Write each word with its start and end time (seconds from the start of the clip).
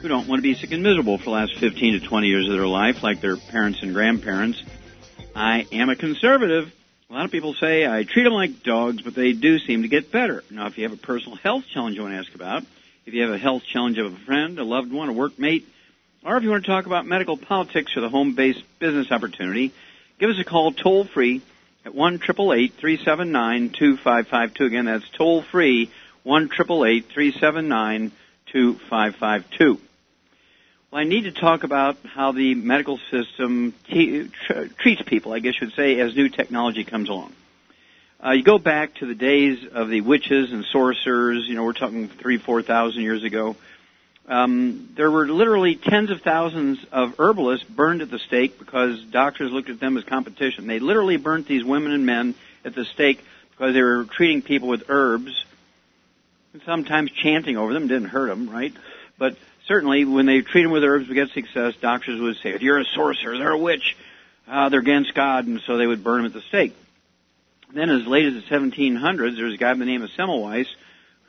who 0.00 0.08
don't 0.08 0.28
want 0.28 0.38
to 0.38 0.42
be 0.42 0.54
sick 0.54 0.70
and 0.70 0.82
miserable 0.82 1.18
for 1.18 1.24
the 1.24 1.30
last 1.30 1.56
15 1.56 2.00
to 2.00 2.06
20 2.06 2.26
years 2.28 2.46
of 2.46 2.52
their 2.52 2.66
life 2.66 3.02
like 3.02 3.20
their 3.20 3.36
parents 3.36 3.82
and 3.82 3.92
grandparents. 3.92 4.62
I 5.34 5.66
am 5.72 5.90
a 5.90 5.96
conservative. 5.96 6.72
A 7.10 7.12
lot 7.12 7.24
of 7.24 7.32
people 7.32 7.54
say 7.54 7.86
I 7.86 8.04
treat 8.04 8.22
them 8.22 8.32
like 8.32 8.62
dogs, 8.62 9.02
but 9.02 9.14
they 9.14 9.32
do 9.32 9.58
seem 9.58 9.82
to 9.82 9.88
get 9.88 10.12
better. 10.12 10.44
Now, 10.50 10.66
if 10.66 10.78
you 10.78 10.84
have 10.84 10.92
a 10.92 11.00
personal 11.00 11.36
health 11.36 11.64
challenge 11.66 11.96
you 11.96 12.02
want 12.02 12.14
to 12.14 12.18
ask 12.18 12.34
about, 12.34 12.64
if 13.06 13.14
you 13.14 13.22
have 13.22 13.32
a 13.32 13.38
health 13.38 13.64
challenge 13.64 13.98
of 13.98 14.12
a 14.12 14.16
friend, 14.16 14.58
a 14.58 14.64
loved 14.64 14.92
one, 14.92 15.08
a 15.08 15.12
workmate, 15.12 15.64
or 16.24 16.36
if 16.36 16.44
you 16.44 16.50
want 16.50 16.64
to 16.64 16.70
talk 16.70 16.86
about 16.86 17.06
medical 17.06 17.36
politics 17.36 17.96
or 17.96 18.00
the 18.00 18.08
home-based 18.08 18.62
business 18.78 19.10
opportunity, 19.10 19.72
give 20.20 20.30
us 20.30 20.38
a 20.38 20.44
call 20.44 20.72
toll 20.72 21.04
free 21.04 21.40
at 21.84 21.94
one 21.94 22.18
triple 22.18 22.52
eight 22.52 22.74
three 22.74 23.02
seven 23.02 23.32
nine 23.32 23.70
two 23.70 23.96
five 23.96 24.28
five 24.28 24.54
two. 24.54 24.66
Again, 24.66 24.84
that's 24.84 25.08
toll 25.10 25.42
free 25.42 25.90
one 26.22 26.48
triple 26.48 26.84
eight 26.84 27.06
three 27.06 27.32
seven 27.32 27.68
nine 27.68 28.12
two 28.46 28.74
five 28.74 29.16
five 29.16 29.48
two. 29.50 29.80
Well, 30.90 31.02
I 31.02 31.04
need 31.04 31.24
to 31.24 31.32
talk 31.32 31.64
about 31.64 31.98
how 32.02 32.32
the 32.32 32.54
medical 32.54 32.98
system 33.10 33.74
t- 33.90 34.26
tr- 34.46 34.68
treats 34.78 35.02
people, 35.02 35.34
I 35.34 35.38
guess 35.38 35.60
you 35.60 35.66
would 35.66 35.74
say, 35.74 36.00
as 36.00 36.16
new 36.16 36.30
technology 36.30 36.82
comes 36.82 37.10
along. 37.10 37.34
Uh, 38.24 38.30
you 38.30 38.42
go 38.42 38.58
back 38.58 38.94
to 38.94 39.06
the 39.06 39.14
days 39.14 39.66
of 39.70 39.90
the 39.90 40.00
witches 40.00 40.50
and 40.50 40.64
sorcerers. 40.64 41.46
You 41.46 41.56
know, 41.56 41.64
we're 41.64 41.74
talking 41.74 42.08
three, 42.08 42.38
four 42.38 42.62
thousand 42.62 43.02
years 43.02 43.22
ago. 43.22 43.54
Um, 44.28 44.88
there 44.94 45.10
were 45.10 45.28
literally 45.28 45.76
tens 45.76 46.10
of 46.10 46.22
thousands 46.22 46.78
of 46.90 47.20
herbalists 47.20 47.68
burned 47.68 48.00
at 48.00 48.10
the 48.10 48.18
stake 48.18 48.58
because 48.58 49.04
doctors 49.04 49.52
looked 49.52 49.68
at 49.68 49.80
them 49.80 49.98
as 49.98 50.04
competition. 50.04 50.66
They 50.66 50.78
literally 50.78 51.18
burnt 51.18 51.46
these 51.46 51.64
women 51.64 51.92
and 51.92 52.06
men 52.06 52.34
at 52.64 52.74
the 52.74 52.86
stake 52.86 53.22
because 53.50 53.74
they 53.74 53.82
were 53.82 54.04
treating 54.04 54.40
people 54.40 54.68
with 54.68 54.84
herbs, 54.88 55.44
and 56.54 56.62
sometimes 56.62 57.10
chanting 57.10 57.58
over 57.58 57.74
them 57.74 57.88
didn't 57.88 58.08
hurt 58.08 58.28
them, 58.28 58.48
right? 58.48 58.72
But 59.18 59.36
certainly, 59.68 60.04
when 60.04 60.26
they 60.26 60.40
treat 60.40 60.62
them 60.62 60.72
with 60.72 60.82
herbs 60.82 61.06
to 61.08 61.14
get 61.14 61.30
success, 61.30 61.74
doctors 61.80 62.20
would 62.20 62.38
say, 62.42 62.50
if 62.50 62.62
"You're 62.62 62.78
a 62.78 62.84
sorcerer, 62.84 63.38
they're 63.38 63.52
a 63.52 63.58
witch, 63.58 63.96
uh, 64.48 64.70
they're 64.70 64.80
against 64.80 65.14
God," 65.14 65.46
and 65.46 65.60
so 65.60 65.76
they 65.76 65.86
would 65.86 66.02
burn 66.02 66.22
them 66.22 66.26
at 66.26 66.32
the 66.32 66.42
stake. 66.48 66.74
Then, 67.72 67.90
as 67.90 68.06
late 68.06 68.26
as 68.26 68.34
the 68.34 68.42
1700s, 68.42 69.36
there 69.36 69.44
was 69.44 69.54
a 69.54 69.58
guy 69.58 69.72
by 69.74 69.78
the 69.78 69.84
name 69.84 70.02
of 70.02 70.10
Semmelweis 70.10 70.66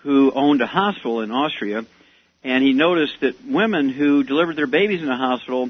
who 0.03 0.31
owned 0.31 0.61
a 0.61 0.67
hospital 0.67 1.19
in 1.21 1.29
Austria, 1.29 1.85
and 2.43 2.63
he 2.63 2.71
noticed 2.71 3.19
that 3.19 3.45
women 3.45 3.89
who 3.89 4.23
delivered 4.23 4.55
their 4.55 4.67
babies 4.67 5.01
in 5.01 5.07
the 5.07 5.15
hospital 5.15 5.69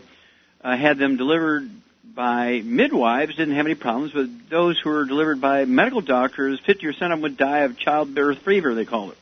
uh, 0.63 0.78
had 0.78 1.00
them 1.00 1.18
delivered 1.18 1.69
by 2.03 2.62
midwives 2.63 3.35
didn't 3.35 3.56
have 3.56 3.66
any 3.66 3.75
problems, 3.75 4.12
but 4.13 4.28
those 4.50 4.79
who 4.79 4.90
were 4.90 5.06
delivered 5.06 5.41
by 5.41 5.66
medical 5.66 6.02
doctors, 6.02 6.59
50% 6.62 6.88
of 6.88 6.97
them 7.00 7.22
would 7.22 7.38
die 7.38 7.59
of 7.59 7.78
childbirth 7.78 8.40
fever, 8.40 8.75
they 8.75 8.85
called 8.85 9.13
it. 9.13 9.18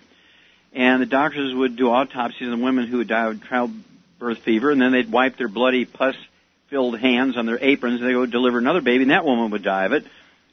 And 0.78 1.02
the 1.02 1.08
doctors 1.08 1.54
would 1.54 1.76
do 1.76 1.90
autopsies 1.90 2.44
on 2.44 2.60
the 2.60 2.64
women 2.64 2.88
who 2.88 2.98
would 2.98 3.08
die 3.08 3.26
of 3.26 3.44
childbirth 3.50 4.38
fever, 4.40 4.72
and 4.72 4.82
then 4.82 4.94
they'd 4.94 5.12
wipe 5.12 5.36
their 5.36 5.50
bloody 5.50 5.84
pus-filled 5.84 7.00
hands 7.00 7.36
on 7.36 7.46
their 7.46 7.58
aprons, 7.60 8.00
and 8.00 8.10
they 8.10 8.16
would 8.16 8.32
deliver 8.32 8.60
another 8.60 8.82
baby, 8.82 9.02
and 9.02 9.12
that 9.12 9.26
woman 9.26 9.50
would 9.50 9.64
die 9.64 9.86
of 9.86 9.92
it 9.92 10.06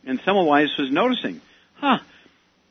and 0.06 0.20
Semmelweis 0.22 0.78
was 0.78 0.90
noticing, 0.90 1.40
huh, 1.76 1.98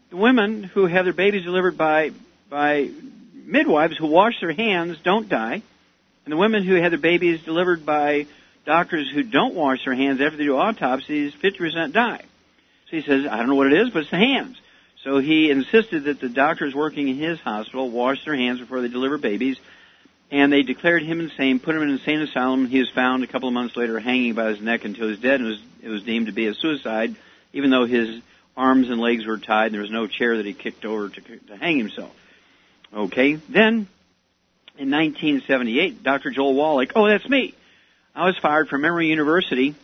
the 0.09 0.17
women 0.17 0.63
who 0.63 0.85
have 0.85 1.05
their 1.05 1.13
babies 1.13 1.43
delivered 1.43 1.77
by, 1.77 2.11
by 2.49 2.89
midwives 3.33 3.97
who 3.97 4.07
wash 4.07 4.39
their 4.39 4.53
hands 4.53 4.97
don't 5.03 5.29
die, 5.29 5.61
and 6.25 6.31
the 6.31 6.37
women 6.37 6.63
who 6.63 6.75
have 6.75 6.91
their 6.91 6.99
babies 6.99 7.41
delivered 7.43 7.85
by 7.85 8.27
doctors 8.65 9.09
who 9.09 9.23
don't 9.23 9.55
wash 9.55 9.83
their 9.83 9.95
hands 9.95 10.21
after 10.21 10.37
they 10.37 10.45
do 10.45 10.57
autopsies, 10.57 11.33
50% 11.33 11.91
die. 11.91 12.21
So 12.89 12.97
he 12.97 13.01
says, 13.01 13.25
I 13.25 13.37
don't 13.37 13.49
know 13.49 13.55
what 13.55 13.67
it 13.67 13.81
is, 13.81 13.89
but 13.89 14.03
it's 14.03 14.11
the 14.11 14.17
hands. 14.17 14.57
So 15.03 15.17
he 15.17 15.49
insisted 15.49 16.05
that 16.05 16.21
the 16.21 16.29
doctors 16.29 16.73
working 16.73 17.09
in 17.09 17.17
his 17.17 17.39
hospital 17.39 17.89
wash 17.89 18.23
their 18.23 18.35
hands 18.35 18.59
before 18.59 18.81
they 18.81 18.87
deliver 18.87 19.17
babies, 19.17 19.57
and 20.31 20.51
they 20.51 20.63
declared 20.63 21.03
him 21.03 21.19
insane, 21.19 21.59
put 21.59 21.75
him 21.75 21.81
in 21.81 21.89
an 21.89 21.95
insane 21.95 22.21
asylum. 22.21 22.67
He 22.67 22.79
was 22.79 22.89
found 22.89 23.23
a 23.23 23.27
couple 23.27 23.49
of 23.49 23.53
months 23.53 23.75
later 23.75 23.99
hanging 23.99 24.33
by 24.33 24.49
his 24.49 24.61
neck 24.61 24.85
until 24.85 25.07
was 25.07 25.19
dead, 25.19 25.41
it 25.41 25.43
was, 25.43 25.61
it 25.81 25.89
was 25.89 26.03
deemed 26.03 26.27
to 26.27 26.31
be 26.31 26.47
a 26.47 26.53
suicide, 26.53 27.15
even 27.51 27.69
though 27.69 27.85
his 27.85 28.21
arms 28.55 28.89
and 28.89 28.99
legs 28.99 29.25
were 29.25 29.37
tied 29.37 29.67
and 29.67 29.75
there 29.75 29.81
was 29.81 29.91
no 29.91 30.07
chair 30.07 30.37
that 30.37 30.45
he 30.45 30.53
kicked 30.53 30.85
over 30.85 31.09
to, 31.09 31.21
to 31.21 31.57
hang 31.57 31.77
himself. 31.77 32.15
Okay, 32.93 33.33
then 33.49 33.87
in 34.77 34.89
1978, 34.89 36.01
Dr. 36.01 36.31
Joel 36.31 36.53
Wallach, 36.53 36.91
oh, 36.95 37.07
that's 37.07 37.27
me. 37.27 37.53
I 38.15 38.25
was 38.25 38.37
fired 38.37 38.69
from 38.69 38.85
Emory 38.85 39.07
University 39.07 39.75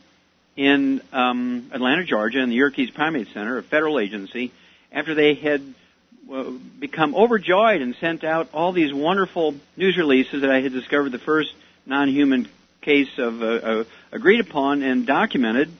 in 0.55 1.01
um, 1.11 1.71
Atlanta, 1.73 2.05
Georgia, 2.05 2.39
in 2.39 2.49
the 2.49 2.55
Yerkes 2.55 2.91
Primate 2.91 3.33
Center, 3.33 3.57
a 3.57 3.63
federal 3.63 3.99
agency, 3.99 4.51
after 4.91 5.13
they 5.15 5.35
had 5.35 5.61
uh, 6.31 6.51
become 6.79 7.15
overjoyed 7.15 7.81
and 7.81 7.95
sent 7.95 8.23
out 8.23 8.49
all 8.53 8.71
these 8.71 8.93
wonderful 8.93 9.55
news 9.75 9.97
releases 9.97 10.41
that 10.41 10.51
I 10.51 10.61
had 10.61 10.71
discovered 10.71 11.11
the 11.11 11.19
first 11.19 11.53
non-human 11.85 12.47
case 12.81 13.17
of 13.17 13.41
uh, 13.41 13.45
uh, 13.45 13.83
agreed 14.11 14.39
upon 14.39 14.83
and 14.83 15.05
documented 15.05 15.71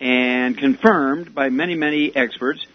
and 0.00 0.56
confirmed 0.56 1.34
by 1.34 1.50
many, 1.50 1.74
many 1.74 2.14
experts, 2.14 2.66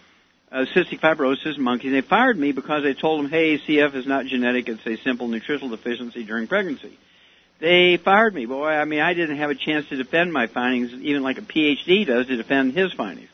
uh, 0.52 0.66
cystic 0.76 1.00
fibrosis 1.00 1.58
monkeys. 1.58 1.92
They 1.92 2.02
fired 2.02 2.38
me 2.38 2.52
because 2.52 2.86
I 2.86 2.94
told 2.94 3.20
them, 3.20 3.32
hey, 3.32 3.58
CF 3.58 3.96
is 3.96 4.06
not 4.06 4.26
genetic, 4.26 4.70
it's 4.70 4.86
a 4.86 4.96
simple 4.98 5.28
nutritional 5.28 5.76
deficiency 5.76 6.24
during 6.24 6.48
pregnancy. 6.48 6.98
They 7.60 7.98
fired 7.98 8.34
me. 8.34 8.46
Boy, 8.46 8.68
I 8.68 8.86
mean, 8.86 9.00
I 9.00 9.14
didn't 9.14 9.38
have 9.38 9.50
a 9.50 9.56
chance 9.56 9.88
to 9.90 9.96
defend 9.96 10.32
my 10.32 10.48
findings, 10.48 10.94
even 10.94 11.24
like 11.24 11.38
a 11.38 11.42
PhD 11.42 12.06
does 12.06 12.28
to 12.28 12.36
defend 12.36 12.74
his 12.74 12.92
findings. 12.94 13.30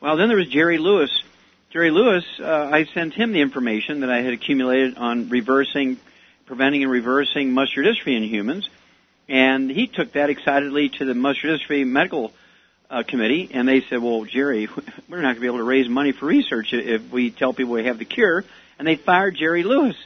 Well, 0.00 0.16
then 0.16 0.28
there 0.28 0.36
was 0.36 0.48
Jerry 0.48 0.78
Lewis. 0.78 1.22
Jerry 1.72 1.90
Lewis, 1.90 2.26
uh, 2.38 2.68
I 2.70 2.84
sent 2.84 3.14
him 3.14 3.32
the 3.32 3.40
information 3.40 4.00
that 4.00 4.10
I 4.10 4.20
had 4.20 4.34
accumulated 4.34 4.98
on 4.98 5.30
reversing, 5.30 5.96
preventing 6.44 6.82
and 6.82 6.92
reversing 6.92 7.52
muscular 7.52 7.90
dystrophy 7.90 8.14
in 8.14 8.24
humans, 8.24 8.68
and 9.26 9.70
he 9.70 9.86
took 9.86 10.12
that 10.12 10.28
excitedly 10.28 10.90
to 10.90 11.06
the 11.06 11.14
muscular 11.14 11.56
dystrophy 11.56 11.86
medical 11.86 12.34
uh, 12.90 13.04
committee, 13.04 13.48
and 13.54 13.66
they 13.66 13.80
said, 13.80 14.02
"Well, 14.02 14.26
Jerry, 14.26 14.68
we're 15.08 15.22
not 15.22 15.28
going 15.28 15.34
to 15.36 15.40
be 15.40 15.46
able 15.46 15.58
to 15.58 15.64
raise 15.64 15.88
money 15.88 16.12
for 16.12 16.26
research 16.26 16.74
if 16.74 17.10
we 17.10 17.30
tell 17.30 17.54
people 17.54 17.72
we 17.72 17.86
have 17.86 17.98
the 17.98 18.04
cure." 18.04 18.44
And 18.78 18.86
they 18.86 18.96
fired 18.96 19.36
Jerry 19.36 19.62
Lewis. 19.62 19.96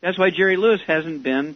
That's 0.00 0.18
why 0.18 0.30
Jerry 0.30 0.56
Lewis 0.56 0.80
hasn't 0.88 1.22
been 1.22 1.54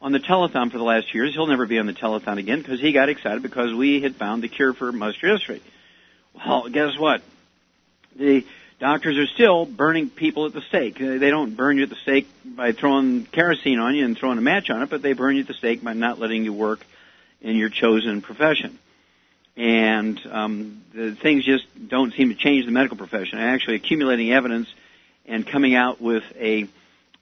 on 0.00 0.12
the 0.12 0.20
telethon 0.20 0.70
for 0.70 0.78
the 0.78 0.84
last 0.84 1.12
years. 1.12 1.34
He'll 1.34 1.48
never 1.48 1.66
be 1.66 1.80
on 1.80 1.86
the 1.86 1.92
telethon 1.92 2.38
again 2.38 2.62
because 2.62 2.78
he 2.78 2.92
got 2.92 3.08
excited 3.08 3.42
because 3.42 3.74
we 3.74 4.00
had 4.00 4.14
found 4.14 4.44
the 4.44 4.48
cure 4.48 4.74
for 4.74 4.92
muscular 4.92 5.38
dystrophy. 5.38 5.60
Well, 6.34 6.68
guess 6.68 6.96
what? 6.96 7.22
The 8.14 8.44
doctors 8.78 9.18
are 9.18 9.26
still 9.26 9.64
burning 9.66 10.10
people 10.10 10.46
at 10.46 10.52
the 10.52 10.62
stake. 10.62 10.98
They 10.98 11.30
don't 11.30 11.56
burn 11.56 11.76
you 11.76 11.84
at 11.84 11.90
the 11.90 11.96
stake 11.96 12.28
by 12.44 12.72
throwing 12.72 13.24
kerosene 13.26 13.78
on 13.78 13.94
you 13.94 14.04
and 14.04 14.16
throwing 14.16 14.38
a 14.38 14.42
match 14.42 14.70
on 14.70 14.82
it, 14.82 14.90
but 14.90 15.02
they 15.02 15.12
burn 15.12 15.36
you 15.36 15.42
at 15.42 15.48
the 15.48 15.54
stake 15.54 15.82
by 15.82 15.92
not 15.92 16.18
letting 16.18 16.44
you 16.44 16.52
work 16.52 16.84
in 17.40 17.56
your 17.56 17.68
chosen 17.68 18.20
profession 18.22 18.78
and 19.58 20.24
um, 20.30 20.82
the 20.94 21.16
things 21.16 21.44
just 21.44 21.66
don't 21.88 22.14
seem 22.14 22.28
to 22.28 22.36
change 22.36 22.64
the 22.64 22.70
medical 22.70 22.96
profession. 22.96 23.40
Actually, 23.40 23.74
accumulating 23.74 24.32
evidence 24.32 24.68
and 25.26 25.44
coming 25.44 25.74
out 25.74 26.00
with 26.00 26.22
a 26.36 26.68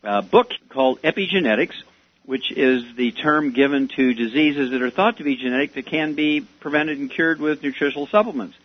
uh, 0.05 0.21
book 0.21 0.53
called 0.69 1.01
Epigenetics, 1.01 1.83
which 2.27 2.53
is 2.53 2.85
the 2.95 3.11
term 3.13 3.53
given 3.53 3.89
to 3.89 4.13
diseases 4.13 4.71
that 4.73 4.83
are 4.83 4.91
thought 4.91 5.17
to 5.17 5.25
be 5.25 5.37
genetic 5.37 5.73
that 5.75 5.87
can 5.87 6.13
be 6.13 6.43
prevented 6.61 6.99
and 6.99 7.11
cured 7.11 7.41
with 7.41 7.63
nutritional 7.63 8.07
supplements. 8.07 8.57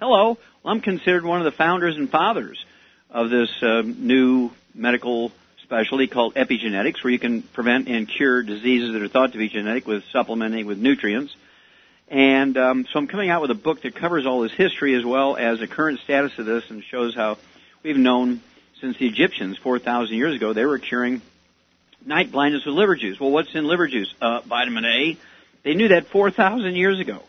Hello, 0.00 0.36
well, 0.62 0.74
I'm 0.74 0.80
considered 0.80 1.24
one 1.24 1.38
of 1.38 1.44
the 1.44 1.52
founders 1.52 1.96
and 1.96 2.10
fathers 2.10 2.64
of 3.10 3.30
this 3.30 3.50
uh, 3.62 3.82
new 3.84 4.50
medical 4.74 5.32
specialty 5.62 6.06
called 6.06 6.34
epigenetics, 6.34 7.02
where 7.02 7.12
you 7.12 7.18
can 7.18 7.42
prevent 7.42 7.88
and 7.88 8.08
cure 8.08 8.42
diseases 8.42 8.92
that 8.92 9.02
are 9.02 9.08
thought 9.08 9.32
to 9.32 9.38
be 9.38 9.48
genetic 9.48 9.86
with 9.86 10.04
supplementing 10.12 10.66
with 10.66 10.78
nutrients 10.78 11.34
And 12.10 12.58
um, 12.58 12.86
so 12.92 12.98
I'm 12.98 13.06
coming 13.06 13.30
out 13.30 13.40
with 13.40 13.52
a 13.52 13.54
book 13.54 13.82
that 13.82 13.94
covers 13.94 14.26
all 14.26 14.40
this 14.40 14.52
history 14.52 14.94
as 14.96 15.04
well 15.04 15.36
as 15.36 15.60
the 15.60 15.68
current 15.68 16.00
status 16.00 16.36
of 16.38 16.44
this 16.44 16.68
and 16.68 16.82
shows 16.82 17.14
how 17.14 17.38
we've 17.84 17.96
known 17.96 18.40
since 18.80 18.96
the 18.98 19.06
Egyptians 19.06 19.58
4,000 19.58 20.16
years 20.16 20.34
ago 20.34 20.52
they 20.52 20.64
were 20.66 20.78
curing 20.78 21.22
night 22.04 22.32
blindness 22.32 22.64
with 22.66 22.74
liver 22.74 22.96
juice. 22.96 23.20
Well, 23.20 23.30
what's 23.30 23.54
in 23.54 23.64
liver 23.64 23.86
juice? 23.86 24.12
Uh, 24.20 24.40
vitamin 24.40 24.84
A. 24.84 25.16
They 25.62 25.74
knew 25.74 25.88
that 25.88 26.08
4,000 26.08 26.74
years 26.74 26.98
ago. 26.98 27.22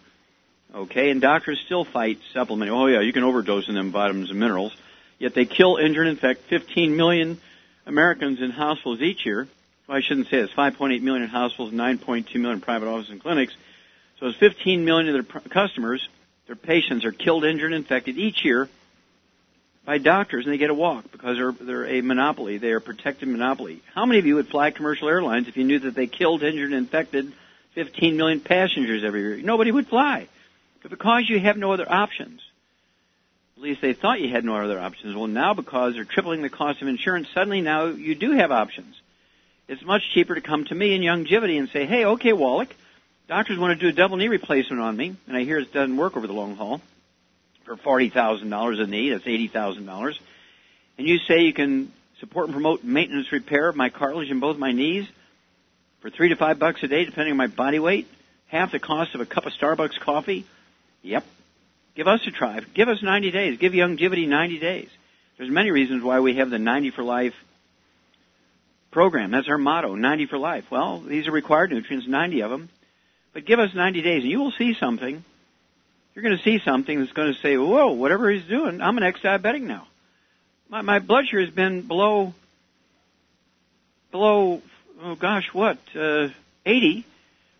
Okay, 0.73 1.09
and 1.09 1.19
doctors 1.19 1.59
still 1.65 1.83
fight 1.83 2.19
supplementing. 2.33 2.73
Oh 2.73 2.88
yeah, 2.88 3.01
you 3.01 3.12
can 3.12 3.23
overdose 3.23 3.68
in 3.68 3.75
them 3.75 3.91
vitamins 3.91 4.29
and 4.29 4.39
minerals. 4.39 4.75
Yet 5.19 5.33
they 5.33 5.45
kill, 5.45 5.75
injure, 5.75 6.01
and 6.01 6.09
infect 6.09 6.44
15 6.44 6.95
million 6.95 7.39
Americans 7.85 8.41
in 8.41 8.51
hospitals 8.51 9.01
each 9.01 9.25
year. 9.25 9.47
Well, 9.88 9.97
I 9.97 10.01
shouldn't 10.01 10.29
say 10.29 10.41
this. 10.41 10.51
5.8 10.51 11.01
million 11.01 11.23
in 11.23 11.29
hospitals, 11.29 11.71
9.2 11.71 12.35
million 12.39 12.62
private 12.62 12.88
offices 12.88 13.12
and 13.12 13.21
clinics. 13.21 13.53
So 14.19 14.27
it's 14.27 14.38
15 14.38 14.85
million 14.85 15.13
of 15.13 15.25
their 15.25 15.41
customers, 15.41 16.07
their 16.47 16.56
patients 16.56 17.06
are 17.06 17.12
killed, 17.12 17.45
injured, 17.45 17.71
and 17.71 17.75
infected 17.75 18.17
each 18.17 18.44
year 18.44 18.67
by 19.85 19.97
doctors, 19.97 20.45
and 20.45 20.53
they 20.53 20.57
get 20.57 20.69
a 20.69 20.74
walk 20.74 21.12
because 21.12 21.38
they're 21.38 21.51
they're 21.51 21.88
a 21.88 22.01
monopoly. 22.01 22.57
They 22.57 22.71
are 22.71 22.77
a 22.77 22.81
protected 22.81 23.27
monopoly. 23.27 23.81
How 23.95 24.06
many 24.06 24.19
of 24.19 24.25
you 24.25 24.35
would 24.35 24.47
fly 24.47 24.71
commercial 24.71 25.09
airlines 25.09 25.47
if 25.47 25.57
you 25.57 25.63
knew 25.63 25.79
that 25.79 25.95
they 25.95 26.07
killed, 26.07 26.44
injured, 26.44 26.71
and 26.71 26.77
infected 26.77 27.31
15 27.74 28.17
million 28.17 28.39
passengers 28.41 29.03
every 29.03 29.21
year? 29.21 29.38
Nobody 29.38 29.71
would 29.71 29.88
fly. 29.88 30.27
But 30.81 30.92
because 30.92 31.30
you 31.30 31.39
have 31.39 31.57
no 31.57 31.72
other 31.72 31.89
options, 31.92 32.42
at 33.56 33.63
least 33.63 33.81
they 33.81 33.94
thought 33.94 34.22
you 34.22 34.30
had 34.30 34.44
no 34.44 34.56
other 34.56 34.80
options. 34.80 35.16
Well, 35.16 35.28
now 35.28 35.54
because 35.54 35.94
they're 35.94 36.06
tripling 36.06 36.42
the 36.42 36.50
cost 36.50 36.81
of 36.81 36.88
insurance, 36.88 37.28
suddenly 37.33 37.62
now 37.62 37.86
you 37.86 38.16
do 38.16 38.31
have 38.31 38.51
options. 38.51 39.00
It's 39.68 39.83
much 39.83 40.10
cheaper 40.13 40.36
to 40.36 40.42
come 40.42 40.66
to 40.66 40.75
me 40.75 40.95
in 40.95 41.01
Youngevity 41.01 41.57
and 41.57 41.69
say, 41.69 41.86
hey, 41.86 42.06
okay, 42.06 42.33
Wallach, 42.33 42.75
doctors 43.28 43.57
want 43.57 43.80
to 43.80 43.86
do 43.86 43.89
a 43.89 43.94
double 43.94 44.18
knee 44.18 44.28
replacement 44.28 44.81
on 44.81 44.98
me, 44.98 45.16
and 45.28 45.38
I 45.38 45.44
hear 45.44 45.60
it 45.60 45.72
doesn't 45.72 45.95
work 45.95 46.18
over 46.18 46.28
the 46.28 46.33
long 46.33 46.56
haul 46.56 46.81
for 47.63 47.75
$40,000 47.75 48.81
a 48.81 48.88
knee, 48.88 49.12
that's 49.12 49.24
$80,000. 49.24 50.19
And 50.98 51.07
you 51.07 51.19
say 51.19 51.44
you 51.44 51.54
can 51.54 51.92
support 52.19 52.48
and 52.48 52.54
promote 52.54 52.84
maintenance 52.84 53.31
repair 53.31 53.69
of 53.69 53.75
my 53.75 53.89
cartilage 53.89 54.30
in 54.30 54.39
both 54.39 54.57
my 54.57 54.72
knees 54.72 55.07
for 56.01 56.10
three 56.10 56.30
to 56.30 56.36
five 56.36 56.60
bucks 56.60 56.84
a 56.84 56.88
day, 56.88 57.06
depending 57.06 57.31
on 57.31 57.38
my 57.38 57.48
body 57.48 57.80
weight, 57.80 58.07
half 58.48 58.72
the 58.72 58.80
cost 58.80 59.16
of 59.16 59.22
a 59.22 59.25
cup 59.25 59.45
of 59.45 59.54
Starbucks 59.54 60.00
coffee. 60.00 60.45
Yep. 61.03 61.25
Give 61.95 62.07
us 62.07 62.21
a 62.25 62.31
try. 62.31 62.59
Give 62.74 62.89
us 62.89 63.01
90 63.01 63.31
days. 63.31 63.57
Give 63.57 63.74
Youngevity 63.74 64.27
90 64.27 64.59
days. 64.59 64.89
There's 65.38 65.50
many 65.50 65.71
reasons 65.71 66.03
why 66.03 66.19
we 66.19 66.36
have 66.36 66.50
the 66.50 66.59
90 66.59 66.92
for 66.92 67.03
life 67.03 67.33
program. 68.92 69.31
That's 69.31 69.50
our 69.50 69.57
motto, 69.57 69.95
90 69.95 70.27
for 70.27 70.38
life. 70.38 70.65
Well, 70.69 71.00
these 71.00 71.27
are 71.27 71.31
required 71.31 71.71
nutrients, 71.71 72.07
90 72.07 72.42
of 72.42 72.51
them. 72.51 72.69
But 73.33 73.45
give 73.45 73.59
us 73.59 73.74
90 73.74 74.01
days 74.01 74.24
and 74.24 74.31
you 74.31 74.39
will 74.39 74.51
see 74.51 74.75
something. 74.80 75.24
You're 76.13 76.24
going 76.24 76.38
to 76.38 76.44
see 76.44 76.59
something 76.63 77.00
that's 77.00 77.13
going 77.13 77.33
to 77.33 77.39
say, 77.39 77.57
whoa, 77.57 77.94
whatever 77.94 78.30
he's 78.30 78.44
doing, 78.44 78.81
I'm 78.81 78.98
an 78.98 79.03
ex-diabetic 79.03 79.62
now. 79.62 79.88
My, 80.69 80.81
my 80.81 81.00
blood 81.00 81.27
sugar 81.27 81.42
has 81.44 81.53
been 81.53 81.81
below, 81.88 82.33
below, 84.12 84.62
oh 85.01 85.15
gosh, 85.15 85.48
what, 85.53 85.77
uh, 85.95 86.27
80 86.65 87.06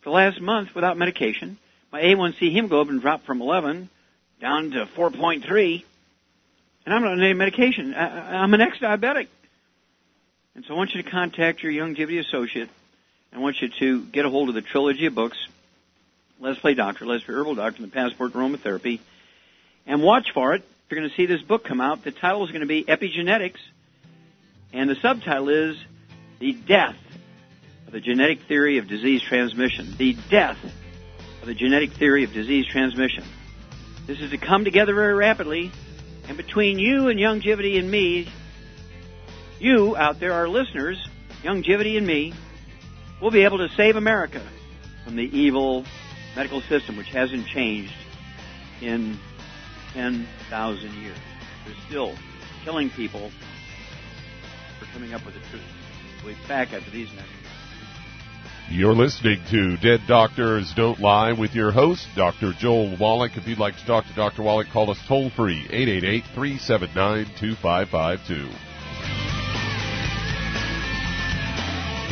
for 0.02 0.10
the 0.10 0.16
last 0.16 0.42
month 0.42 0.76
without 0.76 0.98
medication. 0.98 1.58
My 1.92 2.02
A1C 2.02 2.52
hemoglobin 2.52 3.00
dropped 3.00 3.26
from 3.26 3.42
11 3.42 3.90
down 4.40 4.72
to 4.72 4.86
4.3, 4.86 5.84
and 6.86 6.96
I'm 6.96 7.04
not 7.04 7.12
on 7.12 7.22
any 7.22 7.34
medication. 7.34 7.94
I, 7.94 8.42
I'm 8.42 8.54
an 8.54 8.62
ex-diabetic. 8.62 9.28
And 10.56 10.66
so 10.66 10.74
I 10.74 10.78
want 10.78 10.94
you 10.94 11.04
to 11.04 11.10
contact 11.10 11.64
your 11.64 11.72
Youngevity 11.72 12.20
associate. 12.20 12.70
I 13.34 13.40
want 13.40 13.62
you 13.62 13.70
to 13.80 14.06
get 14.06 14.26
a 14.26 14.30
hold 14.30 14.50
of 14.50 14.56
the 14.56 14.62
trilogy 14.62 15.06
of 15.06 15.16
books, 15.16 15.38
Let's 16.40 16.60
Play 16.60 16.74
Doctor, 16.74 17.06
Let's 17.06 17.24
Play 17.24 17.36
Herbal 17.36 17.56
Doctor, 17.56 17.84
and 17.84 17.92
the 17.92 17.94
Passport 17.94 18.34
to 18.34 18.38
Aromatherapy, 18.38 19.00
and 19.86 20.02
watch 20.02 20.32
for 20.34 20.54
it. 20.54 20.64
You're 20.90 21.00
going 21.00 21.10
to 21.10 21.16
see 21.16 21.26
this 21.26 21.42
book 21.42 21.64
come 21.64 21.80
out. 21.80 22.04
The 22.04 22.12
title 22.12 22.44
is 22.44 22.52
going 22.52 22.62
to 22.62 22.68
be 22.68 22.84
Epigenetics, 22.84 23.60
and 24.74 24.90
the 24.90 24.96
subtitle 24.96 25.50
is 25.50 25.78
The 26.40 26.54
Death 26.54 26.98
of 27.88 27.94
the 27.94 28.02
Genetic 28.02 28.42
Theory 28.42 28.78
of 28.78 28.88
Disease 28.88 29.22
Transmission. 29.22 29.96
The 29.98 30.18
Death 30.30 30.58
of 31.42 31.48
the 31.48 31.54
Genetic 31.56 31.92
Theory 31.94 32.24
of 32.24 32.34
Disease 32.34 32.68
Transmission. 32.68 33.24
This 34.06 34.22
is 34.22 34.30
to 34.32 34.38
come 34.38 34.64
together 34.64 34.94
very 34.94 35.14
rapidly, 35.16 35.72
and 36.28 36.38
between 36.38 36.78
you 36.78 37.08
and 37.08 37.20
Youngevity 37.20 37.80
and 37.80 37.90
me, 37.90 38.30
you 39.60 39.96
out 39.98 40.20
there, 40.20 40.34
our 40.34 40.48
listeners, 40.48 40.98
Youngevity 41.44 41.98
and 41.98 42.06
me, 42.06 42.34
will 43.22 43.32
be 43.32 43.44
able 43.44 43.58
to 43.58 43.70
save 43.76 43.96
America 43.96 44.42
from 45.04 45.16
the 45.16 45.24
evil 45.38 45.86
medical 46.36 46.62
system, 46.62 46.96
which 46.96 47.10
hasn't 47.10 47.48
changed 47.48 47.94
in 48.82 49.18
10,000 49.94 50.94
years. 51.02 51.18
They're 51.66 51.76
still 51.88 52.16
killing 52.64 52.90
people 52.92 53.32
for 54.80 54.86
coming 54.94 55.14
up 55.14 55.26
with 55.26 55.34
the 55.34 55.42
truth. 55.50 55.64
We'll 56.24 56.36
be 56.36 56.40
back 56.48 56.74
after 56.74 56.92
these 56.92 57.10
messages. 57.10 57.41
You're 58.72 58.96
listening 58.96 59.44
to 59.52 59.76
Dead 59.76 60.00
Doctors 60.08 60.72
Don't 60.78 60.98
Lie 61.02 61.34
with 61.34 61.54
your 61.54 61.72
host, 61.72 62.08
Dr. 62.16 62.54
Joel 62.58 62.96
Wallach. 62.98 63.36
If 63.36 63.46
you'd 63.46 63.60
like 63.60 63.76
to 63.76 63.86
talk 63.86 64.06
to 64.06 64.14
Dr. 64.14 64.44
Wallach, 64.44 64.68
call 64.72 64.90
us 64.90 64.98
toll 65.10 65.30
free, 65.30 65.68
888 65.70 66.24
379 66.34 67.26
2552. 67.38 68.50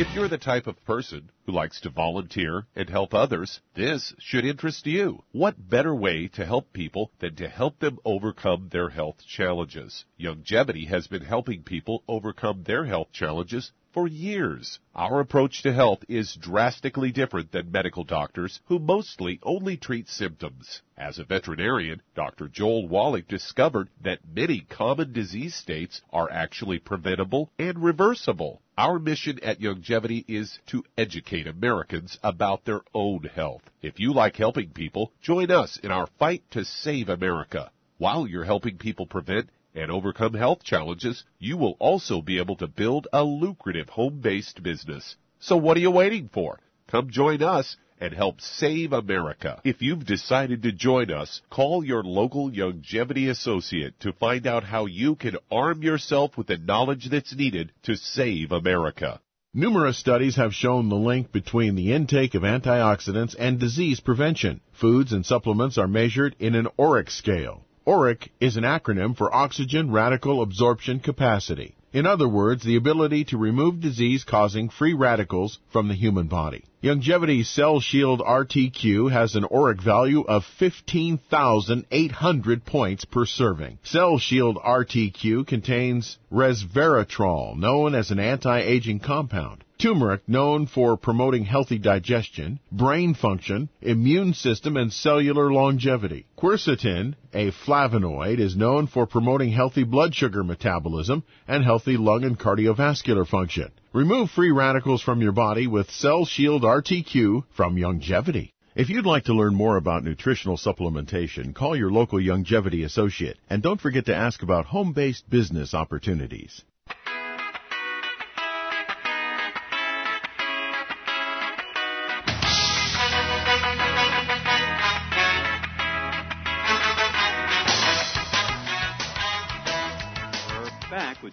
If 0.00 0.14
you're 0.14 0.28
the 0.28 0.36
type 0.36 0.66
of 0.66 0.84
person 0.84 1.30
who 1.46 1.52
likes 1.52 1.80
to 1.80 1.90
volunteer 1.90 2.66
and 2.76 2.90
help 2.90 3.14
others, 3.14 3.60
this 3.74 4.14
should 4.18 4.44
interest 4.44 4.86
you. 4.86 5.24
What 5.32 5.70
better 5.70 5.94
way 5.94 6.28
to 6.28 6.44
help 6.44 6.74
people 6.74 7.10
than 7.20 7.36
to 7.36 7.48
help 7.48 7.78
them 7.78 7.98
overcome 8.04 8.68
their 8.70 8.90
health 8.90 9.16
challenges? 9.26 10.04
Youngevity 10.18 10.88
has 10.88 11.06
been 11.06 11.24
helping 11.24 11.62
people 11.62 12.02
overcome 12.06 12.64
their 12.64 12.84
health 12.84 13.08
challenges 13.12 13.72
for 13.92 14.06
years. 14.06 14.78
Our 14.94 15.20
approach 15.20 15.62
to 15.62 15.72
health 15.72 16.04
is 16.08 16.36
drastically 16.36 17.10
different 17.10 17.52
than 17.52 17.72
medical 17.72 18.04
doctors 18.04 18.60
who 18.66 18.78
mostly 18.78 19.38
only 19.42 19.76
treat 19.76 20.08
symptoms. 20.08 20.82
As 20.96 21.18
a 21.18 21.24
veterinarian, 21.24 22.02
Dr. 22.14 22.48
Joel 22.48 22.86
Wallach 22.86 23.26
discovered 23.26 23.88
that 24.02 24.20
many 24.34 24.60
common 24.60 25.12
disease 25.12 25.54
states 25.54 26.02
are 26.12 26.30
actually 26.30 26.78
preventable 26.78 27.50
and 27.58 27.82
reversible. 27.82 28.62
Our 28.78 28.98
mission 28.98 29.38
at 29.42 29.60
Youngevity 29.60 30.24
is 30.28 30.58
to 30.68 30.84
educate 30.96 31.46
Americans 31.46 32.18
about 32.22 32.64
their 32.64 32.82
own 32.94 33.24
health. 33.24 33.62
If 33.82 33.98
you 33.98 34.12
like 34.12 34.36
helping 34.36 34.70
people, 34.70 35.12
join 35.20 35.50
us 35.50 35.78
in 35.82 35.90
our 35.90 36.06
fight 36.18 36.42
to 36.52 36.64
save 36.64 37.08
America. 37.08 37.70
While 37.98 38.26
you're 38.26 38.44
helping 38.44 38.78
people 38.78 39.06
prevent 39.06 39.50
and 39.74 39.90
overcome 39.90 40.34
health 40.34 40.62
challenges, 40.62 41.24
you 41.38 41.56
will 41.56 41.76
also 41.78 42.22
be 42.22 42.38
able 42.38 42.56
to 42.56 42.66
build 42.66 43.08
a 43.12 43.22
lucrative 43.22 43.88
home-based 43.88 44.62
business. 44.62 45.16
So 45.38 45.56
what 45.56 45.76
are 45.76 45.80
you 45.80 45.90
waiting 45.90 46.28
for? 46.32 46.58
Come 46.88 47.10
join 47.10 47.42
us 47.42 47.76
and 48.00 48.14
help 48.14 48.40
save 48.40 48.92
America. 48.92 49.60
If 49.62 49.82
you've 49.82 50.06
decided 50.06 50.62
to 50.62 50.72
join 50.72 51.10
us, 51.10 51.42
call 51.50 51.84
your 51.84 52.02
local 52.02 52.50
Youngevity 52.50 53.28
associate 53.28 54.00
to 54.00 54.12
find 54.12 54.46
out 54.46 54.64
how 54.64 54.86
you 54.86 55.16
can 55.16 55.36
arm 55.50 55.82
yourself 55.82 56.36
with 56.36 56.46
the 56.46 56.56
knowledge 56.56 57.08
that's 57.10 57.34
needed 57.34 57.72
to 57.82 57.96
save 57.96 58.52
America. 58.52 59.20
Numerous 59.52 59.98
studies 59.98 60.36
have 60.36 60.54
shown 60.54 60.88
the 60.88 60.94
link 60.94 61.32
between 61.32 61.74
the 61.74 61.92
intake 61.92 62.34
of 62.34 62.42
antioxidants 62.42 63.34
and 63.38 63.58
disease 63.58 64.00
prevention. 64.00 64.60
Foods 64.72 65.12
and 65.12 65.26
supplements 65.26 65.76
are 65.76 65.88
measured 65.88 66.36
in 66.38 66.54
an 66.54 66.68
ORAC 66.78 67.10
scale. 67.10 67.64
ORAC 67.86 68.28
is 68.40 68.58
an 68.58 68.64
acronym 68.64 69.16
for 69.16 69.34
Oxygen 69.34 69.90
Radical 69.90 70.42
Absorption 70.42 71.00
Capacity. 71.00 71.74
In 71.94 72.04
other 72.04 72.28
words, 72.28 72.62
the 72.62 72.76
ability 72.76 73.24
to 73.24 73.38
remove 73.38 73.80
disease-causing 73.80 74.68
free 74.68 74.92
radicals 74.92 75.58
from 75.72 75.88
the 75.88 75.94
human 75.94 76.26
body. 76.26 76.64
Youngevity's 76.82 77.46
Cell 77.46 77.80
Shield 77.80 78.20
RTQ 78.20 79.12
has 79.12 79.34
an 79.34 79.44
ORAC 79.44 79.82
value 79.82 80.22
of 80.22 80.46
15,800 80.58 82.64
points 82.64 83.04
per 83.04 83.26
serving. 83.26 83.78
Cell 83.82 84.16
Shield 84.16 84.56
RTQ 84.56 85.46
contains 85.46 86.16
resveratrol, 86.32 87.58
known 87.58 87.94
as 87.94 88.10
an 88.10 88.18
anti-aging 88.18 89.00
compound 89.00 89.62
turmeric 89.80 90.28
known 90.28 90.66
for 90.66 90.96
promoting 90.96 91.44
healthy 91.44 91.78
digestion, 91.78 92.60
brain 92.70 93.14
function, 93.14 93.68
immune 93.80 94.34
system, 94.34 94.76
and 94.76 94.92
cellular 94.92 95.52
longevity. 95.52 96.26
Quercetin, 96.36 97.14
a 97.32 97.50
flavonoid, 97.50 98.38
is 98.38 98.56
known 98.56 98.86
for 98.86 99.06
promoting 99.06 99.50
healthy 99.50 99.84
blood 99.84 100.14
sugar 100.14 100.44
metabolism 100.44 101.22
and 101.48 101.64
healthy 101.64 101.96
lung 101.96 102.24
and 102.24 102.38
cardiovascular 102.38 103.26
function. 103.26 103.70
Remove 103.92 104.30
free 104.30 104.52
radicals 104.52 105.02
from 105.02 105.20
your 105.20 105.32
body 105.32 105.66
with 105.66 105.90
Cell 105.90 106.24
Shield 106.24 106.62
RTQ 106.62 107.42
from 107.56 107.74
Youngevity. 107.74 108.52
If 108.76 108.88
you'd 108.88 109.04
like 109.04 109.24
to 109.24 109.34
learn 109.34 109.56
more 109.56 109.76
about 109.76 110.04
nutritional 110.04 110.56
supplementation, 110.56 111.52
call 111.52 111.74
your 111.74 111.90
local 111.90 112.20
Youngevity 112.20 112.84
associate 112.84 113.36
and 113.50 113.64
don't 113.64 113.80
forget 113.80 114.06
to 114.06 114.14
ask 114.14 114.44
about 114.44 114.66
home-based 114.66 115.28
business 115.28 115.74
opportunities. 115.74 116.62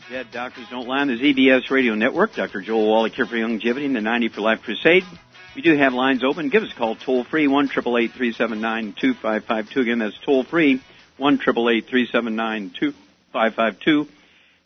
Dead 0.09 0.31
Doctors 0.31 0.69
Don't 0.69 0.87
Lie 0.87 1.01
on 1.01 1.07
the 1.09 1.19
ZBS 1.19 1.69
Radio 1.69 1.93
Network. 1.93 2.33
Dr. 2.33 2.61
Joel 2.61 2.87
Wallach 2.87 3.13
here 3.13 3.25
for 3.25 3.35
Youngevity 3.35 3.83
and 3.83 3.93
the 3.93 3.99
90 3.99 4.29
for 4.29 4.39
Life 4.39 4.61
Crusade. 4.61 5.03
We 5.53 5.61
do 5.61 5.75
have 5.75 5.93
lines 5.93 6.23
open. 6.23 6.47
Give 6.47 6.63
us 6.63 6.71
a 6.71 6.75
call 6.75 6.95
toll 6.95 7.25
free, 7.25 7.49
1 7.49 7.67
379 7.67 8.93
2552. 8.93 9.81
Again, 9.81 9.99
that's 9.99 10.17
toll 10.19 10.43
free, 10.45 10.79
1 11.17 11.37
379 11.39 12.69
2552. 12.69 14.07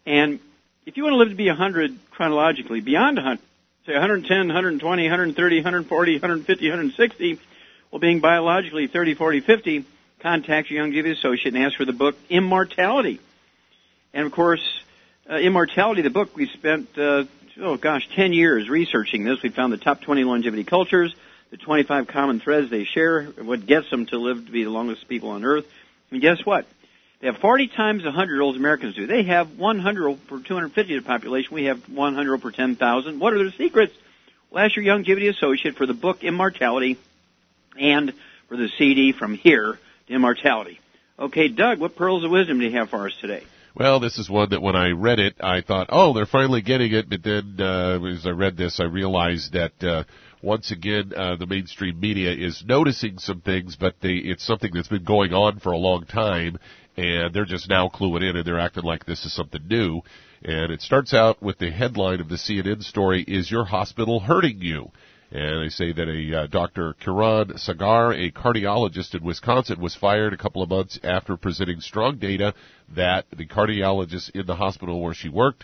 And 0.05 0.39
if 0.85 0.97
you 0.97 1.03
want 1.03 1.13
to 1.13 1.17
live 1.17 1.29
to 1.29 1.35
be 1.35 1.47
100 1.47 1.97
chronologically, 2.11 2.81
beyond 2.81 3.17
100, 3.17 3.39
say 3.87 3.93
110, 3.93 4.37
120, 4.45 5.03
130, 5.03 5.55
140, 5.55 6.13
150, 6.13 6.69
160, 6.69 7.39
well, 7.89 7.99
being 7.99 8.19
biologically 8.19 8.85
30, 8.85 9.15
40, 9.15 9.39
50, 9.39 9.85
contact 10.19 10.69
your 10.69 10.85
Youngevity 10.85 11.17
associate 11.17 11.55
and 11.55 11.63
ask 11.63 11.77
for 11.77 11.85
the 11.85 11.93
book 11.93 12.15
Immortality. 12.29 13.19
And 14.13 14.27
of 14.27 14.31
course, 14.33 14.61
uh, 15.31 15.35
Immortality, 15.35 16.01
the 16.01 16.09
book, 16.09 16.35
we 16.35 16.47
spent, 16.47 16.89
uh, 16.97 17.23
oh 17.61 17.77
gosh, 17.77 18.07
10 18.15 18.33
years 18.33 18.69
researching 18.69 19.23
this. 19.23 19.41
We 19.41 19.49
found 19.49 19.71
the 19.71 19.77
top 19.77 20.01
20 20.01 20.25
longevity 20.25 20.65
cultures, 20.65 21.15
the 21.51 21.57
25 21.57 22.07
common 22.07 22.41
threads 22.41 22.69
they 22.69 22.83
share, 22.83 23.23
what 23.23 23.65
gets 23.65 23.89
them 23.89 24.05
to 24.07 24.17
live 24.17 24.45
to 24.45 24.51
be 24.51 24.65
the 24.65 24.69
longest 24.69 25.07
people 25.07 25.29
on 25.29 25.45
earth. 25.45 25.65
And 26.11 26.21
guess 26.21 26.45
what? 26.45 26.65
They 27.21 27.27
have 27.27 27.37
40 27.37 27.67
times 27.67 28.03
the 28.03 28.09
100-year-olds 28.09 28.57
Americans 28.57 28.95
do. 28.95 29.07
They 29.07 29.23
have 29.23 29.57
100 29.57 30.27
per 30.27 30.39
250 30.39 30.97
of 30.97 31.03
the 31.03 31.07
population. 31.07 31.53
We 31.53 31.65
have 31.65 31.87
100 31.87 32.37
per 32.39 32.51
10,000. 32.51 33.19
What 33.19 33.33
are 33.33 33.37
their 33.37 33.51
secrets? 33.53 33.93
Well, 34.49 34.65
ask 34.65 34.75
your 34.75 34.83
Youngevity 34.83 35.29
associate 35.29 35.77
for 35.77 35.85
the 35.85 35.93
book 35.93 36.25
Immortality 36.25 36.97
and 37.79 38.13
for 38.49 38.57
the 38.57 38.69
CD 38.77 39.13
from 39.13 39.35
here 39.35 39.79
to 40.07 40.13
Immortality. 40.13 40.81
Okay, 41.17 41.47
Doug, 41.47 41.79
what 41.79 41.95
pearls 41.95 42.25
of 42.25 42.31
wisdom 42.31 42.59
do 42.59 42.65
you 42.65 42.71
have 42.71 42.89
for 42.89 43.07
us 43.07 43.15
today? 43.21 43.43
Well, 43.73 44.01
this 44.01 44.17
is 44.17 44.29
one 44.29 44.49
that 44.49 44.61
when 44.61 44.75
I 44.75 44.89
read 44.89 45.19
it, 45.19 45.35
I 45.39 45.61
thought, 45.61 45.87
oh, 45.89 46.13
they're 46.13 46.25
finally 46.25 46.61
getting 46.61 46.93
it. 46.93 47.09
But 47.09 47.23
then, 47.23 47.55
uh, 47.57 47.99
as 48.03 48.25
I 48.25 48.31
read 48.31 48.57
this, 48.57 48.79
I 48.81 48.83
realized 48.83 49.53
that 49.53 49.81
uh, 49.81 50.03
once 50.41 50.71
again, 50.71 51.13
uh, 51.15 51.37
the 51.37 51.45
mainstream 51.45 51.99
media 51.99 52.31
is 52.33 52.63
noticing 52.67 53.17
some 53.17 53.39
things, 53.41 53.77
but 53.79 53.95
they, 54.01 54.15
it's 54.15 54.45
something 54.45 54.71
that's 54.73 54.89
been 54.89 55.05
going 55.05 55.33
on 55.33 55.59
for 55.59 55.71
a 55.71 55.77
long 55.77 56.05
time, 56.05 56.57
and 56.97 57.33
they're 57.33 57.45
just 57.45 57.69
now 57.69 57.87
cluing 57.87 58.29
in, 58.29 58.35
and 58.35 58.45
they're 58.45 58.59
acting 58.59 58.83
like 58.83 59.05
this 59.05 59.23
is 59.25 59.33
something 59.33 59.65
new. 59.65 60.01
And 60.43 60.71
it 60.71 60.81
starts 60.81 61.13
out 61.13 61.41
with 61.41 61.57
the 61.59 61.71
headline 61.71 62.19
of 62.19 62.27
the 62.27 62.35
CNN 62.35 62.83
story: 62.83 63.23
"Is 63.25 63.49
your 63.49 63.63
hospital 63.63 64.19
hurting 64.19 64.59
you?" 64.59 64.91
And 65.31 65.63
they 65.63 65.69
say 65.69 65.93
that 65.93 66.09
a 66.09 66.41
uh, 66.41 66.47
Dr. 66.47 66.93
Kiran 67.01 67.57
Sagar, 67.57 68.11
a 68.11 68.31
cardiologist 68.31 69.15
in 69.15 69.23
Wisconsin, 69.23 69.79
was 69.79 69.95
fired 69.95 70.33
a 70.33 70.37
couple 70.37 70.61
of 70.61 70.69
months 70.69 70.99
after 71.03 71.37
presenting 71.37 71.79
strong 71.79 72.17
data 72.17 72.53
that 72.95 73.25
the 73.35 73.45
cardiologist 73.45 74.31
in 74.31 74.45
the 74.45 74.55
hospital 74.55 75.01
where 75.01 75.13
she 75.13 75.29
worked 75.29 75.63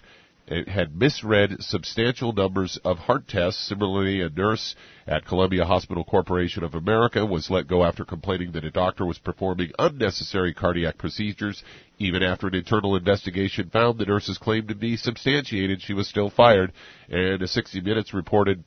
had 0.68 0.96
misread 0.96 1.58
substantial 1.60 2.32
numbers 2.32 2.80
of 2.86 2.98
heart 2.98 3.28
tests. 3.28 3.68
Similarly, 3.68 4.22
a 4.22 4.30
nurse 4.30 4.76
at 5.06 5.26
Columbia 5.26 5.66
Hospital 5.66 6.06
Corporation 6.06 6.64
of 6.64 6.74
America 6.74 7.26
was 7.26 7.50
let 7.50 7.68
go 7.68 7.84
after 7.84 8.06
complaining 8.06 8.54
that 8.54 8.64
a 8.64 8.72
doctor 8.72 9.06
was 9.06 9.18
performing 9.18 9.72
unnecessary 9.78 10.54
cardiac 10.54 10.98
procedures. 10.98 11.62
Even 12.00 12.24
after 12.24 12.48
an 12.48 12.56
internal 12.56 12.96
investigation 12.96 13.70
found 13.70 14.00
the 14.00 14.06
nurse's 14.06 14.38
claim 14.38 14.68
to 14.68 14.76
be 14.76 14.96
substantiated, 14.96 15.82
she 15.82 15.94
was 15.94 16.08
still 16.08 16.30
fired. 16.30 16.72
And 17.10 17.42
a 17.42 17.48
60 17.48 17.82
Minutes 17.82 18.14
reported 18.14 18.64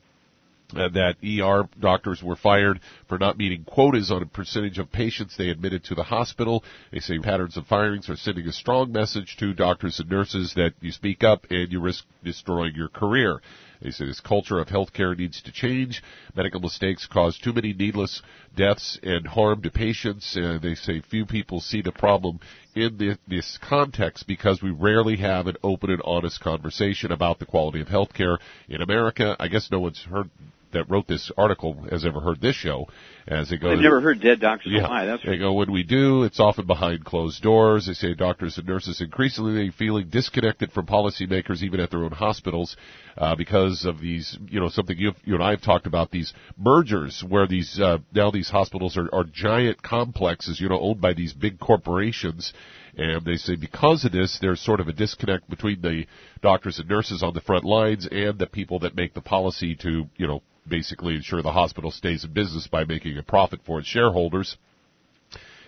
uh, 0.75 0.89
that 0.89 1.17
ER 1.25 1.69
doctors 1.79 2.23
were 2.23 2.37
fired 2.37 2.81
for 3.09 3.19
not 3.19 3.39
meeting 3.39 3.65
quotas 3.65 4.11
on 4.11 4.23
a 4.23 4.27
percentage 4.27 4.79
of 4.79 4.91
patients 4.93 5.37
they 5.37 5.49
admitted 5.49 5.85
to 5.85 5.95
the 5.95 6.03
hospital. 6.03 6.65
They 6.93 7.01
say 7.01 7.19
patterns 7.19 7.57
of 7.57 7.67
firings 7.67 8.09
are 8.09 8.17
sending 8.17 8.47
a 8.47 8.53
strong 8.53 8.93
message 8.93 9.37
to 9.39 9.53
doctors 9.53 10.01
and 10.01 10.11
nurses 10.11 10.55
that 10.55 10.75
you 10.81 10.93
speak 10.93 11.25
up 11.25 11.47
and 11.51 11.71
you 11.71 11.81
risk 11.81 12.05
destroying 12.25 12.75
your 12.75 12.89
career. 12.89 13.41
They 13.83 13.91
say 13.91 14.05
this 14.05 14.21
culture 14.21 14.59
of 14.59 14.69
healthcare 14.69 15.17
needs 15.17 15.41
to 15.43 15.53
change. 15.53 16.03
Medical 16.37 16.61
mistakes 16.61 17.07
cause 17.07 17.39
too 17.39 17.53
many 17.53 17.73
needless 17.73 18.21
deaths 18.55 18.99
and 19.03 19.27
harm 19.27 19.63
to 19.63 19.71
patients. 19.71 20.37
And 20.37 20.61
they 20.61 20.75
say 20.75 21.01
few 21.01 21.25
people 21.25 21.61
see 21.61 21.81
the 21.81 21.93
problem 21.93 22.41
in 22.75 22.99
the, 22.99 23.19
this 23.27 23.59
context 23.63 24.27
because 24.27 24.63
we 24.63 24.71
rarely 24.71 25.17
have 25.17 25.47
an 25.47 25.57
open 25.63 25.91
and 25.91 26.03
honest 26.05 26.41
conversation 26.41 27.11
about 27.11 27.39
the 27.39 27.47
quality 27.47 27.81
of 27.81 27.89
healthcare 27.89 28.39
in 28.69 28.83
America. 28.83 29.35
I 29.41 29.49
guess 29.49 29.71
no 29.71 29.81
one's 29.81 30.03
heard 30.03 30.29
that 30.73 30.91
wrote 30.91 31.07
this 31.07 31.31
article 31.37 31.75
has 31.91 32.05
ever 32.05 32.21
heard 32.21 32.41
this 32.41 32.57
show. 32.57 32.87
As 33.27 33.51
they 33.51 33.59
go, 33.59 33.71
they've 33.71 33.79
never 33.79 34.01
heard 34.01 34.21
dead 34.21 34.41
doctors 34.41 34.73
yeah, 34.75 34.87
lie. 34.87 35.05
That's 35.07 35.25
they 35.25 35.39
go 35.39 35.53
when 35.53 35.71
we 35.71 35.83
do, 35.83 36.25
it's 36.25 36.41
often 36.41 36.67
behind 36.67 37.05
closed 37.05 37.43
doors. 37.43 37.87
They 37.87 37.93
say 37.93 38.15
doctors 38.15 38.59
and 38.59 38.67
nurses 38.67 39.01
increasingly 39.01 39.71
feeling 39.71 40.09
disconnected 40.09 40.73
from 40.73 40.87
policymakers, 40.87 41.63
even 41.63 41.81
at 41.81 41.91
their 41.91 42.05
own 42.05 42.13
hospitals, 42.13 42.77
uh, 43.19 43.37
because 43.37 43.85
of 43.85 44.01
these, 44.01 44.37
you 44.49 44.59
know, 44.59 44.69
something 44.69 44.97
you, 44.99 45.13
you 45.25 45.35
and 45.35 45.45
I 45.45 45.51
have 45.51 45.63
talked 45.63 45.87
about 45.87 46.11
these 46.11 46.33
mergers 46.57 47.23
where 47.27 47.47
these 47.47 47.79
uh, 47.81 47.99
now 48.13 48.31
these 48.31 48.49
hospitals 48.51 48.97
are, 48.97 49.09
are 49.13 49.25
giant 49.25 49.83
complexes, 49.83 50.61
you 50.61 50.69
know, 50.69 50.81
owned 50.81 51.01
by 51.01 51.13
these 51.13 51.33
big 51.33 51.61
corporations. 51.61 52.53
And 52.97 53.25
they 53.25 53.37
say 53.37 53.57
because 53.57 54.05
of 54.05 54.13
this, 54.13 54.39
there's 54.41 54.61
sort 54.61 54.81
of 54.81 54.89
a 54.89 54.93
disconnect 54.93 55.49
between 55.49 55.81
the 55.81 56.07
doctors 56.43 56.79
and 56.79 56.89
nurses 56.89 57.23
on 57.23 57.35
the 57.35 57.41
front 57.41 57.65
lines 57.65 58.09
and 58.11 58.39
the 58.39 58.47
people 58.47 58.81
that 58.81 58.97
make 58.97 59.15
the 59.15 59.21
policy 59.21 59.77
to, 59.77 60.09
you 60.17 60.27
know, 60.27 60.43
basically 60.69 61.15
ensure 61.15 61.43
the 61.43 61.53
hospital 61.53 61.91
stays 61.91 62.25
in 62.25 62.33
business 62.33 62.67
by 62.67 62.85
making 62.85 63.17
a 63.17 63.23
profit 63.23 63.61
for 63.65 63.79
its 63.79 63.89
shareholders. 63.89 64.57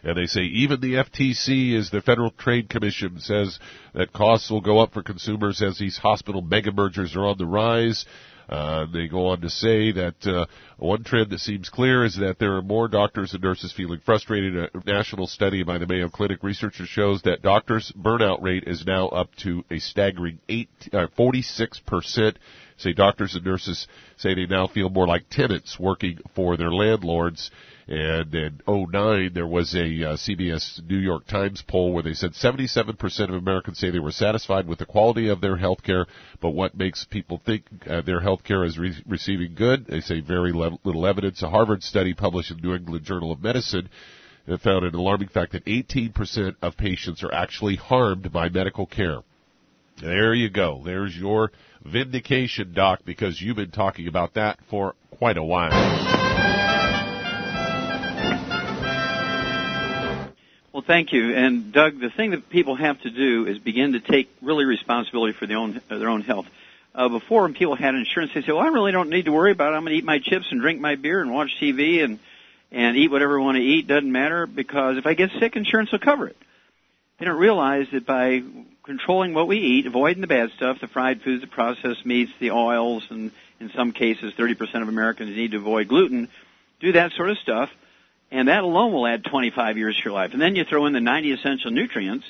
And 0.05 0.17
they 0.17 0.27
say 0.27 0.41
even 0.43 0.81
the 0.81 0.95
FTC, 0.95 1.79
as 1.79 1.91
the 1.91 2.03
Federal 2.03 2.33
Trade 2.33 2.69
Commission, 2.69 3.21
says 3.21 3.59
that 3.95 4.13
costs 4.13 4.51
will 4.51 4.61
go 4.61 4.81
up 4.81 4.93
for 4.93 5.03
consumers 5.03 5.63
as 5.63 5.79
these 5.79 5.97
hospital 5.97 6.43
mega 6.43 6.73
mergers 6.73 7.15
are 7.15 7.27
on 7.27 7.39
the 7.39 7.47
rise. 7.47 8.05
Uh, 8.49 8.87
they 8.93 9.09
go 9.09 9.29
on 9.29 9.41
to 9.41 9.51
say 9.51 9.93
that 9.93 10.27
uh, 10.27 10.47
one 10.79 11.05
trend 11.05 11.31
that 11.31 11.41
seems 11.41 11.69
clear 11.69 12.05
is 12.05 12.17
that 12.17 12.39
there 12.39 12.57
are 12.57 12.63
more 12.63 12.89
doctors 12.89 13.33
and 13.33 13.43
nurses 13.43 13.73
feeling 13.73 14.01
frustrated. 14.05 14.57
A 14.57 14.71
national 14.85 15.27
study 15.27 15.63
by 15.63 15.79
the 15.79 15.87
Mayo 15.87 16.09
Clinic 16.09 16.43
researchers 16.43 16.89
shows 16.89 17.23
that 17.23 17.43
doctors' 17.43 17.93
burnout 17.97 18.43
rate 18.43 18.65
is 18.67 18.85
now 18.87 19.09
up 19.09 19.35
to 19.43 19.65
a 19.71 19.79
staggering 19.79 20.39
eight, 20.49 20.71
uh, 20.93 21.07
46 21.17 21.81
percent. 21.81 22.39
Say 22.77 22.93
doctors 22.93 23.35
and 23.35 23.45
nurses 23.45 23.87
say 24.17 24.35
they 24.35 24.47
now 24.47 24.67
feel 24.67 24.89
more 24.89 25.07
like 25.07 25.29
tenants 25.31 25.79
working 25.79 26.19
for 26.35 26.57
their 26.57 26.73
landlords. 26.73 27.51
And 27.89 28.35
in 28.35 28.61
09, 28.67 29.33
there 29.35 29.47
was 29.47 29.75
a 29.75 29.81
uh, 29.81 30.17
CBS 30.17 30.89
New 30.89 30.99
York 30.99 31.27
Times 31.27 31.63
poll 31.67 31.93
where 31.93 32.03
they 32.03 32.15
said 32.15 32.33
77% 32.33 33.29
of 33.29 33.35
Americans 33.35 33.79
say 33.79 33.91
they 33.91 33.99
were 33.99 34.13
satisfied 34.13 34.69
with 34.69 34.79
the 34.79 34.87
quality 34.87 35.29
of 35.29 35.41
their 35.41 35.57
health 35.57 35.83
care, 35.83 36.07
but 36.41 36.51
what 36.51 36.77
makes 36.77 37.05
people 37.05 37.43
think 37.45 37.65
uh, 37.89 38.01
their 38.03 38.21
health 38.21 38.45
care 38.45 38.65
is 38.65 38.79
re- 38.79 39.03
receiving 39.07 39.55
good? 39.55 39.87
They 39.87 40.01
say 40.01 40.21
very 40.21 40.53
le- 40.53 40.79
little 40.85 41.07
evidence. 41.07 41.43
A 41.43 41.51
Harvard 41.51 41.83
study 41.83 42.15
published 42.15 42.53
in 42.53 42.59
the 42.59 42.63
New 42.63 42.75
England 42.75 43.05
Journal 43.05 43.33
of 43.33 43.43
Medicine 43.43 43.89
found 44.63 44.85
an 44.85 44.95
alarming 44.95 45.29
fact 45.29 45.53
that 45.53 45.65
18% 45.65 46.57
of 46.63 46.77
patients 46.77 47.23
are 47.23 47.33
actually 47.33 47.77
harmed 47.77 48.33
by 48.33 48.49
medical 48.49 48.87
care. 48.87 49.19
There 50.01 50.35
you 50.35 50.51
go. 50.51 50.83
There's 50.85 51.17
your 51.17 51.53
vindication, 51.85 52.73
Doc, 52.73 53.01
because 53.05 53.41
you've 53.41 53.57
been 53.57 53.71
talking 53.71 54.09
about 54.09 54.35
that 54.35 54.59
for 54.69 54.95
quite 55.11 55.37
a 55.37 55.45
while. 55.45 55.71
Well, 60.73 60.83
thank 60.87 61.13
you. 61.13 61.35
And 61.35 61.71
Doug, 61.73 62.01
the 62.01 62.09
thing 62.09 62.31
that 62.31 62.49
people 62.49 62.77
have 62.77 63.01
to 63.03 63.11
do 63.11 63.47
is 63.47 63.59
begin 63.59 63.93
to 63.93 64.01
take 64.01 64.31
really 64.41 64.65
responsibility 64.65 65.35
for 65.39 65.47
their 65.47 65.59
own 65.59 65.81
their 65.89 66.09
own 66.09 66.23
health. 66.23 66.47
Uh, 66.95 67.09
before, 67.09 67.43
when 67.43 67.55
people 67.55 67.75
had 67.75 67.95
insurance, 67.95 68.33
they 68.35 68.41
said, 68.41 68.53
"Well, 68.53 68.65
I 68.65 68.69
really 68.69 68.93
don't 68.93 69.11
need 69.11 69.27
to 69.27 69.33
worry 69.33 69.53
about 69.53 69.73
it. 69.73 69.77
I'm 69.77 69.83
going 69.83 69.93
to 69.93 69.99
eat 69.99 70.05
my 70.05 70.19
chips 70.19 70.47
and 70.51 70.61
drink 70.61 70.81
my 70.81 70.97
beer 70.97 71.21
and 71.21 71.33
watch 71.33 71.59
TV 71.61 72.03
and 72.03 72.19
and 72.71 72.97
eat 72.97 73.11
whatever 73.11 73.39
I 73.39 73.43
want 73.43 73.57
to 73.57 73.63
eat. 73.63 73.87
Doesn't 73.87 74.11
matter 74.11 74.47
because 74.47 74.97
if 74.97 75.07
I 75.07 75.13
get 75.13 75.31
sick, 75.39 75.57
insurance 75.57 75.93
will 75.93 75.99
cover 75.99 76.29
it." 76.29 76.37
They 77.19 77.27
don't 77.27 77.39
realize 77.39 77.87
that 77.93 78.07
by 78.07 78.43
controlling 78.83 79.35
what 79.35 79.47
we 79.47 79.59
eat, 79.59 79.87
avoiding 79.87 80.21
the 80.21 80.27
bad 80.27 80.51
stuff, 80.57 80.81
the 80.81 80.89
fried 80.89 81.23
foods, 81.23 81.43
the 81.43 81.47
processed 81.47 82.05
meats, 82.05 82.33
the 82.41 82.51
oils, 82.51 83.05
and 83.11 83.31
in 83.61 83.71
some 83.71 83.93
cases 83.93 84.35
30% 84.37 84.83
of 84.83 84.89
Americans 84.89 85.37
need 85.37 85.53
to 85.53 85.59
avoid 85.59 85.89
gluten, 85.89 86.29
do 86.81 86.93
that 86.93 87.13
sort 87.13 87.31
of 87.31 87.39
stuff, 87.39 87.71
and 88.31 88.49
that 88.49 88.65
alone 88.65 88.93
will 88.93 89.07
add 89.07 89.25
25 89.25 89.79
years 89.79 89.97
to 89.97 90.05
your 90.05 90.13
life. 90.13 90.33
And 90.33 90.43
then 90.43 90.57
you 90.57 90.65
throw 90.65 90.87
in 90.87 90.93
the 90.93 91.01
90 91.01 91.33
essential 91.33 91.71
nutrients, 91.71 92.27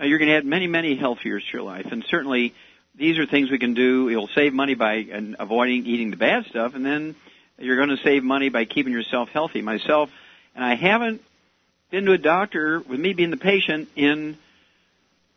uh, 0.00 0.04
you're 0.04 0.18
going 0.18 0.28
to 0.28 0.36
add 0.36 0.44
many, 0.44 0.66
many 0.66 0.96
health 0.96 1.18
years 1.24 1.44
to 1.44 1.52
your 1.52 1.62
life. 1.62 1.86
And 1.90 2.04
certainly, 2.10 2.52
these 2.96 3.18
are 3.18 3.26
things 3.26 3.50
we 3.50 3.58
can 3.58 3.74
do. 3.74 4.08
You'll 4.08 4.28
save 4.28 4.52
money 4.52 4.74
by 4.74 5.06
uh, 5.12 5.20
avoiding 5.38 5.86
eating 5.86 6.10
the 6.10 6.16
bad 6.16 6.44
stuff, 6.46 6.74
and 6.74 6.84
then 6.84 7.14
you're 7.58 7.76
going 7.76 7.96
to 7.96 8.02
save 8.02 8.22
money 8.24 8.48
by 8.48 8.64
keeping 8.64 8.92
yourself 8.92 9.28
healthy. 9.30 9.62
Myself, 9.62 10.10
and 10.54 10.64
I 10.64 10.74
haven't 10.74 11.22
been 11.90 12.04
to 12.06 12.12
a 12.12 12.18
doctor 12.18 12.80
with 12.80 12.98
me 12.98 13.12
being 13.12 13.30
the 13.30 13.36
patient 13.36 13.88
in 13.94 14.36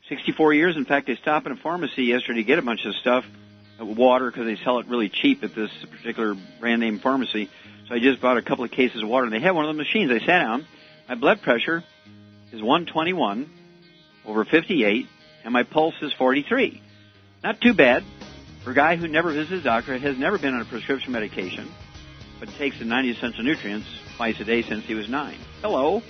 64 0.09 0.53
years. 0.53 0.75
In 0.75 0.85
fact, 0.85 1.09
I 1.09 1.15
stopped 1.15 1.45
in 1.45 1.51
a 1.51 1.57
pharmacy 1.57 2.03
yesterday 2.03 2.39
to 2.39 2.43
get 2.43 2.59
a 2.59 2.61
bunch 2.61 2.85
of 2.85 2.95
stuff, 2.95 3.25
water, 3.79 4.31
because 4.31 4.45
they 4.45 4.55
sell 4.63 4.79
it 4.79 4.87
really 4.87 5.09
cheap 5.09 5.43
at 5.43 5.53
this 5.53 5.71
particular 5.91 6.35
brand 6.59 6.81
name 6.81 6.99
pharmacy. 6.99 7.49
So 7.87 7.95
I 7.95 7.99
just 7.99 8.21
bought 8.21 8.37
a 8.37 8.41
couple 8.41 8.63
of 8.63 8.71
cases 8.71 9.03
of 9.03 9.09
water, 9.09 9.25
and 9.25 9.33
they 9.33 9.39
had 9.39 9.51
one 9.51 9.65
of 9.65 9.75
the 9.75 9.77
machines. 9.77 10.11
I 10.11 10.19
sat 10.19 10.39
down. 10.43 10.65
My 11.07 11.15
blood 11.15 11.41
pressure 11.41 11.83
is 12.51 12.61
121 12.61 13.49
over 14.25 14.43
58. 14.45 15.07
and 15.43 15.53
my 15.53 15.63
pulse 15.63 15.95
is 16.01 16.11
43. 16.13 16.81
Not 17.43 17.61
too 17.61 17.73
bad 17.73 18.03
for 18.63 18.71
a 18.71 18.73
guy 18.73 18.97
who 18.97 19.07
never 19.07 19.31
visits 19.31 19.61
a 19.61 19.63
doctor, 19.63 19.97
has 19.97 20.17
never 20.17 20.37
been 20.37 20.53
on 20.53 20.59
a 20.59 20.65
prescription 20.65 21.13
medication, 21.13 21.71
but 22.39 22.49
takes 22.57 22.79
the 22.79 22.85
90 22.85 23.11
essential 23.11 23.43
nutrients 23.43 23.87
twice 24.17 24.37
a 24.41 24.43
day 24.43 24.61
since 24.61 24.83
he 24.83 24.93
was 24.93 25.07
nine. 25.07 25.37
Hello. 25.61 26.03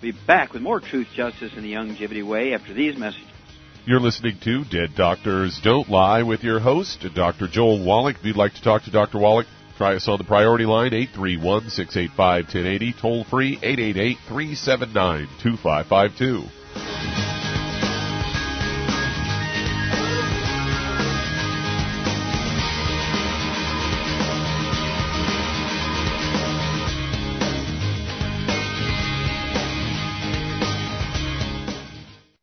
Be 0.00 0.12
back 0.26 0.52
with 0.52 0.62
more 0.62 0.80
truth, 0.80 1.06
justice, 1.14 1.52
and 1.56 1.64
the 1.64 1.72
Youngevity 1.72 2.26
way 2.26 2.54
after 2.54 2.74
these 2.74 2.96
messages. 2.96 3.26
You're 3.86 4.00
listening 4.00 4.38
to 4.42 4.64
Dead 4.64 4.96
Doctors 4.96 5.60
Don't 5.62 5.88
Lie 5.88 6.24
with 6.24 6.42
your 6.42 6.58
host, 6.58 7.06
Dr. 7.14 7.46
Joel 7.46 7.84
Wallach. 7.84 8.16
If 8.18 8.24
you'd 8.24 8.36
like 8.36 8.54
to 8.54 8.62
talk 8.62 8.82
to 8.84 8.90
Dr. 8.90 9.18
Wallach, 9.18 9.46
try 9.78 9.94
us 9.94 10.08
on 10.08 10.18
the 10.18 10.24
priority 10.24 10.66
line, 10.66 10.90
831-685-1080, 10.90 13.00
toll 13.00 13.22
free, 13.24 13.56
888-379-2552. 13.58 16.48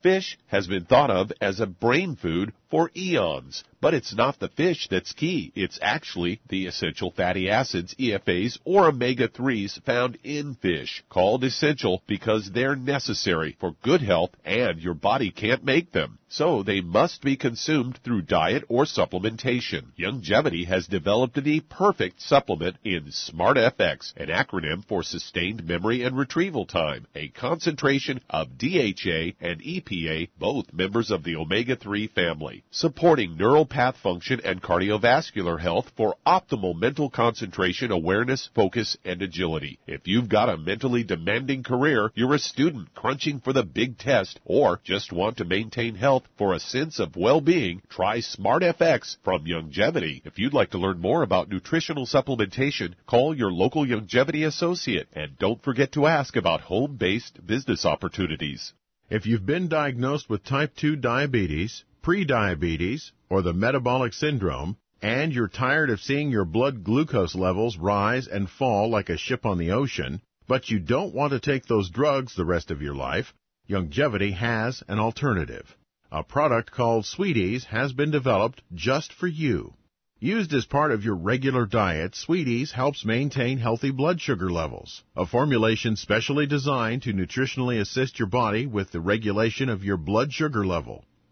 Fish 0.04 0.38
has 0.48 0.68
been 0.68 0.84
thought 0.84 1.10
of 1.10 1.32
as 1.40 1.62
a 1.62 1.66
brain 1.66 2.18
food 2.18 2.52
for 2.74 2.90
eons. 2.96 3.64
But 3.80 3.94
it's 3.94 4.16
not 4.16 4.40
the 4.40 4.48
fish 4.48 4.88
that's 4.90 5.12
key. 5.12 5.52
It's 5.56 5.78
actually 5.80 6.40
the 6.50 6.66
essential 6.66 7.12
fatty 7.12 7.50
acids, 7.50 7.94
EFAs, 8.00 8.58
or 8.64 8.88
omega-3s 8.88 9.84
found 9.84 10.18
in 10.24 10.56
fish, 10.56 11.04
called 11.10 11.44
essential 11.44 12.02
because 12.08 12.50
they're 12.50 12.78
necessary 12.78 13.56
for 13.60 13.76
good 13.84 14.02
health 14.02 14.32
and 14.44 14.80
your 14.80 14.94
body 14.96 15.30
can't 15.30 15.64
make 15.66 15.92
them. 15.92 16.18
So 16.30 16.64
they 16.64 16.82
must 16.82 17.22
be 17.22 17.36
consumed 17.36 18.00
through 18.04 18.24
diet 18.24 18.64
or 18.70 18.86
supplementation. 18.86 19.88
Youngevity 20.00 20.66
has 20.66 20.88
developed 20.88 21.44
the 21.44 21.60
perfect 21.60 22.22
supplement 22.22 22.78
in 22.84 23.12
SmartFX, 23.12 24.16
an 24.18 24.30
acronym 24.30 24.84
for 24.88 25.04
sustained 25.04 25.68
memory 25.68 26.02
and 26.02 26.18
retrieval 26.18 26.66
time, 26.66 27.06
a 27.14 27.28
concentration 27.28 28.20
of 28.32 28.58
DHA 28.58 29.34
and 29.42 29.62
EPA, 29.62 30.30
both 30.40 30.74
members 30.74 31.12
of 31.12 31.24
the 31.24 31.36
omega-3 31.36 32.10
family, 32.10 32.63
supporting 32.72 33.38
neural 33.38 33.66
path 33.66 33.96
function 33.98 34.42
and 34.44 34.62
cardiovascular 34.62 35.60
health 35.60 35.92
for 35.96 36.16
optimal 36.26 36.76
mental 36.76 37.10
concentration, 37.10 37.92
awareness, 37.92 38.50
focus, 38.56 38.98
and 39.06 39.22
agility. 39.22 39.80
If 39.86 40.08
you've 40.08 40.30
got 40.30 40.50
a 40.50 40.58
mentally 40.58 41.04
demanding 41.04 41.64
career, 41.64 42.12
you're 42.16 42.34
a 42.34 42.40
student 42.40 42.94
crunching 42.96 43.40
for 43.40 43.54
the 43.54 43.64
big 43.64 43.98
test, 43.98 44.40
or 44.46 44.80
just 44.84 45.12
want 45.12 45.38
to 45.38 45.46
maintain 45.46 45.96
health 45.96 46.24
for 46.38 46.54
a 46.54 46.60
sense 46.60 47.00
of 47.00 47.16
well-being, 47.16 47.82
try 47.90 48.18
SmartFX 48.20 49.18
from 49.24 49.46
Youngevity. 49.46 50.22
If 50.26 50.40
you'd 50.40 50.54
like 50.54 50.72
to 50.72 50.80
learn 50.80 51.00
more 51.00 51.24
about 51.24 51.50
nutritional 51.50 52.06
supplementation, 52.06 52.96
call 53.06 53.36
your 53.36 53.52
local 53.52 53.86
Youngevity 53.86 54.48
associate 54.48 55.08
and 55.14 55.38
don't 55.38 55.64
forget 55.64 55.92
to 55.94 56.08
ask 56.08 56.36
about 56.36 56.62
home-based 56.62 57.46
business 57.46 57.86
opportunities. 57.86 58.74
If 59.10 59.28
you've 59.28 59.46
been 59.46 59.68
diagnosed 59.68 60.30
with 60.30 60.44
type 60.44 60.76
2 60.76 60.96
diabetes, 60.96 61.84
prediabetes, 62.04 63.12
or 63.30 63.42
the 63.42 63.54
metabolic 63.54 64.14
syndrome, 64.14 64.78
and 65.02 65.34
you're 65.34 65.48
tired 65.48 65.90
of 65.90 66.00
seeing 66.00 66.30
your 66.30 66.46
blood 66.46 66.84
glucose 66.84 67.34
levels 67.34 67.78
rise 67.78 68.28
and 68.28 68.50
fall 68.50 68.90
like 68.90 69.10
a 69.10 69.18
ship 69.18 69.46
on 69.46 69.58
the 69.58 69.72
ocean, 69.72 70.22
but 70.48 70.70
you 70.70 70.78
don't 70.78 71.16
want 71.16 71.32
to 71.32 71.40
take 71.40 71.66
those 71.66 71.90
drugs 71.90 72.36
the 72.36 72.46
rest 72.46 72.70
of 72.70 72.82
your 72.82 72.94
life, 72.94 73.34
Youngevity 73.70 74.34
has 74.34 74.84
an 74.90 75.00
alternative. 75.00 75.78
A 76.12 76.22
product 76.22 76.70
called 76.70 77.06
Sweeties 77.06 77.64
has 77.66 77.94
been 77.94 78.12
developed 78.12 78.62
just 78.74 79.14
for 79.14 79.28
you. 79.28 79.74
Used 80.20 80.54
as 80.54 80.66
part 80.66 80.92
of 80.92 81.06
your 81.06 81.16
regular 81.16 81.66
diet, 81.66 82.14
Sweeties 82.14 82.74
helps 82.74 83.06
maintain 83.06 83.58
healthy 83.60 83.90
blood 83.90 84.20
sugar 84.20 84.52
levels. 84.52 85.04
A 85.16 85.26
formulation 85.26 85.96
specially 85.96 86.46
designed 86.46 87.04
to 87.04 87.14
nutritionally 87.14 87.80
assist 87.80 88.20
your 88.20 88.28
body 88.28 88.66
with 88.68 88.92
the 88.92 89.00
regulation 89.00 89.70
of 89.70 89.86
your 89.86 89.98
blood 89.98 90.34
sugar 90.34 90.66
level. 90.66 91.06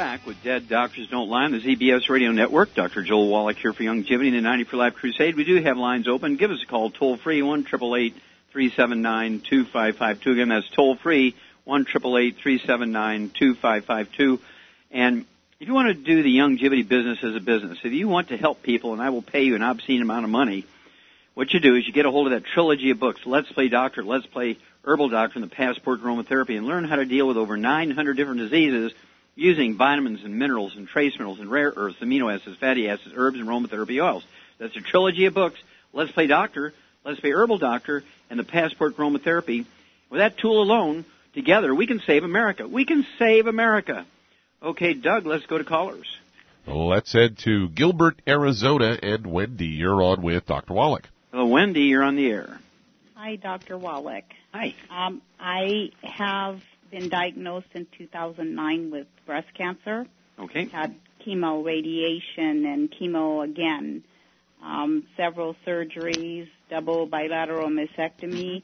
Back 0.00 0.26
with 0.26 0.42
Dead 0.42 0.66
Doctors 0.66 1.08
Don't 1.08 1.28
Lie 1.28 1.44
on 1.44 1.52
the 1.52 1.60
ZBS 1.60 2.08
Radio 2.08 2.32
Network. 2.32 2.74
Dr. 2.74 3.02
Joel 3.02 3.28
Wallach 3.28 3.58
here 3.58 3.74
for 3.74 3.82
Youngevity 3.82 4.28
and 4.28 4.36
the 4.36 4.40
90 4.40 4.64
for 4.64 4.78
Life 4.78 4.94
Crusade. 4.94 5.36
We 5.36 5.44
do 5.44 5.60
have 5.60 5.76
lines 5.76 6.08
open. 6.08 6.36
Give 6.36 6.50
us 6.50 6.62
a 6.62 6.66
call 6.66 6.88
toll 6.90 7.18
free, 7.18 7.42
1 7.42 7.64
379 7.64 9.40
2552. 9.40 10.32
Again, 10.32 10.48
that's 10.48 10.70
toll 10.70 10.96
free, 10.96 11.34
1 11.64 11.84
379 11.84 13.30
2552. 13.38 14.40
And 14.90 15.26
if 15.60 15.68
you 15.68 15.74
want 15.74 15.88
to 15.88 15.94
do 16.02 16.22
the 16.22 16.34
Youngevity 16.34 16.88
business 16.88 17.22
as 17.22 17.36
a 17.36 17.40
business, 17.40 17.76
if 17.84 17.92
you 17.92 18.08
want 18.08 18.28
to 18.28 18.38
help 18.38 18.62
people 18.62 18.94
and 18.94 19.02
I 19.02 19.10
will 19.10 19.20
pay 19.20 19.42
you 19.42 19.54
an 19.54 19.62
obscene 19.62 20.00
amount 20.00 20.24
of 20.24 20.30
money, 20.30 20.64
what 21.34 21.52
you 21.52 21.60
do 21.60 21.76
is 21.76 21.86
you 21.86 21.92
get 21.92 22.06
a 22.06 22.10
hold 22.10 22.26
of 22.26 22.32
that 22.32 22.48
trilogy 22.48 22.88
of 22.88 22.98
books, 22.98 23.20
Let's 23.26 23.52
Play 23.52 23.68
Doctor, 23.68 24.02
Let's 24.02 24.24
Play 24.24 24.56
Herbal 24.82 25.10
Doctor, 25.10 25.40
and 25.40 25.44
the 25.44 25.54
Passport 25.54 26.00
to 26.00 26.06
Aromatherapy, 26.06 26.56
and 26.56 26.66
learn 26.66 26.84
how 26.84 26.96
to 26.96 27.04
deal 27.04 27.28
with 27.28 27.36
over 27.36 27.58
900 27.58 28.16
different 28.16 28.40
diseases 28.40 28.94
using 29.34 29.76
vitamins 29.76 30.24
and 30.24 30.38
minerals 30.38 30.76
and 30.76 30.86
trace 30.86 31.12
minerals 31.14 31.40
and 31.40 31.50
rare 31.50 31.72
earths, 31.74 31.98
amino 32.00 32.34
acids, 32.34 32.56
fatty 32.58 32.88
acids, 32.88 33.12
herbs, 33.16 33.38
and 33.38 33.48
aromatherapy 33.48 34.02
oils. 34.02 34.24
That's 34.58 34.76
a 34.76 34.80
trilogy 34.80 35.26
of 35.26 35.34
books. 35.34 35.58
Let's 35.92 36.12
Play 36.12 36.26
Doctor, 36.26 36.72
Let's 37.04 37.20
Play 37.20 37.30
Herbal 37.30 37.58
Doctor, 37.58 38.04
and 38.28 38.38
the 38.38 38.44
Passport 38.44 38.96
Aromatherapy. 38.96 39.66
With 40.10 40.18
that 40.18 40.38
tool 40.38 40.62
alone, 40.62 41.04
together, 41.34 41.74
we 41.74 41.86
can 41.86 42.00
save 42.06 42.24
America. 42.24 42.66
We 42.68 42.84
can 42.84 43.06
save 43.18 43.46
America. 43.46 44.06
Okay, 44.62 44.94
Doug, 44.94 45.26
let's 45.26 45.46
go 45.46 45.58
to 45.58 45.64
callers. 45.64 46.06
Let's 46.66 47.12
head 47.12 47.38
to 47.38 47.68
Gilbert, 47.70 48.20
Arizona, 48.28 48.98
and 49.02 49.26
Wendy, 49.26 49.66
you're 49.66 50.02
on 50.02 50.22
with 50.22 50.46
Dr. 50.46 50.74
Wallach. 50.74 51.08
Hello, 51.32 51.46
Wendy, 51.46 51.82
you're 51.82 52.02
on 52.02 52.16
the 52.16 52.28
air. 52.28 52.60
Hi, 53.14 53.36
Dr. 53.36 53.78
Wallach. 53.78 54.24
Hi. 54.52 54.74
Um, 54.90 55.22
I 55.38 55.90
have 56.02 56.60
been 56.90 57.08
diagnosed 57.08 57.68
in 57.74 57.86
2009 57.96 58.90
with 58.90 59.06
breast 59.26 59.48
cancer. 59.54 60.06
Okay. 60.38 60.66
Had 60.66 60.94
chemo, 61.24 61.64
radiation, 61.64 62.64
and 62.66 62.90
chemo 62.90 63.44
again. 63.44 64.04
Um, 64.62 65.04
several 65.16 65.56
surgeries, 65.66 66.48
double 66.68 67.06
bilateral 67.06 67.68
mastectomy, 67.68 68.62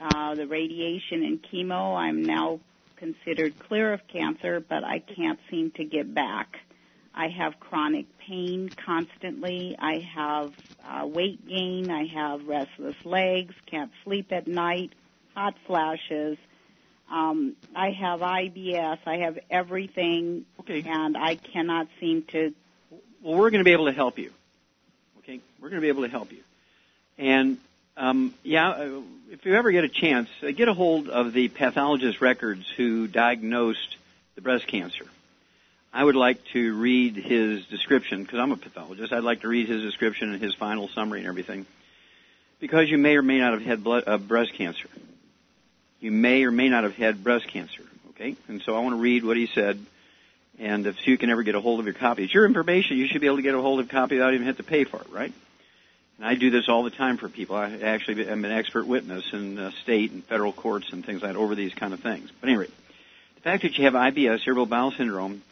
uh, 0.00 0.34
the 0.34 0.46
radiation 0.46 1.24
and 1.24 1.42
chemo. 1.42 1.96
I'm 1.96 2.22
now 2.22 2.60
considered 2.96 3.58
clear 3.58 3.92
of 3.92 4.06
cancer, 4.08 4.60
but 4.60 4.84
I 4.84 5.00
can't 5.00 5.38
seem 5.50 5.70
to 5.72 5.84
get 5.84 6.12
back. 6.14 6.56
I 7.14 7.28
have 7.28 7.58
chronic 7.58 8.06
pain 8.18 8.68
constantly. 8.68 9.76
I 9.78 9.98
have 10.14 10.52
uh, 10.88 11.06
weight 11.06 11.46
gain. 11.48 11.90
I 11.90 12.06
have 12.06 12.46
restless 12.46 12.94
legs. 13.04 13.54
Can't 13.66 13.90
sleep 14.04 14.30
at 14.30 14.46
night. 14.46 14.92
Hot 15.34 15.54
flashes. 15.66 16.38
Um, 17.10 17.56
I 17.74 17.90
have 17.90 18.20
IBS. 18.20 18.98
I 19.06 19.16
have 19.18 19.38
everything, 19.50 20.44
Okay. 20.60 20.82
and 20.86 21.16
I 21.16 21.36
cannot 21.36 21.88
seem 22.00 22.22
to. 22.32 22.52
Well, 23.22 23.36
we're 23.38 23.50
going 23.50 23.60
to 23.60 23.64
be 23.64 23.72
able 23.72 23.86
to 23.86 23.92
help 23.92 24.18
you. 24.18 24.32
Okay, 25.20 25.40
we're 25.60 25.70
going 25.70 25.80
to 25.80 25.84
be 25.84 25.88
able 25.88 26.02
to 26.02 26.08
help 26.08 26.30
you. 26.32 26.42
And 27.16 27.58
um, 27.96 28.34
yeah, 28.44 28.68
uh, 28.70 29.00
if 29.30 29.44
you 29.44 29.54
ever 29.54 29.72
get 29.72 29.84
a 29.84 29.88
chance, 29.88 30.28
uh, 30.42 30.50
get 30.52 30.68
a 30.68 30.74
hold 30.74 31.08
of 31.08 31.32
the 31.32 31.48
pathologist 31.48 32.20
records 32.20 32.64
who 32.76 33.08
diagnosed 33.08 33.96
the 34.36 34.40
breast 34.42 34.66
cancer. 34.66 35.04
I 35.92 36.04
would 36.04 36.14
like 36.14 36.44
to 36.52 36.76
read 36.76 37.16
his 37.16 37.64
description 37.66 38.22
because 38.22 38.38
I'm 38.38 38.52
a 38.52 38.56
pathologist. 38.56 39.12
I'd 39.12 39.24
like 39.24 39.40
to 39.40 39.48
read 39.48 39.68
his 39.68 39.82
description 39.82 40.32
and 40.32 40.40
his 40.42 40.54
final 40.54 40.88
summary 40.88 41.20
and 41.20 41.28
everything, 41.28 41.66
because 42.60 42.88
you 42.90 42.98
may 42.98 43.16
or 43.16 43.22
may 43.22 43.38
not 43.38 43.54
have 43.54 43.62
had 43.62 43.82
blood, 43.82 44.04
uh, 44.06 44.18
breast 44.18 44.52
cancer. 44.54 44.88
You 46.00 46.12
may 46.12 46.44
or 46.44 46.50
may 46.50 46.68
not 46.68 46.84
have 46.84 46.94
had 46.94 47.22
breast 47.22 47.48
cancer. 47.48 47.82
Okay, 48.10 48.36
and 48.48 48.60
so 48.62 48.76
I 48.76 48.80
want 48.80 48.94
to 48.94 49.00
read 49.00 49.24
what 49.24 49.36
he 49.36 49.46
said 49.46 49.78
and 50.58 50.86
if 50.86 51.06
you 51.06 51.16
can 51.16 51.30
ever 51.30 51.42
get 51.42 51.54
a 51.54 51.60
hold 51.60 51.78
of 51.78 51.86
your 51.86 51.94
copy, 51.94 52.24
it's 52.24 52.34
your 52.34 52.44
information. 52.44 52.96
You 52.96 53.06
should 53.06 53.20
be 53.20 53.26
able 53.26 53.36
to 53.36 53.42
get 53.42 53.54
a 53.54 53.60
hold 53.60 53.78
of 53.78 53.86
a 53.86 53.88
copy 53.88 54.16
without 54.16 54.34
even 54.34 54.46
have 54.46 54.56
to 54.56 54.64
pay 54.64 54.84
for 54.84 55.00
it, 55.00 55.08
right? 55.10 55.32
And 56.18 56.26
I 56.26 56.34
do 56.34 56.50
this 56.50 56.68
all 56.68 56.82
the 56.82 56.90
time 56.90 57.16
for 57.16 57.28
people. 57.28 57.54
I 57.54 57.70
actually 57.78 58.26
am 58.28 58.44
an 58.44 58.50
expert 58.50 58.86
witness 58.86 59.32
in 59.32 59.56
uh, 59.56 59.70
state 59.82 60.10
and 60.10 60.24
federal 60.24 60.52
courts 60.52 60.92
and 60.92 61.06
things 61.06 61.22
like 61.22 61.32
that 61.32 61.38
over 61.38 61.54
these 61.54 61.74
kind 61.74 61.94
of 61.94 62.00
things. 62.00 62.30
But 62.40 62.48
anyway, 62.48 62.66
the 63.36 63.40
fact 63.40 63.62
that 63.62 63.78
you 63.78 63.84
have 63.84 63.94
IBS, 63.94 64.44
irritable 64.46 64.66
bowel 64.66 64.90
syndrome, 64.90 65.42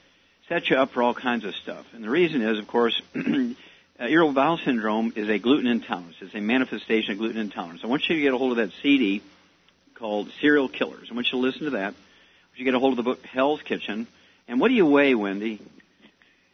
sets 0.48 0.68
you 0.70 0.76
up 0.76 0.90
for 0.90 1.04
all 1.04 1.14
kinds 1.14 1.44
of 1.44 1.54
stuff. 1.54 1.86
And 1.94 2.02
the 2.02 2.10
reason 2.10 2.42
is, 2.42 2.58
of 2.58 2.66
course, 2.66 3.00
uh, 3.14 3.20
irritable 4.00 4.32
bowel 4.32 4.58
syndrome 4.58 5.12
is 5.14 5.28
a 5.28 5.38
gluten 5.38 5.68
intolerance. 5.68 6.16
It's 6.20 6.34
a 6.34 6.40
manifestation 6.40 7.12
of 7.12 7.18
gluten 7.18 7.38
intolerance. 7.38 7.82
I 7.84 7.86
want 7.86 8.08
you 8.08 8.16
to 8.16 8.22
get 8.22 8.34
a 8.34 8.38
hold 8.38 8.50
of 8.50 8.56
that 8.56 8.76
CD 8.82 9.22
called 9.98 10.30
Serial 10.40 10.68
Killers. 10.68 11.08
I 11.10 11.14
want 11.14 11.26
you 11.26 11.32
to 11.32 11.36
listen 11.38 11.62
to 11.64 11.70
that. 11.70 11.94
You 12.54 12.64
get 12.64 12.74
a 12.74 12.78
hold 12.78 12.92
of 12.92 12.96
the 12.96 13.02
book 13.02 13.24
Hell's 13.26 13.60
Kitchen. 13.62 14.06
And 14.48 14.60
what 14.60 14.68
do 14.68 14.74
you 14.74 14.86
weigh, 14.86 15.14
Wendy? 15.14 15.60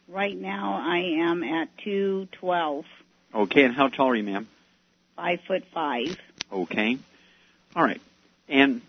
Right 0.09 0.35
now, 0.37 0.81
I 0.83 0.97
am 1.21 1.43
at 1.43 1.69
212, 1.83 2.85
Okay, 3.35 3.63
and 3.63 3.73
how 3.73 3.87
tall 3.87 4.09
are 4.09 4.15
you, 4.15 4.23
ma'am? 4.23 4.47
five 5.15 5.39
foot 5.47 5.63
five. 5.73 6.17
Okay. 6.51 6.97
All 7.75 7.83
right. 7.83 8.01
And 8.49 8.81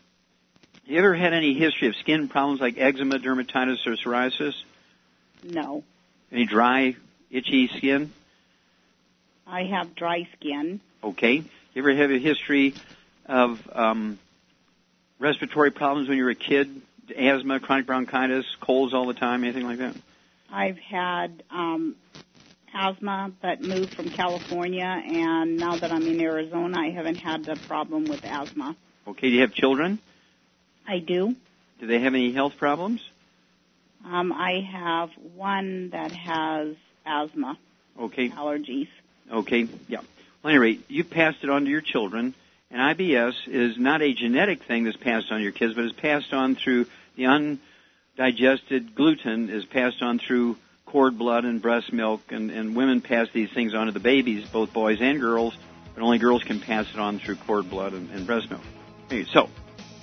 you 0.86 0.98
ever 0.98 1.14
had 1.14 1.32
any 1.32 1.54
history 1.54 1.88
of 1.88 1.96
skin 1.96 2.28
problems 2.28 2.60
like 2.60 2.76
eczema, 2.78 3.18
dermatitis, 3.18 3.86
or 3.86 3.92
psoriasis? 3.96 4.54
No, 5.42 5.84
Any 6.32 6.46
dry, 6.46 6.96
itchy 7.30 7.68
skin? 7.76 8.10
I 9.46 9.64
have 9.64 9.94
dry 9.94 10.26
skin. 10.38 10.80
Okay. 11.02 11.34
You 11.36 11.82
ever 11.82 11.94
have 11.94 12.10
a 12.10 12.18
history 12.18 12.74
of 13.26 13.60
um, 13.72 14.18
respiratory 15.18 15.70
problems 15.70 16.08
when 16.08 16.18
you 16.18 16.24
were 16.24 16.30
a 16.30 16.34
kid? 16.34 16.82
Asthma, 17.16 17.60
chronic 17.60 17.86
bronchitis, 17.86 18.46
colds 18.60 18.94
all 18.94 19.06
the 19.06 19.14
time, 19.14 19.44
anything 19.44 19.64
like 19.64 19.78
that? 19.78 19.94
I've 20.50 20.78
had 20.78 21.42
um, 21.50 21.96
asthma, 22.74 23.32
but 23.42 23.60
moved 23.60 23.92
from 23.94 24.10
California, 24.10 24.84
and 24.84 25.58
now 25.58 25.76
that 25.76 25.92
I'm 25.92 26.06
in 26.06 26.20
Arizona, 26.20 26.78
I 26.78 26.90
haven't 26.90 27.16
had 27.18 27.46
a 27.48 27.56
problem 27.56 28.08
with 28.08 28.24
asthma. 28.24 28.76
Okay. 29.06 29.28
Do 29.28 29.34
you 29.34 29.40
have 29.42 29.52
children? 29.52 29.98
I 30.86 30.98
do. 30.98 31.36
Do 31.80 31.86
they 31.86 31.98
have 32.00 32.14
any 32.14 32.32
health 32.32 32.56
problems? 32.58 33.00
Um, 34.04 34.32
I 34.32 34.60
have 34.70 35.10
one 35.34 35.90
that 35.90 36.12
has 36.12 36.76
asthma 37.06 37.58
Okay. 37.98 38.28
allergies. 38.30 38.88
Okay, 39.30 39.68
yeah. 39.88 40.00
Well, 40.42 40.50
anyway, 40.50 40.78
you 40.88 41.04
passed 41.04 41.38
it 41.42 41.48
on 41.50 41.64
to 41.64 41.70
your 41.70 41.80
children, 41.80 42.34
and 42.74 42.98
IBS 42.98 43.34
is 43.46 43.78
not 43.78 44.02
a 44.02 44.12
genetic 44.12 44.64
thing 44.64 44.82
that's 44.82 44.96
passed 44.96 45.30
on 45.30 45.38
to 45.38 45.42
your 45.44 45.52
kids, 45.52 45.74
but 45.74 45.84
is 45.84 45.92
passed 45.92 46.32
on 46.32 46.56
through 46.56 46.86
the 47.14 47.26
undigested 47.26 48.96
gluten 48.96 49.48
is 49.48 49.64
passed 49.64 50.02
on 50.02 50.18
through 50.18 50.56
cord 50.84 51.16
blood 51.16 51.44
and 51.44 51.62
breast 51.62 51.92
milk, 51.92 52.20
and, 52.30 52.50
and 52.50 52.74
women 52.74 53.00
pass 53.00 53.28
these 53.32 53.48
things 53.52 53.74
on 53.74 53.86
to 53.86 53.92
the 53.92 54.00
babies, 54.00 54.48
both 54.48 54.72
boys 54.72 55.00
and 55.00 55.20
girls, 55.20 55.56
but 55.94 56.02
only 56.02 56.18
girls 56.18 56.42
can 56.42 56.58
pass 56.58 56.86
it 56.92 56.98
on 56.98 57.20
through 57.20 57.36
cord 57.36 57.70
blood 57.70 57.92
and, 57.92 58.10
and 58.10 58.26
breast 58.26 58.50
milk. 58.50 58.62
So, 59.32 59.48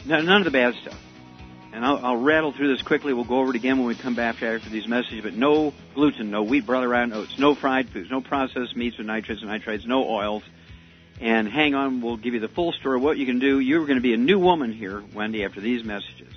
none 0.05 0.29
of 0.29 0.45
the 0.45 0.51
bad 0.51 0.73
stuff. 0.75 0.99
And 1.73 1.85
I'll, 1.85 1.97
I'll 2.05 2.17
rattle 2.17 2.53
through 2.53 2.73
this 2.73 2.81
quickly. 2.81 3.13
We'll 3.13 3.25
go 3.25 3.39
over 3.39 3.49
it 3.49 3.57
again 3.57 3.79
when 3.79 3.87
we 3.87 3.95
come 3.95 4.15
back 4.15 4.41
after 4.41 4.69
these 4.69 4.87
messages. 4.87 5.23
But 5.23 5.33
no 5.33 5.73
gluten, 5.93 6.31
no 6.31 6.43
wheat, 6.43 6.67
round 6.67 7.13
oats, 7.13 7.37
no 7.37 7.53
fried 7.53 7.89
foods, 7.89 8.09
no 8.09 8.21
processed 8.21 8.77
meats 8.77 8.97
with 8.97 9.07
nitrates 9.07 9.41
and 9.41 9.51
nitrites, 9.51 9.85
no 9.85 10.07
oils. 10.07 10.43
And 11.21 11.47
hang 11.47 11.75
on, 11.75 12.01
we'll 12.01 12.17
give 12.17 12.33
you 12.33 12.39
the 12.39 12.47
full 12.47 12.71
story 12.73 12.99
what 12.99 13.17
you 13.17 13.27
can 13.27 13.37
do. 13.37 13.59
You're 13.59 13.85
going 13.85 13.97
to 13.97 14.01
be 14.01 14.15
a 14.15 14.17
new 14.17 14.39
woman 14.39 14.73
here, 14.73 15.03
Wendy, 15.13 15.45
after 15.45 15.61
these 15.61 15.83
messages. 15.83 16.33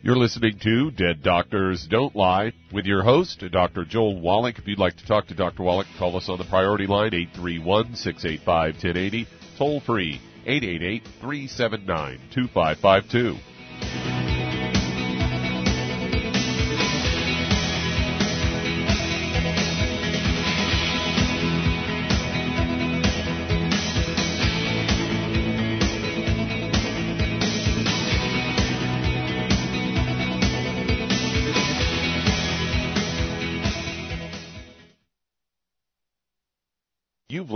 You're 0.00 0.16
listening 0.16 0.58
to 0.60 0.90
Dead 0.90 1.22
Doctors 1.22 1.86
Don't 1.86 2.16
Lie 2.16 2.54
with 2.72 2.86
your 2.86 3.02
host, 3.02 3.44
Dr. 3.52 3.84
Joel 3.84 4.20
Wallach. 4.20 4.58
If 4.58 4.66
you'd 4.66 4.78
like 4.78 4.96
to 4.96 5.06
talk 5.06 5.26
to 5.28 5.34
Dr. 5.34 5.62
Wallach, 5.62 5.86
call 5.98 6.16
us 6.16 6.30
on 6.30 6.38
the 6.38 6.44
priority 6.44 6.86
line, 6.86 7.14
831 7.14 7.94
685 7.94 8.74
1080. 8.74 9.28
Toll 9.58 9.80
free, 9.80 10.20
888 10.46 11.04
379 11.20 12.18
2552. 12.32 13.51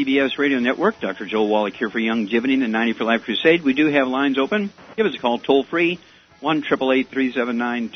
ZBS 0.00 0.38
Radio 0.38 0.60
Network. 0.60 0.98
Dr. 0.98 1.26
Joel 1.26 1.48
Wallach 1.48 1.74
here 1.74 1.90
for 1.90 1.98
Young 1.98 2.26
Youngevity 2.26 2.54
and 2.54 2.62
the 2.62 2.68
90 2.68 2.94
for 2.94 3.04
Life 3.04 3.24
Crusade. 3.24 3.62
We 3.62 3.74
do 3.74 3.88
have 3.88 4.08
lines 4.08 4.38
open. 4.38 4.70
Give 4.96 5.04
us 5.04 5.14
a 5.14 5.18
call 5.18 5.38
toll 5.38 5.62
free, 5.62 5.98
1 6.40 6.62
379 6.62 7.90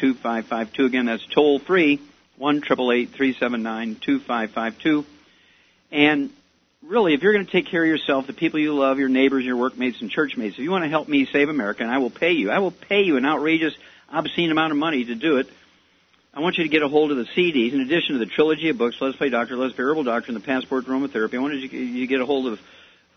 Again, 0.77 1.07
that's 1.07 1.25
toll 1.25 1.61
free, 1.61 2.03
1 2.37 2.61
379 2.61 3.97
And 5.91 6.31
really, 6.83 7.15
if 7.15 7.23
you're 7.23 7.33
going 7.33 7.47
to 7.47 7.53
take 7.53 7.69
care 7.69 7.83
of 7.83 7.89
yourself, 7.89 8.27
the 8.27 8.35
people 8.35 8.61
you 8.61 8.75
love, 8.75 8.99
your 8.99 9.09
neighbors, 9.09 9.47
your 9.47 9.57
workmates, 9.57 10.03
and 10.03 10.11
churchmates, 10.11 10.59
if 10.59 10.63
you 10.63 10.71
want 10.71 10.85
to 10.85 10.91
help 10.91 11.09
me 11.09 11.25
save 11.25 11.49
America, 11.49 11.85
and 11.85 11.91
I 11.91 11.97
will 11.97 12.11
pay 12.11 12.33
you, 12.33 12.51
I 12.51 12.59
will 12.59 12.71
pay 12.71 13.01
you 13.01 13.17
an 13.17 13.25
outrageous, 13.25 13.75
obscene 14.13 14.51
amount 14.51 14.73
of 14.73 14.79
money 14.79 15.07
to 15.07 15.15
do 15.15 15.39
it. 15.39 15.49
I 16.37 16.41
want 16.41 16.59
you 16.59 16.65
to 16.65 16.69
get 16.69 16.83
a 16.83 16.89
hold 16.89 17.13
of 17.13 17.17
the 17.17 17.27
CDs. 17.27 17.73
In 17.73 17.81
addition 17.81 18.15
to 18.15 18.19
the 18.19 18.27
trilogy 18.27 18.69
of 18.69 18.77
books, 18.77 18.97
Let's 19.01 19.17
Play 19.17 19.29
Doctor, 19.29 19.57
Let's 19.57 19.73
Play 19.75 19.85
Herbal 19.85 20.03
Doctor, 20.03 20.33
and 20.33 20.37
the 20.37 20.45
Passport 20.45 20.85
to 20.85 20.91
Aromatherapy, 20.91 21.35
I 21.35 21.39
wanted 21.39 21.73
you, 21.73 21.79
you 21.79 22.09
get 22.09 22.21
a 22.21 22.27
hold 22.27 22.49
of 22.49 22.61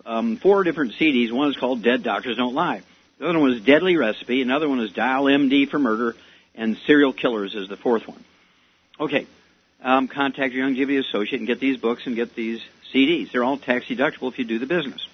um, 0.05 0.37
four 0.37 0.63
different 0.63 0.93
CDs. 0.93 1.31
One 1.31 1.49
is 1.49 1.57
called 1.57 1.81
Dead 1.81 2.03
Doctors 2.03 2.37
Don't 2.37 2.53
Lie. 2.53 2.83
The 3.17 3.27
other 3.27 3.39
one 3.39 3.53
is 3.53 3.61
Deadly 3.61 3.97
Recipe. 3.97 4.43
Another 4.43 4.69
one 4.69 4.79
is 4.81 4.91
Dial 4.91 5.23
MD 5.23 5.67
for 5.67 5.79
Murder. 5.79 6.15
And 6.53 6.77
Serial 6.85 7.11
Killers 7.11 7.55
is 7.55 7.67
the 7.67 7.75
fourth 7.75 8.07
one. 8.07 8.23
Okay. 8.99 9.25
Um, 9.81 10.07
contact 10.07 10.53
your 10.53 10.67
Youngevity 10.67 10.99
associate 10.99 11.39
and 11.39 11.47
get 11.47 11.59
these 11.59 11.77
books 11.77 12.05
and 12.05 12.15
get 12.15 12.35
these 12.35 12.61
CDs. 12.93 13.31
They're 13.31 13.43
all 13.43 13.57
tax 13.57 13.85
deductible 13.87 14.31
if 14.31 14.37
you 14.37 14.45
do 14.45 14.59
the 14.59 14.65
business. 14.67 15.07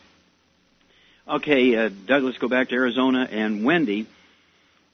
Okay, 1.27 1.75
uh, 1.75 1.89
Doug, 2.05 2.23
let's 2.23 2.37
go 2.37 2.49
back 2.49 2.69
to 2.69 2.75
Arizona 2.75 3.27
and 3.31 3.63
Wendy. 3.63 4.07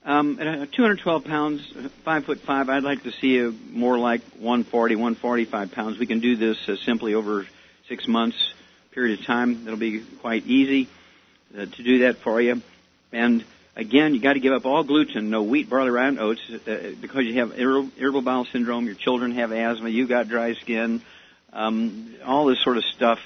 Um, 0.06 0.40
at 0.40 0.72
212 0.72 1.26
pounds, 1.26 1.74
five 2.06 2.26
foot 2.26 2.40
five, 2.40 2.70
I'd 2.70 2.84
like 2.84 3.04
to 3.04 3.12
see 3.12 3.36
you 3.36 3.58
more 3.72 4.00
like 4.00 4.22
140, 4.40 4.96
145 4.96 5.72
pounds. 5.74 6.00
We 6.00 6.06
can 6.06 6.20
do 6.20 6.38
this 6.38 6.58
uh, 6.70 6.78
simply 6.78 7.16
over 7.16 7.46
six 7.90 8.08
months 8.08 8.54
period 8.92 9.20
of 9.20 9.26
time. 9.26 9.66
That'll 9.66 9.80
be 9.80 10.00
quite 10.00 10.46
easy 10.46 10.88
uh, 11.54 11.66
to 11.66 11.84
do 11.84 12.00
that 12.00 12.18
for 12.18 12.40
you. 12.42 12.62
And 13.12 13.44
again, 13.76 14.14
you 14.14 14.22
got 14.22 14.34
to 14.34 14.40
give 14.40 14.54
up 14.54 14.66
all 14.66 14.84
gluten, 14.84 15.30
no 15.30 15.44
wheat, 15.44 15.70
barley, 15.70 15.90
rye, 15.90 16.08
and 16.08 16.20
oats, 16.20 16.42
uh, 16.50 16.92
because 17.02 17.26
you 17.26 17.36
have 17.40 17.60
irritable 17.60 18.22
bowel 18.22 18.46
syndrome. 18.46 18.86
Your 18.86 18.96
children 18.96 19.32
have 19.32 19.52
asthma. 19.52 19.90
You 19.90 20.08
got 20.08 20.30
dry 20.30 20.54
skin. 20.54 21.02
Um, 21.52 22.16
all 22.26 22.46
this 22.46 22.62
sort 22.64 22.78
of 22.78 22.86
stuff 22.86 23.20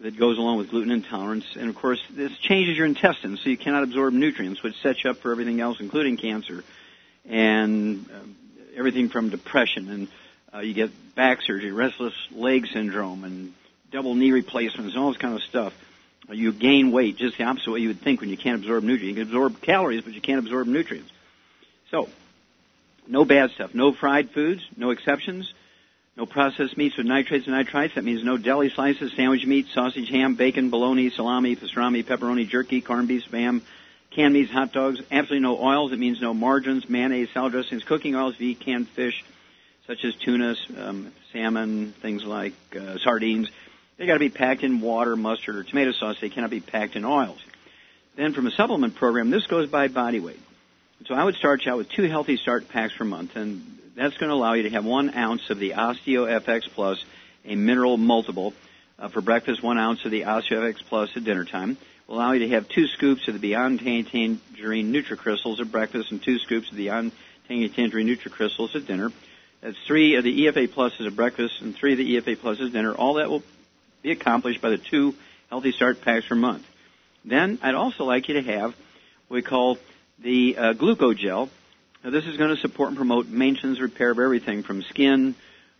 that 0.00 0.16
goes 0.16 0.38
along 0.38 0.58
with 0.58 0.70
gluten 0.70 0.90
intolerance. 0.90 1.44
And 1.58 1.68
of 1.68 1.74
course, 1.74 2.00
this 2.10 2.36
changes 2.38 2.76
your 2.76 2.86
intestines, 2.86 3.40
so 3.42 3.50
you 3.50 3.56
cannot 3.56 3.82
absorb 3.82 4.14
nutrients, 4.14 4.62
which 4.62 4.80
sets 4.80 5.02
you 5.02 5.10
up 5.10 5.18
for 5.18 5.32
everything 5.32 5.60
else, 5.60 5.80
including 5.80 6.16
cancer 6.16 6.64
and 7.28 8.06
uh, 8.10 8.18
everything 8.76 9.08
from 9.08 9.30
depression. 9.30 9.90
And 9.90 10.08
uh, 10.54 10.58
you 10.60 10.72
get 10.72 10.90
back 11.14 11.42
surgery, 11.42 11.72
restless 11.72 12.14
leg 12.30 12.66
syndrome, 12.72 13.24
and 13.24 13.52
double 13.90 14.14
knee 14.14 14.32
replacements, 14.32 14.94
and 14.94 15.02
all 15.02 15.10
this 15.10 15.20
kind 15.20 15.34
of 15.34 15.42
stuff. 15.42 15.74
You 16.30 16.52
gain 16.52 16.92
weight 16.92 17.16
just 17.16 17.38
the 17.38 17.44
opposite 17.44 17.70
way 17.70 17.80
you 17.80 17.88
would 17.88 18.02
think 18.02 18.20
when 18.20 18.28
you 18.28 18.36
can't 18.36 18.60
absorb 18.60 18.84
nutrients. 18.84 19.18
You 19.18 19.24
can 19.24 19.32
absorb 19.34 19.62
calories, 19.62 20.02
but 20.02 20.12
you 20.12 20.20
can't 20.20 20.38
absorb 20.38 20.66
nutrients. 20.66 21.10
So, 21.90 22.10
no 23.06 23.24
bad 23.24 23.50
stuff. 23.52 23.74
No 23.74 23.92
fried 23.92 24.30
foods, 24.30 24.62
no 24.76 24.90
exceptions. 24.90 25.52
No 26.18 26.26
processed 26.26 26.76
meats 26.76 26.96
with 26.96 27.06
nitrates 27.06 27.46
and 27.46 27.54
nitrites. 27.54 27.94
That 27.94 28.02
means 28.02 28.24
no 28.24 28.36
deli 28.36 28.70
slices, 28.70 29.12
sandwich 29.14 29.46
meat, 29.46 29.68
sausage, 29.72 30.08
ham, 30.08 30.34
bacon, 30.34 30.68
bologna, 30.68 31.10
salami, 31.10 31.54
pastrami, 31.54 32.02
pepperoni, 32.02 32.48
jerky, 32.48 32.80
corned 32.80 33.06
beef, 33.06 33.30
spam, 33.30 33.60
canned 34.10 34.34
meats, 34.34 34.50
hot 34.50 34.72
dogs. 34.72 34.98
Absolutely 35.12 35.38
no 35.38 35.56
oils. 35.62 35.92
It 35.92 36.00
means 36.00 36.20
no 36.20 36.34
margarines, 36.34 36.88
mayonnaise, 36.88 37.28
salad 37.32 37.52
dressings, 37.52 37.84
cooking 37.84 38.16
oils, 38.16 38.34
eat 38.40 38.58
canned 38.58 38.88
fish, 38.88 39.24
such 39.86 40.04
as 40.04 40.16
tuna, 40.16 40.56
um, 40.76 41.12
salmon, 41.32 41.92
things 41.92 42.24
like 42.24 42.54
uh, 42.74 42.98
sardines. 42.98 43.48
They 43.96 44.06
got 44.06 44.14
to 44.14 44.18
be 44.18 44.28
packed 44.28 44.64
in 44.64 44.80
water, 44.80 45.14
mustard, 45.14 45.54
or 45.54 45.62
tomato 45.62 45.92
sauce. 45.92 46.16
They 46.20 46.30
cannot 46.30 46.50
be 46.50 46.58
packed 46.58 46.96
in 46.96 47.04
oils. 47.04 47.38
Then 48.16 48.32
from 48.32 48.48
a 48.48 48.50
supplement 48.50 48.96
program, 48.96 49.30
this 49.30 49.46
goes 49.46 49.70
by 49.70 49.86
body 49.86 50.18
weight. 50.18 50.40
So 51.06 51.14
I 51.14 51.22
would 51.22 51.36
start 51.36 51.64
you 51.64 51.70
out 51.70 51.78
with 51.78 51.90
two 51.90 52.08
healthy 52.08 52.38
start 52.38 52.68
packs 52.68 52.96
per 52.96 53.04
month, 53.04 53.36
and 53.36 53.77
that's 53.98 54.16
going 54.16 54.28
to 54.28 54.34
allow 54.34 54.52
you 54.52 54.62
to 54.62 54.70
have 54.70 54.84
one 54.84 55.14
ounce 55.14 55.50
of 55.50 55.58
the 55.58 55.70
Osteo 55.70 56.26
FX 56.40 56.68
Plus, 56.70 57.04
a 57.44 57.56
mineral 57.56 57.96
multiple, 57.96 58.54
uh, 58.98 59.08
for 59.08 59.20
breakfast, 59.20 59.62
one 59.62 59.78
ounce 59.78 60.04
of 60.04 60.10
the 60.10 60.22
Osteo 60.22 60.60
FX 60.60 60.84
Plus 60.84 61.10
at 61.16 61.24
dinner 61.24 61.44
time. 61.44 61.76
Will 62.06 62.16
allow 62.16 62.32
you 62.32 62.40
to 62.40 62.48
have 62.50 62.68
two 62.68 62.86
scoops 62.86 63.28
of 63.28 63.34
the 63.34 63.40
Beyond 63.40 63.80
Tangerine 63.80 64.92
NutriCrystals 64.92 65.60
at 65.60 65.70
breakfast 65.70 66.10
and 66.10 66.22
two 66.22 66.38
scoops 66.38 66.70
of 66.70 66.76
the 66.76 66.84
Beyond 66.84 67.12
Tangerine 67.48 68.06
NutriCrystals 68.06 68.74
at 68.76 68.86
dinner. 68.86 69.12
That's 69.60 69.76
three 69.86 70.14
of 70.14 70.24
the 70.24 70.46
EFA 70.46 70.68
Pluses 70.68 71.06
at 71.06 71.16
breakfast 71.16 71.60
and 71.60 71.74
three 71.74 71.92
of 71.92 71.98
the 71.98 72.16
EFA 72.16 72.36
Pluses 72.36 72.66
at 72.66 72.72
dinner. 72.72 72.94
All 72.94 73.14
that 73.14 73.28
will 73.28 73.42
be 74.02 74.12
accomplished 74.12 74.60
by 74.60 74.70
the 74.70 74.78
two 74.78 75.14
Healthy 75.50 75.72
Start 75.72 76.00
packs 76.02 76.26
per 76.26 76.34
month. 76.34 76.64
Then 77.24 77.58
I'd 77.62 77.74
also 77.74 78.04
like 78.04 78.28
you 78.28 78.34
to 78.34 78.42
have 78.42 78.76
what 79.26 79.34
we 79.34 79.42
call 79.42 79.78
the 80.20 80.56
uh, 80.56 80.72
glucogel. 80.74 81.48
Now, 82.08 82.12
this 82.12 82.24
is 82.24 82.38
going 82.38 82.48
to 82.48 82.56
support 82.62 82.88
and 82.88 82.96
promote 82.96 83.28
maintenance 83.28 83.80
repair 83.80 84.10
of 84.10 84.18
everything 84.18 84.62
from 84.62 84.80
skin 84.80 85.34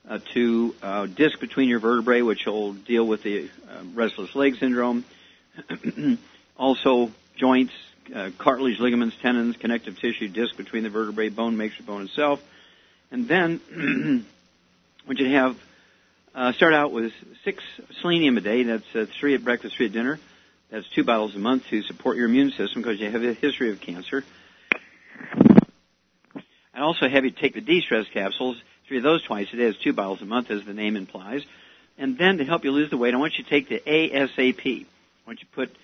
uh, 0.07 0.19
to 0.35 0.75
uh, 0.83 1.07
disc 1.07 1.41
between 1.41 1.71
your 1.71 1.79
vertebrae, 1.79 2.21
which 2.21 2.45
will 2.45 2.75
deal 2.75 3.07
with 3.07 3.23
the 3.23 3.49
uh, 3.67 3.83
restless 3.95 4.35
leg 4.35 4.59
syndrome. 4.59 5.07
also, 6.59 7.11
joints, 7.37 7.73
uh, 8.15 8.29
cartilage, 8.37 8.79
ligaments, 8.79 9.17
tendons, 9.23 9.57
connective 9.57 9.99
tissue, 9.99 10.29
disc 10.29 10.55
between 10.59 10.83
the 10.83 10.91
vertebrae, 10.91 11.31
bone 11.31 11.57
makes 11.57 11.79
your 11.79 11.87
bone 11.87 12.03
itself. 12.03 12.43
And 13.11 13.27
then, 13.27 13.59
want 15.07 15.19
you 15.19 15.31
have, 15.31 15.57
uh, 16.35 16.53
start 16.53 16.75
out 16.75 16.93
with 16.93 17.15
six 17.43 17.65
selenium 18.03 18.37
a 18.37 18.43
day. 18.43 18.65
That's 18.65 18.95
uh, 18.95 19.07
three 19.19 19.35
at 19.35 19.43
breakfast, 19.43 19.77
three 19.77 19.87
at 19.87 19.93
dinner. 19.93 20.21
That's 20.69 20.91
two 20.91 21.05
bottles 21.05 21.35
a 21.35 21.39
month 21.39 21.69
to 21.69 21.83
support 21.85 22.19
your 22.19 22.27
immune 22.27 22.51
system 22.51 22.83
because 22.83 23.01
you 23.01 23.11
have 23.11 23.25
a 23.25 23.33
history 23.33 23.71
of 23.71 23.81
cancer. 23.81 24.25
Also 26.89 27.07
have 27.07 27.27
you 27.27 27.31
take 27.31 27.53
the 27.53 27.61
de-stress 27.61 28.07
capsules, 28.15 28.57
three 28.87 28.97
of 28.97 29.03
those 29.03 29.23
twice 29.23 29.53
a 29.53 29.57
day. 29.57 29.65
It's 29.65 29.79
two 29.79 29.93
bottles 29.93 30.23
a 30.23 30.25
month, 30.25 30.51
as 30.51 30.65
the 30.65 30.73
name 30.73 30.97
implies. 30.97 31.45
And 31.99 32.17
then 32.17 32.39
to 32.39 32.47
help 32.47 32.65
you 32.65 32.73
lose 32.73 32.89
the 32.89 32.97
weight, 32.97 33.13
I 33.13 33.19
want 33.19 33.37
you 33.37 33.45
to 33.45 33.51
take 33.51 33.69
the 33.69 33.79
ASAP. 33.81 34.87
I 34.87 34.87
want 35.27 35.41
you 35.43 35.47
to 35.47 35.55
put 35.55 35.77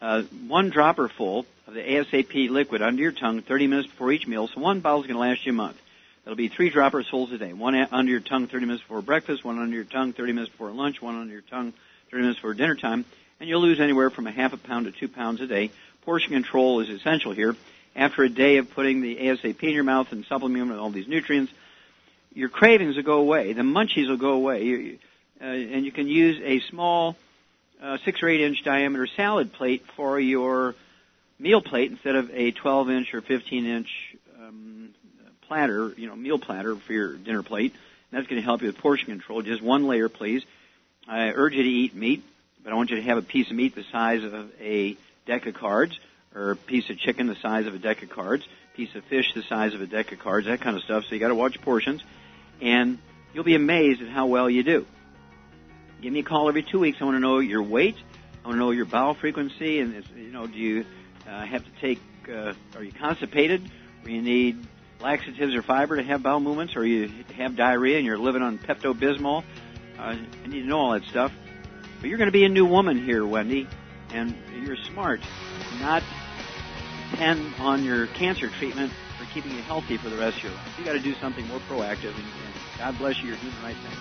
uh, 0.00 0.22
one 0.46 0.70
dropper 0.70 1.08
full 1.08 1.46
of 1.66 1.74
the 1.74 1.80
ASAP 1.80 2.48
liquid 2.48 2.80
under 2.80 3.02
your 3.02 3.10
tongue 3.10 3.42
30 3.42 3.66
minutes 3.66 3.88
before 3.88 4.12
each 4.12 4.28
meal. 4.28 4.46
So 4.46 4.60
one 4.60 4.78
bottle 4.78 5.00
is 5.00 5.08
going 5.08 5.16
to 5.16 5.20
last 5.20 5.44
you 5.44 5.50
a 5.50 5.56
month. 5.56 5.82
That'll 6.22 6.36
be 6.36 6.46
three 6.46 6.70
droppers 6.70 7.08
full 7.08 7.28
a 7.34 7.38
day. 7.38 7.52
One 7.52 7.74
under 7.74 8.12
your 8.12 8.20
tongue 8.20 8.46
30 8.46 8.66
minutes 8.66 8.84
before 8.84 9.02
breakfast, 9.02 9.44
one 9.44 9.58
under 9.58 9.74
your 9.74 9.82
tongue 9.82 10.12
30 10.12 10.32
minutes 10.32 10.52
before 10.52 10.70
lunch, 10.70 11.02
one 11.02 11.16
under 11.16 11.32
your 11.32 11.42
tongue 11.42 11.72
30 12.12 12.22
minutes 12.22 12.38
before 12.38 12.54
dinner 12.54 12.76
time. 12.76 13.04
And 13.40 13.48
you'll 13.48 13.62
lose 13.62 13.80
anywhere 13.80 14.10
from 14.10 14.28
a 14.28 14.30
half 14.30 14.52
a 14.52 14.58
pound 14.58 14.84
to 14.84 14.92
two 14.92 15.08
pounds 15.08 15.40
a 15.40 15.48
day. 15.48 15.72
Portion 16.02 16.30
control 16.30 16.78
is 16.78 16.88
essential 16.88 17.32
here 17.32 17.56
after 17.94 18.22
a 18.22 18.28
day 18.28 18.56
of 18.56 18.70
putting 18.70 19.00
the 19.00 19.16
ASAP 19.16 19.62
in 19.62 19.70
your 19.70 19.84
mouth 19.84 20.12
and 20.12 20.24
supplementing 20.26 20.70
with 20.70 20.78
all 20.78 20.90
these 20.90 21.08
nutrients, 21.08 21.52
your 22.34 22.48
cravings 22.48 22.96
will 22.96 23.02
go 23.02 23.18
away. 23.18 23.52
The 23.52 23.62
munchies 23.62 24.08
will 24.08 24.16
go 24.16 24.32
away. 24.32 24.64
You, 24.64 24.98
uh, 25.40 25.44
and 25.44 25.84
you 25.84 25.92
can 25.92 26.08
use 26.08 26.40
a 26.42 26.60
small 26.70 27.16
uh, 27.82 27.98
six 28.04 28.22
or 28.22 28.28
eight 28.28 28.40
inch 28.40 28.62
diameter 28.64 29.06
salad 29.06 29.52
plate 29.52 29.84
for 29.96 30.18
your 30.18 30.74
meal 31.38 31.60
plate 31.60 31.90
instead 31.90 32.14
of 32.14 32.30
a 32.32 32.52
12 32.52 32.90
inch 32.90 33.14
or 33.14 33.20
15 33.20 33.66
inch 33.66 33.88
um, 34.40 34.90
platter, 35.48 35.92
you 35.96 36.06
know, 36.06 36.16
meal 36.16 36.38
platter 36.38 36.76
for 36.76 36.92
your 36.92 37.14
dinner 37.14 37.42
plate. 37.42 37.72
And 37.72 38.18
that's 38.18 38.28
going 38.28 38.40
to 38.40 38.44
help 38.44 38.62
you 38.62 38.68
with 38.68 38.78
portion 38.78 39.06
control. 39.06 39.42
Just 39.42 39.60
one 39.60 39.86
layer, 39.86 40.08
please. 40.08 40.44
I 41.08 41.32
urge 41.32 41.54
you 41.54 41.62
to 41.62 41.68
eat 41.68 41.94
meat, 41.94 42.22
but 42.62 42.72
I 42.72 42.76
want 42.76 42.90
you 42.90 42.96
to 42.96 43.02
have 43.02 43.18
a 43.18 43.22
piece 43.22 43.50
of 43.50 43.56
meat 43.56 43.74
the 43.74 43.84
size 43.90 44.22
of 44.22 44.50
a 44.60 44.96
deck 45.26 45.46
of 45.46 45.54
cards 45.54 45.98
or 46.34 46.52
a 46.52 46.56
piece 46.56 46.88
of 46.90 46.98
chicken 46.98 47.26
the 47.26 47.36
size 47.36 47.66
of 47.66 47.74
a 47.74 47.78
deck 47.78 48.02
of 48.02 48.10
cards, 48.10 48.46
piece 48.74 48.94
of 48.94 49.04
fish 49.04 49.32
the 49.34 49.42
size 49.42 49.74
of 49.74 49.80
a 49.80 49.86
deck 49.86 50.12
of 50.12 50.18
cards, 50.18 50.46
that 50.46 50.60
kind 50.60 50.76
of 50.76 50.82
stuff. 50.82 51.04
So 51.04 51.14
you 51.14 51.20
got 51.20 51.28
to 51.28 51.34
watch 51.34 51.60
portions, 51.60 52.02
and 52.60 52.98
you'll 53.34 53.44
be 53.44 53.54
amazed 53.54 54.02
at 54.02 54.08
how 54.08 54.26
well 54.26 54.48
you 54.48 54.62
do. 54.62 54.86
Give 56.00 56.12
me 56.12 56.20
a 56.20 56.24
call 56.24 56.48
every 56.48 56.62
two 56.62 56.80
weeks. 56.80 56.98
I 57.00 57.04
want 57.04 57.16
to 57.16 57.20
know 57.20 57.38
your 57.38 57.62
weight. 57.62 57.96
I 58.44 58.48
want 58.48 58.56
to 58.56 58.58
know 58.58 58.70
your 58.72 58.86
bowel 58.86 59.14
frequency, 59.14 59.78
and 59.78 60.04
you 60.16 60.32
know, 60.32 60.46
do 60.46 60.58
you 60.58 60.84
uh, 61.28 61.44
have 61.44 61.64
to 61.64 61.70
take? 61.80 62.00
Uh, 62.28 62.54
are 62.76 62.82
you 62.82 62.92
constipated? 62.92 63.62
Or 64.04 64.10
you 64.10 64.20
need 64.20 64.66
laxatives 65.00 65.54
or 65.54 65.62
fiber 65.62 65.96
to 65.96 66.02
have 66.02 66.22
bowel 66.22 66.40
movements, 66.40 66.74
or 66.74 66.84
you 66.84 67.08
have 67.36 67.54
diarrhea 67.54 67.98
and 67.98 68.06
you're 68.06 68.18
living 68.18 68.42
on 68.42 68.58
Pepto 68.58 68.94
Bismol? 68.94 69.44
Uh, 69.98 70.02
I 70.02 70.46
need 70.48 70.62
to 70.62 70.66
know 70.66 70.78
all 70.78 70.92
that 70.92 71.04
stuff. 71.04 71.32
But 72.00 72.08
you're 72.08 72.18
going 72.18 72.28
to 72.28 72.32
be 72.32 72.44
a 72.44 72.48
new 72.48 72.66
woman 72.66 73.04
here, 73.04 73.24
Wendy, 73.24 73.68
and 74.10 74.34
you're 74.64 74.76
smart. 74.76 75.20
Not 75.80 76.02
depend 77.12 77.54
on 77.58 77.84
your 77.84 78.06
cancer 78.08 78.48
treatment 78.58 78.92
for 79.18 79.24
keeping 79.32 79.52
you 79.52 79.62
healthy 79.62 79.96
for 79.98 80.08
the 80.08 80.16
rest 80.16 80.38
of 80.38 80.44
your 80.44 80.52
life. 80.52 80.78
You 80.78 80.84
got 80.84 80.94
to 80.94 81.00
do 81.00 81.14
something 81.14 81.46
more 81.46 81.60
proactive, 81.60 82.14
and, 82.14 82.24
and 82.24 82.54
God 82.78 82.98
bless 82.98 83.18
you. 83.18 83.28
You're 83.28 83.36
doing 83.36 83.52
the 83.54 83.62
right 83.62 83.76
thing. 83.76 83.98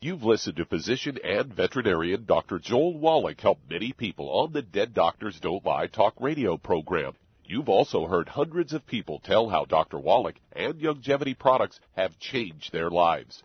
You've 0.00 0.24
listened 0.24 0.56
to 0.56 0.64
physician 0.64 1.18
and 1.22 1.54
veterinarian 1.54 2.24
Dr. 2.24 2.58
Joel 2.58 2.98
Wallach 2.98 3.40
help 3.40 3.58
many 3.70 3.92
people 3.92 4.28
on 4.30 4.52
the 4.52 4.62
Dead 4.62 4.94
Doctors 4.94 5.38
Don't 5.40 5.64
Lie 5.64 5.86
talk 5.86 6.14
radio 6.20 6.56
program. 6.56 7.12
You've 7.44 7.68
also 7.68 8.06
heard 8.06 8.28
hundreds 8.28 8.72
of 8.72 8.86
people 8.86 9.20
tell 9.20 9.48
how 9.48 9.64
Dr. 9.64 9.98
Wallach 9.98 10.36
and 10.52 10.74
Youngevity 10.74 11.38
products 11.38 11.78
have 11.96 12.18
changed 12.18 12.72
their 12.72 12.90
lives. 12.90 13.44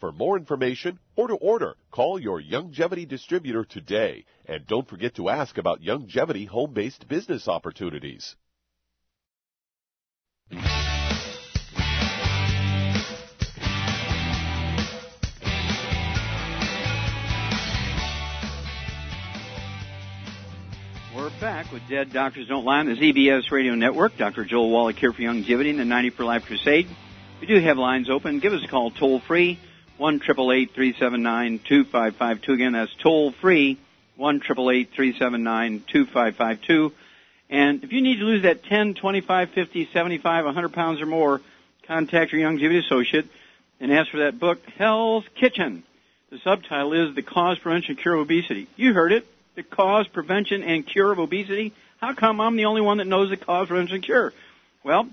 For 0.00 0.12
more 0.12 0.36
information 0.36 0.98
or 1.16 1.28
to 1.28 1.34
order, 1.34 1.74
call 1.90 2.20
your 2.20 2.40
Youngevity 2.40 3.08
distributor 3.08 3.64
today. 3.64 4.26
And 4.44 4.66
don't 4.66 4.86
forget 4.86 5.14
to 5.16 5.30
ask 5.30 5.56
about 5.56 5.80
Youngevity 5.80 6.46
home-based 6.46 7.08
business 7.08 7.48
opportunities. 7.48 8.36
We're 21.16 21.30
back 21.40 21.72
with 21.72 21.82
Dead 21.88 22.12
Doctors 22.12 22.46
Don't 22.48 22.66
Lie 22.66 22.80
on 22.80 22.86
the 22.86 22.92
ZBS 22.92 23.50
Radio 23.50 23.74
Network. 23.74 24.18
Dr. 24.18 24.44
Joel 24.44 24.70
Wallach 24.70 24.96
here 24.96 25.14
for 25.14 25.22
Youngevity 25.22 25.70
and 25.70 25.78
the 25.78 25.86
90 25.86 26.10
for 26.10 26.24
Life 26.24 26.44
Crusade. 26.44 26.86
We 27.40 27.46
do 27.46 27.58
have 27.60 27.78
lines 27.78 28.10
open. 28.10 28.40
Give 28.40 28.52
us 28.52 28.62
a 28.62 28.68
call 28.68 28.90
toll 28.90 29.20
free, 29.26 29.58
1 29.98 30.20
379 30.20 31.58
2552. 31.60 32.52
Again, 32.52 32.72
that's 32.72 32.94
toll 32.94 33.32
free, 33.32 33.78
1 34.16 34.40
379 34.40 35.84
2552. 35.86 36.92
And 37.48 37.84
if 37.84 37.92
you 37.92 38.02
need 38.02 38.18
to 38.18 38.24
lose 38.24 38.42
that 38.42 38.64
10, 38.64 38.94
25, 38.94 39.50
50, 39.50 39.88
75, 39.92 40.44
100 40.44 40.68
pounds 40.72 41.00
or 41.00 41.06
more, 41.06 41.40
contact 41.84 42.32
your 42.32 42.40
Youngevity 42.40 42.84
associate 42.84 43.26
and 43.80 43.92
ask 43.92 44.10
for 44.10 44.18
that 44.18 44.38
book, 44.38 44.64
Hell's 44.76 45.24
Kitchen. 45.34 45.84
The 46.30 46.38
subtitle 46.38 46.92
is 46.92 47.14
The 47.14 47.22
Cause, 47.22 47.58
Prevention, 47.58 47.96
Cure 47.96 48.14
of 48.14 48.20
Obesity. 48.22 48.66
You 48.76 48.94
heard 48.94 49.12
it 49.12 49.26
the 49.56 49.62
cause, 49.62 50.06
prevention, 50.06 50.62
and 50.62 50.86
cure 50.86 51.10
of 51.10 51.18
obesity? 51.18 51.72
How 51.98 52.12
come 52.12 52.40
I'm 52.40 52.56
the 52.56 52.66
only 52.66 52.82
one 52.82 52.98
that 52.98 53.06
knows 53.06 53.30
the 53.30 53.36
cause, 53.36 53.66
prevention, 53.68 53.96
and 53.96 54.04
cure? 54.04 54.32
Well, 54.84 55.08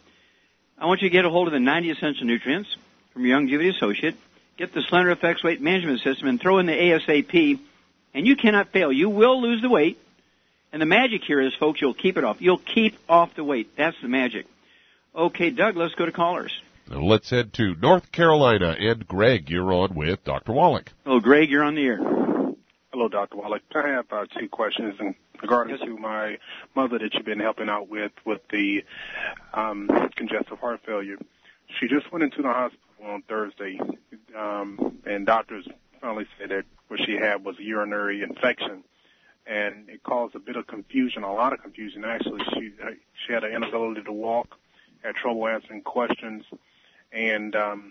I 0.77 0.85
want 0.85 1.01
you 1.01 1.09
to 1.09 1.13
get 1.13 1.25
a 1.25 1.29
hold 1.29 1.47
of 1.47 1.53
the 1.53 1.59
90 1.59 1.89
essential 1.89 2.27
nutrients 2.27 2.75
from 3.13 3.25
your 3.25 3.39
Youngevity 3.39 3.73
associate, 3.73 4.15
get 4.57 4.73
the 4.73 4.81
Slender 4.81 5.15
FX 5.15 5.43
weight 5.43 5.61
management 5.61 6.01
system, 6.01 6.27
and 6.27 6.39
throw 6.39 6.59
in 6.59 6.65
the 6.65 6.73
ASAP, 6.73 7.59
and 8.13 8.27
you 8.27 8.35
cannot 8.35 8.69
fail. 8.71 8.91
You 8.91 9.09
will 9.09 9.41
lose 9.41 9.61
the 9.61 9.69
weight, 9.69 9.99
and 10.71 10.81
the 10.81 10.85
magic 10.85 11.23
here 11.23 11.41
is, 11.41 11.53
folks, 11.55 11.81
you'll 11.81 11.93
keep 11.93 12.17
it 12.17 12.23
off. 12.23 12.41
You'll 12.41 12.57
keep 12.57 12.97
off 13.07 13.35
the 13.35 13.43
weight. 13.43 13.75
That's 13.77 13.97
the 14.01 14.07
magic. 14.07 14.45
Okay, 15.15 15.51
Doug, 15.51 15.75
let's 15.75 15.95
go 15.95 16.05
to 16.05 16.11
callers. 16.11 16.51
Now 16.89 17.01
let's 17.01 17.29
head 17.29 17.53
to 17.53 17.75
North 17.75 18.11
Carolina. 18.11 18.75
And 18.77 19.07
Greg, 19.07 19.49
you're 19.49 19.71
on 19.71 19.95
with 19.95 20.23
Dr. 20.23 20.51
Wallach. 20.51 20.91
Oh, 21.05 21.19
Greg, 21.19 21.49
you're 21.49 21.63
on 21.63 21.75
the 21.75 21.85
air. 21.85 21.97
Hello, 22.91 23.07
Dr. 23.07 23.37
Wallach. 23.37 23.61
I 23.73 23.87
have 23.87 24.05
uh, 24.11 24.25
two 24.37 24.49
questions 24.49 24.95
in 24.99 25.15
regarding 25.41 25.75
yes. 25.77 25.85
to 25.85 25.97
my 25.97 26.37
mother 26.75 26.99
that 26.99 27.13
you've 27.13 27.25
been 27.25 27.39
helping 27.39 27.69
out 27.69 27.89
with 27.89 28.11
with 28.25 28.41
the 28.49 28.83
um, 29.53 29.89
congestive 30.15 30.59
heart 30.59 30.81
failure. 30.85 31.17
She 31.79 31.87
just 31.87 32.11
went 32.11 32.23
into 32.23 32.41
the 32.41 32.49
hospital 32.49 32.82
on 33.05 33.23
Thursday, 33.23 33.79
um, 34.37 34.99
and 35.05 35.25
doctors 35.25 35.67
finally 36.01 36.25
said 36.39 36.49
that 36.49 36.65
what 36.87 36.99
she 37.05 37.13
had 37.13 37.43
was 37.43 37.57
a 37.59 37.63
urinary 37.63 38.21
infection, 38.21 38.83
and 39.45 39.89
it 39.89 40.03
caused 40.03 40.35
a 40.35 40.39
bit 40.39 40.55
of 40.55 40.67
confusion, 40.67 41.23
a 41.23 41.33
lot 41.33 41.53
of 41.53 41.61
confusion 41.61 42.03
actually. 42.05 42.41
She 42.53 42.71
uh, 42.83 42.91
she 43.25 43.33
had 43.33 43.43
an 43.43 43.53
inability 43.53 44.03
to 44.03 44.11
walk, 44.11 44.55
had 45.03 45.15
trouble 45.15 45.47
answering 45.47 45.81
questions, 45.81 46.43
and 47.11 47.55
um, 47.55 47.89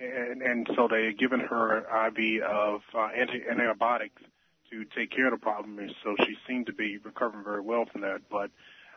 and, 0.00 0.42
and 0.42 0.68
so 0.74 0.88
they 0.88 1.06
had 1.06 1.18
given 1.18 1.40
her 1.40 1.78
IV 2.08 2.42
of 2.42 2.80
uh, 2.94 3.08
anti- 3.16 3.42
antibiotics 3.48 4.22
to 4.70 4.84
take 4.96 5.10
care 5.10 5.26
of 5.26 5.32
the 5.32 5.42
problem, 5.42 5.78
and 5.78 5.94
so 6.02 6.16
she 6.24 6.36
seemed 6.48 6.66
to 6.66 6.72
be 6.72 6.98
recovering 6.98 7.44
very 7.44 7.60
well 7.60 7.84
from 7.90 8.00
that. 8.00 8.22
But 8.30 8.50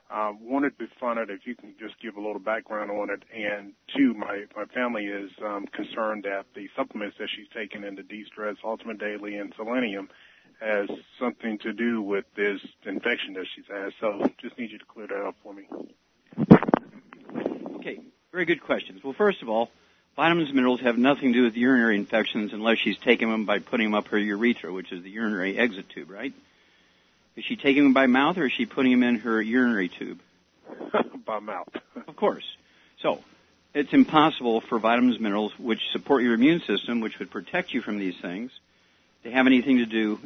uh, 0.10 0.32
wanted 0.39 0.78
to 0.80 0.88
find 0.99 1.20
out 1.20 1.30
if 1.30 1.45
you 1.45 1.55
can 1.55 1.74
just 1.80 1.99
give 2.01 2.16
a 2.16 2.22
little 2.22 2.39
background 2.39 2.91
on 2.91 3.10
it. 3.10 3.24
And 3.34 3.74
two, 3.95 4.14
my 4.14 4.45
my 4.55 4.66
family 4.66 5.05
is 5.05 5.32
um, 5.43 5.66
concerned 5.68 6.24
that 6.24 6.45
the 6.55 6.70
supplements 6.76 7.18
that 7.20 7.30
she's 7.30 7.47
taking 7.53 7.84
in 7.84 7.95
the 7.95 8.03
D-Stress, 8.03 8.58
Ultimate 8.64 8.99
Daily, 8.99 9.36
and 9.36 9.53
Selenium 9.55 10.10
has 10.60 10.89
something 11.20 11.60
to 11.60 11.74
do 11.74 12.01
with 12.01 12.26
this 12.36 12.62
infection 12.86 13.34
that 13.34 13.45
she's 13.53 13.66
had. 13.68 13.91
So 13.99 14.26
just 14.41 14.58
need 14.58 14.72
you 14.72 14.80
to 14.80 14.86
clear 14.86 15.08
that 15.08 15.26
up 15.26 15.36
for 15.43 15.53
me. 15.53 15.68
Okay, 17.76 17.99
very 18.32 18.45
good 18.45 18.62
questions. 18.62 19.03
Well, 19.03 19.14
first 19.14 19.41
of 19.41 19.49
all, 19.49 19.70
vitamins 20.16 20.47
and 20.47 20.55
minerals 20.55 20.82
have 20.82 20.97
nothing 20.97 21.34
to 21.34 21.39
do 21.39 21.43
with 21.43 21.55
urinary 21.55 21.95
infections 21.95 22.53
unless 22.53 22.80
she's 22.80 22.97
taking 22.97 23.30
them 23.30 23.45
by 23.45 23.60
putting 23.60 23.88
them 23.88 23.95
up 23.95 24.08
her 24.08 24.18
urethra, 24.18 24.74
which 24.74 24.91
is 24.91 25.03
the 25.03 25.12
urinary 25.12 25.58
exit 25.58 25.89
tube, 25.89 26.10
right? 26.10 26.34
Is 27.38 27.45
she 27.45 27.55
taking 27.55 27.83
them 27.83 27.93
by 27.93 28.07
mouth 28.07 28.38
or 28.38 28.47
is 28.47 28.51
she 28.51 28.65
putting 28.65 28.91
them 28.91 29.03
in 29.03 29.19
her 29.19 29.41
urinary 29.41 29.89
tube? 29.89 30.19
by 31.25 31.39
mouth. 31.39 31.69
of 32.07 32.15
course. 32.15 32.43
So, 33.01 33.23
it's 33.75 33.93
impossible 33.93 34.61
for 34.61 34.79
vitamins 34.79 35.15
and 35.15 35.23
minerals, 35.23 35.53
which 35.59 35.79
support 35.91 36.23
your 36.23 36.33
immune 36.33 36.61
system, 36.61 36.99
which 36.99 37.19
would 37.19 37.29
protect 37.29 37.73
you 37.73 37.81
from 37.81 37.99
these 37.99 38.15
things, 38.19 38.51
to 39.23 39.31
have 39.31 39.45
anything 39.45 39.77
to 39.77 39.85
do 39.85 40.19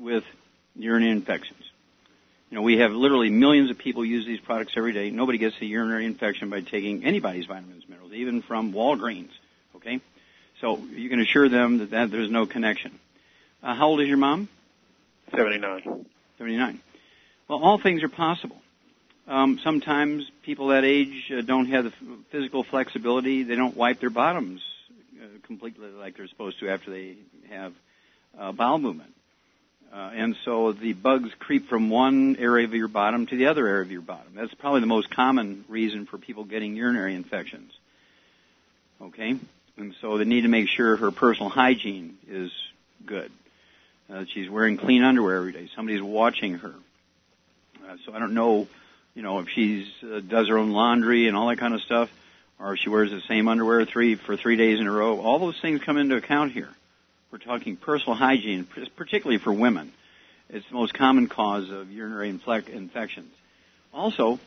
with 0.00 0.24
urinary 0.74 1.12
infections. 1.12 1.62
You 2.50 2.56
know, 2.56 2.62
we 2.62 2.78
have 2.78 2.92
literally 2.92 3.30
millions 3.30 3.70
of 3.70 3.78
people 3.78 4.04
use 4.04 4.26
these 4.26 4.40
products 4.40 4.72
every 4.76 4.92
day. 4.92 5.10
Nobody 5.10 5.38
gets 5.38 5.54
a 5.60 5.66
urinary 5.66 6.06
infection 6.06 6.50
by 6.50 6.62
taking 6.62 7.04
anybody's 7.04 7.46
vitamins 7.46 7.82
and 7.82 7.90
minerals, 7.90 8.12
even 8.14 8.42
from 8.42 8.72
Walgreens. 8.72 9.30
Okay? 9.76 10.00
So 10.60 10.78
you 10.78 11.08
can 11.08 11.20
assure 11.20 11.48
them 11.48 11.78
that, 11.78 11.90
that 11.90 12.10
there's 12.10 12.30
no 12.30 12.46
connection. 12.46 12.98
Uh, 13.62 13.74
how 13.74 13.88
old 13.88 14.00
is 14.00 14.08
your 14.08 14.16
mom? 14.16 14.48
79. 15.30 16.06
79. 16.38 16.80
Well, 17.48 17.62
all 17.62 17.78
things 17.78 18.02
are 18.02 18.08
possible. 18.08 18.56
Um, 19.26 19.58
sometimes 19.62 20.30
people 20.42 20.68
that 20.68 20.84
age 20.84 21.30
uh, 21.36 21.42
don't 21.42 21.66
have 21.66 21.84
the 21.84 21.92
physical 22.30 22.64
flexibility. 22.64 23.42
They 23.42 23.56
don't 23.56 23.76
wipe 23.76 24.00
their 24.00 24.10
bottoms 24.10 24.62
uh, 25.20 25.26
completely 25.46 25.88
like 25.90 26.16
they're 26.16 26.28
supposed 26.28 26.60
to 26.60 26.70
after 26.70 26.90
they 26.90 27.16
have 27.50 27.74
uh, 28.38 28.52
bowel 28.52 28.78
movement. 28.78 29.12
Uh, 29.92 30.10
and 30.14 30.36
so 30.44 30.72
the 30.72 30.92
bugs 30.92 31.30
creep 31.38 31.68
from 31.68 31.90
one 31.90 32.36
area 32.38 32.66
of 32.66 32.74
your 32.74 32.88
bottom 32.88 33.26
to 33.26 33.36
the 33.36 33.46
other 33.46 33.66
area 33.66 33.82
of 33.82 33.90
your 33.90 34.02
bottom. 34.02 34.32
That's 34.34 34.52
probably 34.54 34.80
the 34.80 34.86
most 34.86 35.10
common 35.10 35.64
reason 35.68 36.06
for 36.06 36.18
people 36.18 36.44
getting 36.44 36.76
urinary 36.76 37.14
infections. 37.14 37.72
Okay? 39.00 39.36
And 39.76 39.94
so 40.00 40.18
they 40.18 40.24
need 40.24 40.42
to 40.42 40.48
make 40.48 40.68
sure 40.68 40.96
her 40.96 41.10
personal 41.10 41.48
hygiene 41.48 42.18
is 42.28 42.52
good. 43.04 43.30
Uh, 44.12 44.24
she's 44.32 44.48
wearing 44.48 44.76
clean 44.76 45.02
underwear 45.02 45.36
every 45.36 45.52
day. 45.52 45.68
Somebody's 45.76 46.02
watching 46.02 46.54
her. 46.54 46.74
Uh, 47.86 47.96
so 48.04 48.14
I 48.14 48.18
don't 48.18 48.34
know, 48.34 48.66
you 49.14 49.22
know, 49.22 49.40
if 49.40 49.48
she's 49.50 49.86
uh, 50.02 50.20
does 50.20 50.48
her 50.48 50.58
own 50.58 50.70
laundry 50.70 51.28
and 51.28 51.36
all 51.36 51.48
that 51.48 51.58
kind 51.58 51.74
of 51.74 51.82
stuff, 51.82 52.10
or 52.58 52.74
if 52.74 52.80
she 52.80 52.88
wears 52.88 53.10
the 53.10 53.20
same 53.28 53.48
underwear 53.48 53.84
three 53.84 54.14
for 54.14 54.36
three 54.36 54.56
days 54.56 54.80
in 54.80 54.86
a 54.86 54.90
row. 54.90 55.20
All 55.20 55.38
those 55.38 55.60
things 55.60 55.82
come 55.82 55.96
into 55.96 56.16
account 56.16 56.52
here. 56.52 56.70
We're 57.30 57.38
talking 57.38 57.76
personal 57.76 58.14
hygiene, 58.14 58.66
particularly 58.96 59.38
for 59.38 59.52
women. 59.52 59.92
It's 60.48 60.66
the 60.68 60.74
most 60.74 60.94
common 60.94 61.28
cause 61.28 61.68
of 61.70 61.90
urinary 61.90 62.30
infections. 62.30 63.32
Also, 63.92 64.40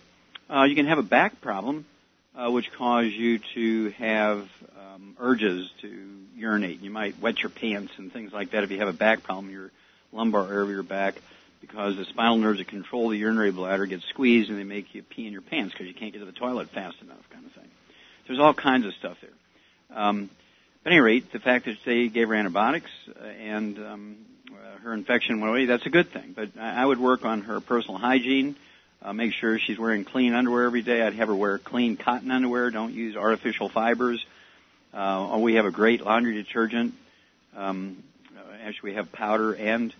uh, 0.49 0.63
you 0.63 0.75
can 0.75 0.87
have 0.87 0.97
a 0.97 1.03
back 1.03 1.41
problem, 1.41 1.85
uh, 2.35 2.49
which 2.49 2.71
cause 2.77 3.07
you 3.07 3.39
to 3.55 3.89
have 3.91 4.47
um, 4.77 5.15
urges 5.19 5.69
to 5.81 6.09
urinate. 6.35 6.81
You 6.81 6.89
might 6.89 7.19
wet 7.21 7.39
your 7.39 7.49
pants 7.49 7.91
and 7.97 8.11
things 8.11 8.31
like 8.31 8.51
that 8.51 8.63
if 8.63 8.71
you 8.71 8.79
have 8.79 8.87
a 8.87 8.93
back 8.93 9.23
problem, 9.23 9.51
your 9.51 9.71
lumbar 10.11 10.47
area 10.47 10.63
of 10.63 10.69
your 10.69 10.83
back, 10.83 11.15
because 11.59 11.95
the 11.95 12.05
spinal 12.05 12.37
nerves 12.37 12.59
that 12.59 12.67
control 12.67 13.09
the 13.09 13.17
urinary 13.17 13.51
bladder 13.51 13.85
get 13.85 14.01
squeezed 14.09 14.49
and 14.49 14.57
they 14.57 14.63
make 14.63 14.93
you 14.95 15.03
pee 15.03 15.27
in 15.27 15.33
your 15.33 15.41
pants 15.41 15.73
because 15.73 15.87
you 15.87 15.93
can't 15.93 16.13
get 16.13 16.19
to 16.19 16.25
the 16.25 16.31
toilet 16.31 16.69
fast 16.69 16.97
enough, 17.01 17.29
kind 17.31 17.45
of 17.45 17.51
thing. 17.53 17.69
There's 18.27 18.39
all 18.39 18.53
kinds 18.53 18.85
of 18.85 18.93
stuff 18.93 19.17
there. 19.21 19.97
Um, 19.97 20.29
at 20.85 20.91
any 20.91 21.01
rate, 21.01 21.31
the 21.31 21.39
fact 21.39 21.65
that 21.65 21.77
they 21.85 22.07
gave 22.07 22.29
her 22.29 22.35
antibiotics 22.35 22.89
uh, 23.09 23.25
and 23.25 23.77
um, 23.77 24.17
uh, 24.51 24.79
her 24.79 24.93
infection 24.93 25.39
went 25.39 25.51
away, 25.51 25.65
that's 25.65 25.85
a 25.85 25.89
good 25.89 26.11
thing. 26.11 26.33
But 26.35 26.57
I 26.57 26.85
would 26.85 26.99
work 26.99 27.25
on 27.25 27.41
her 27.41 27.59
personal 27.59 27.97
hygiene. 27.97 28.55
Make 29.13 29.33
sure 29.33 29.57
she's 29.57 29.79
wearing 29.79 30.05
clean 30.05 30.33
underwear 30.33 30.65
every 30.65 30.81
day. 30.81 31.01
I'd 31.01 31.13
have 31.15 31.27
her 31.27 31.35
wear 31.35 31.57
clean 31.57 31.97
cotton 31.97 32.31
underwear. 32.31 32.69
Don't 32.69 32.93
use 32.93 33.15
artificial 33.15 33.67
fibers. 33.67 34.23
Uh, 34.93 35.37
we 35.39 35.55
have 35.55 35.65
a 35.65 35.71
great 35.71 36.05
laundry 36.05 36.33
detergent. 36.33 36.93
Um, 37.55 38.03
actually, 38.63 38.91
we 38.91 38.95
have 38.97 39.11
powder 39.11 39.53
and 39.55 39.93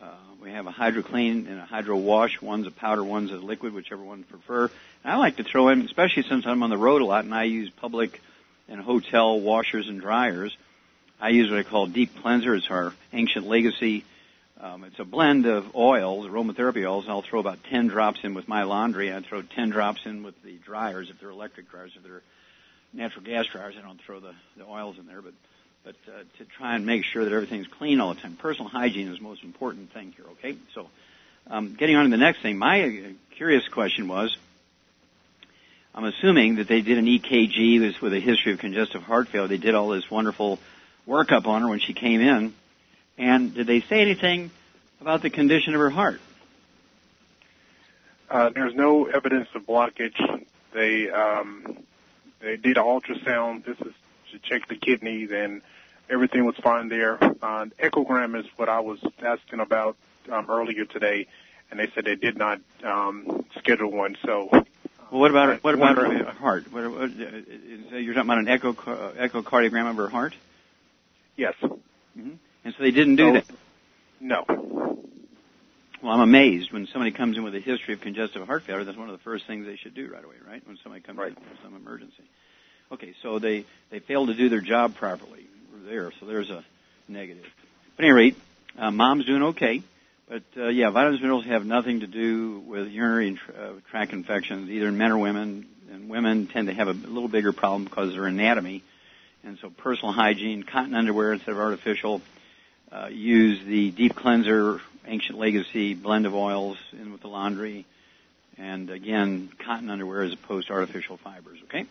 uh, 0.00 0.06
we 0.40 0.50
have 0.50 0.66
a 0.66 0.70
hydro 0.70 1.02
clean 1.02 1.46
and 1.48 1.58
a 1.58 1.64
hydro 1.64 1.96
wash. 1.96 2.40
One's 2.40 2.66
a 2.66 2.70
powder, 2.70 3.02
one's 3.02 3.32
a 3.32 3.36
liquid, 3.36 3.72
whichever 3.72 4.02
one 4.02 4.18
you 4.18 4.24
prefer. 4.24 4.64
And 4.64 5.12
I 5.12 5.16
like 5.16 5.36
to 5.36 5.44
throw 5.44 5.68
in, 5.68 5.82
especially 5.82 6.22
since 6.22 6.46
I'm 6.46 6.62
on 6.62 6.70
the 6.70 6.78
road 6.78 7.02
a 7.02 7.04
lot 7.04 7.24
and 7.24 7.34
I 7.34 7.44
use 7.44 7.70
public 7.70 8.20
and 8.68 8.80
hotel 8.80 9.40
washers 9.40 9.88
and 9.88 10.00
dryers. 10.00 10.56
I 11.20 11.30
use 11.30 11.50
what 11.50 11.58
I 11.58 11.62
call 11.62 11.86
deep 11.86 12.20
cleanser. 12.22 12.54
It's 12.54 12.70
our 12.70 12.92
ancient 13.12 13.46
legacy. 13.46 14.04
Um, 14.58 14.84
it's 14.84 14.98
a 14.98 15.04
blend 15.04 15.46
of 15.46 15.76
oils, 15.76 16.26
aromatherapy 16.26 16.88
oils, 16.88 17.06
I'll 17.08 17.22
throw 17.22 17.40
about 17.40 17.62
10 17.64 17.88
drops 17.88 18.20
in 18.22 18.32
with 18.32 18.48
my 18.48 18.62
laundry. 18.62 19.12
I 19.12 19.20
throw 19.20 19.42
10 19.42 19.70
drops 19.70 20.06
in 20.06 20.22
with 20.22 20.40
the 20.42 20.54
dryers 20.56 21.10
if 21.10 21.20
they're 21.20 21.30
electric 21.30 21.70
dryers. 21.70 21.92
If 21.94 22.02
they're 22.02 22.22
natural 22.96 23.24
gas 23.24 23.46
dryers. 23.46 23.74
I 23.78 23.82
don't 23.82 24.00
throw 24.00 24.20
the, 24.20 24.34
the 24.56 24.64
oils 24.64 24.98
in 24.98 25.06
there, 25.06 25.22
but 25.22 25.34
but 25.84 25.94
uh, 26.08 26.22
to 26.38 26.44
try 26.44 26.74
and 26.74 26.84
make 26.84 27.04
sure 27.04 27.24
that 27.24 27.32
everything's 27.32 27.68
clean 27.68 28.00
all 28.00 28.12
the 28.12 28.20
time. 28.20 28.34
Personal 28.34 28.68
hygiene 28.68 29.06
is 29.06 29.18
the 29.18 29.22
most 29.22 29.44
important 29.44 29.92
thing 29.92 30.12
here. 30.16 30.24
Okay, 30.32 30.56
so 30.74 30.88
um, 31.46 31.76
getting 31.76 31.94
on 31.94 32.04
to 32.04 32.10
the 32.10 32.16
next 32.16 32.42
thing. 32.42 32.58
My 32.58 32.82
uh, 32.82 32.90
curious 33.36 33.68
question 33.68 34.08
was, 34.08 34.36
I'm 35.94 36.04
assuming 36.04 36.56
that 36.56 36.66
they 36.66 36.80
did 36.80 36.98
an 36.98 37.06
EKG 37.06 38.00
with 38.00 38.12
a 38.12 38.18
history 38.18 38.52
of 38.52 38.58
congestive 38.58 39.04
heart 39.04 39.28
failure. 39.28 39.46
They 39.46 39.58
did 39.58 39.76
all 39.76 39.90
this 39.90 40.10
wonderful 40.10 40.58
workup 41.06 41.46
on 41.46 41.62
her 41.62 41.68
when 41.68 41.78
she 41.78 41.94
came 41.94 42.20
in, 42.20 42.52
and 43.18 43.54
did 43.54 43.66
they 43.66 43.80
say 43.80 44.00
anything 44.00 44.50
about 45.00 45.22
the 45.22 45.30
condition 45.30 45.74
of 45.74 45.80
her 45.80 45.90
heart? 45.90 46.20
Uh, 48.30 48.50
there's 48.50 48.74
no 48.74 49.06
evidence 49.06 49.48
of 49.54 49.66
blockage. 49.66 50.44
They 50.72 51.10
um, 51.10 51.78
they 52.40 52.56
did 52.56 52.76
an 52.76 52.84
ultrasound. 52.84 53.64
This 53.64 53.78
is 53.80 53.94
to 54.32 54.38
check 54.38 54.68
the 54.68 54.76
kidneys, 54.76 55.30
and 55.30 55.62
everything 56.10 56.44
was 56.44 56.56
fine 56.56 56.88
there. 56.88 57.22
Uh, 57.22 57.66
echogram 57.78 58.38
is 58.38 58.46
what 58.56 58.68
I 58.68 58.80
was 58.80 58.98
asking 59.22 59.60
about 59.60 59.96
um, 60.30 60.46
earlier 60.48 60.84
today, 60.84 61.26
and 61.70 61.78
they 61.78 61.88
said 61.94 62.04
they 62.04 62.16
did 62.16 62.36
not 62.36 62.60
um, 62.84 63.44
schedule 63.58 63.92
one. 63.92 64.16
So, 64.24 64.48
well, 64.50 64.66
what 65.08 65.30
about 65.30 65.62
what 65.62 65.74
about 65.74 65.96
her 65.96 66.24
heart? 66.32 66.72
What, 66.72 66.90
what, 66.90 67.16
you're 67.16 68.14
talking 68.14 68.30
about 68.30 68.38
an 68.38 68.48
echo 68.48 68.70
uh, 68.70 69.12
echocardiogram 69.12 69.90
of 69.90 69.96
her 69.96 70.08
heart? 70.08 70.34
Yes. 71.36 71.54
Mm-hmm. 71.62 72.32
And 72.66 72.74
so 72.76 72.82
they 72.82 72.90
didn't 72.90 73.14
do 73.14 73.28
so, 73.28 73.32
that. 73.34 73.44
No. 74.18 74.44
Well, 76.02 76.12
I'm 76.12 76.20
amazed 76.20 76.72
when 76.72 76.88
somebody 76.88 77.12
comes 77.12 77.36
in 77.36 77.44
with 77.44 77.54
a 77.54 77.60
history 77.60 77.94
of 77.94 78.00
congestive 78.00 78.44
heart 78.44 78.64
failure. 78.64 78.82
That's 78.82 78.98
one 78.98 79.08
of 79.08 79.16
the 79.16 79.22
first 79.22 79.46
things 79.46 79.66
they 79.66 79.76
should 79.76 79.94
do 79.94 80.10
right 80.12 80.24
away, 80.24 80.34
right? 80.44 80.66
When 80.66 80.76
somebody 80.82 81.00
comes 81.00 81.16
right. 81.16 81.28
in 81.28 81.36
with 81.36 81.62
some 81.62 81.76
emergency. 81.76 82.24
Okay, 82.90 83.14
so 83.22 83.38
they 83.38 83.66
they 83.90 84.00
failed 84.00 84.30
to 84.30 84.34
do 84.34 84.48
their 84.48 84.60
job 84.60 84.96
properly 84.96 85.46
there, 85.86 86.10
so 86.18 86.26
there's 86.26 86.50
a 86.50 86.64
negative. 87.06 87.44
But 87.94 88.04
at 88.04 88.08
any 88.08 88.14
rate, 88.14 88.36
uh, 88.76 88.90
mom's 88.90 89.26
doing 89.26 89.44
okay. 89.44 89.84
But 90.28 90.42
uh, 90.56 90.66
yeah, 90.66 90.90
vitamins 90.90 91.18
and 91.18 91.22
minerals 91.22 91.44
have 91.44 91.64
nothing 91.64 92.00
to 92.00 92.08
do 92.08 92.64
with 92.66 92.88
urinary 92.88 93.38
uh, 93.56 93.74
tract 93.92 94.12
infections, 94.12 94.70
either 94.70 94.88
in 94.88 94.98
men 94.98 95.12
or 95.12 95.18
women. 95.18 95.68
And 95.92 96.08
women 96.08 96.48
tend 96.48 96.66
to 96.66 96.74
have 96.74 96.88
a 96.88 96.94
little 96.94 97.28
bigger 97.28 97.52
problem 97.52 97.84
because 97.84 98.08
of 98.08 98.14
their 98.14 98.26
anatomy. 98.26 98.82
And 99.44 99.56
so 99.62 99.70
personal 99.70 100.12
hygiene, 100.12 100.64
cotton 100.64 100.96
underwear 100.96 101.32
instead 101.32 101.52
of 101.52 101.58
artificial. 101.58 102.22
Uh, 102.90 103.08
use 103.10 103.64
the 103.64 103.90
deep 103.90 104.14
cleanser, 104.14 104.80
ancient 105.06 105.38
legacy 105.38 105.94
blend 105.94 106.24
of 106.26 106.34
oils 106.34 106.78
in 106.92 107.12
with 107.12 107.20
the 107.20 107.28
laundry. 107.28 107.84
And 108.58 108.88
again, 108.90 109.50
cotton 109.64 109.90
underwear 109.90 110.22
as 110.22 110.32
opposed 110.32 110.68
to 110.68 110.72
artificial 110.74 111.16
fibers. 111.16 111.58
Okay. 111.64 111.84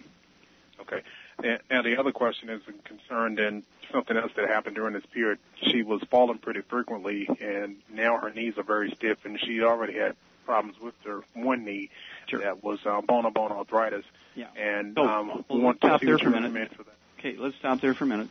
Okay. 0.81 1.01
And, 1.43 1.59
and 1.69 1.85
the 1.85 1.97
other 1.97 2.11
question 2.11 2.49
is 2.49 2.61
concerned 2.85 3.39
in 3.39 3.63
something 3.91 4.15
else 4.17 4.31
that 4.35 4.47
happened 4.47 4.75
during 4.75 4.93
this 4.93 5.05
period. 5.07 5.37
She 5.61 5.83
was 5.83 6.01
falling 6.09 6.37
pretty 6.39 6.61
frequently, 6.61 7.27
and 7.41 7.77
now 7.93 8.17
her 8.17 8.29
knees 8.31 8.57
are 8.57 8.63
very 8.63 8.91
stiff, 8.91 9.19
and 9.25 9.39
she 9.39 9.61
already 9.61 9.93
had 9.93 10.15
problems 10.45 10.79
with 10.79 10.93
her 11.05 11.21
one 11.33 11.65
knee 11.65 11.89
Sure. 12.27 12.39
that 12.39 12.63
was 12.63 12.79
uh, 12.85 13.01
bone 13.01 13.25
on 13.25 13.33
bone 13.33 13.51
arthritis. 13.51 14.05
Yeah. 14.35 14.47
And 14.57 14.93
So, 14.95 15.03
um, 15.03 15.27
well, 15.27 15.45
we 15.49 15.59
want 15.59 15.81
to 15.81 15.87
stop 15.87 16.01
see 16.01 16.07
what 16.07 16.21
for 16.21 16.27
a 16.27 16.29
you 16.29 16.35
minute. 16.35 16.53
recommend 16.53 16.71
for 16.71 16.83
that. 16.83 16.95
Okay, 17.19 17.35
let's 17.37 17.55
stop 17.57 17.81
there 17.81 17.93
for 17.93 18.03
a 18.05 18.07
minute. 18.07 18.29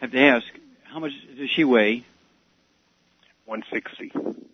I 0.00 0.04
have 0.06 0.12
to 0.12 0.20
ask, 0.20 0.46
how 0.92 0.98
much 0.98 1.12
does 1.36 1.48
she 1.50 1.64
weigh? 1.64 2.04
160. 3.46 4.12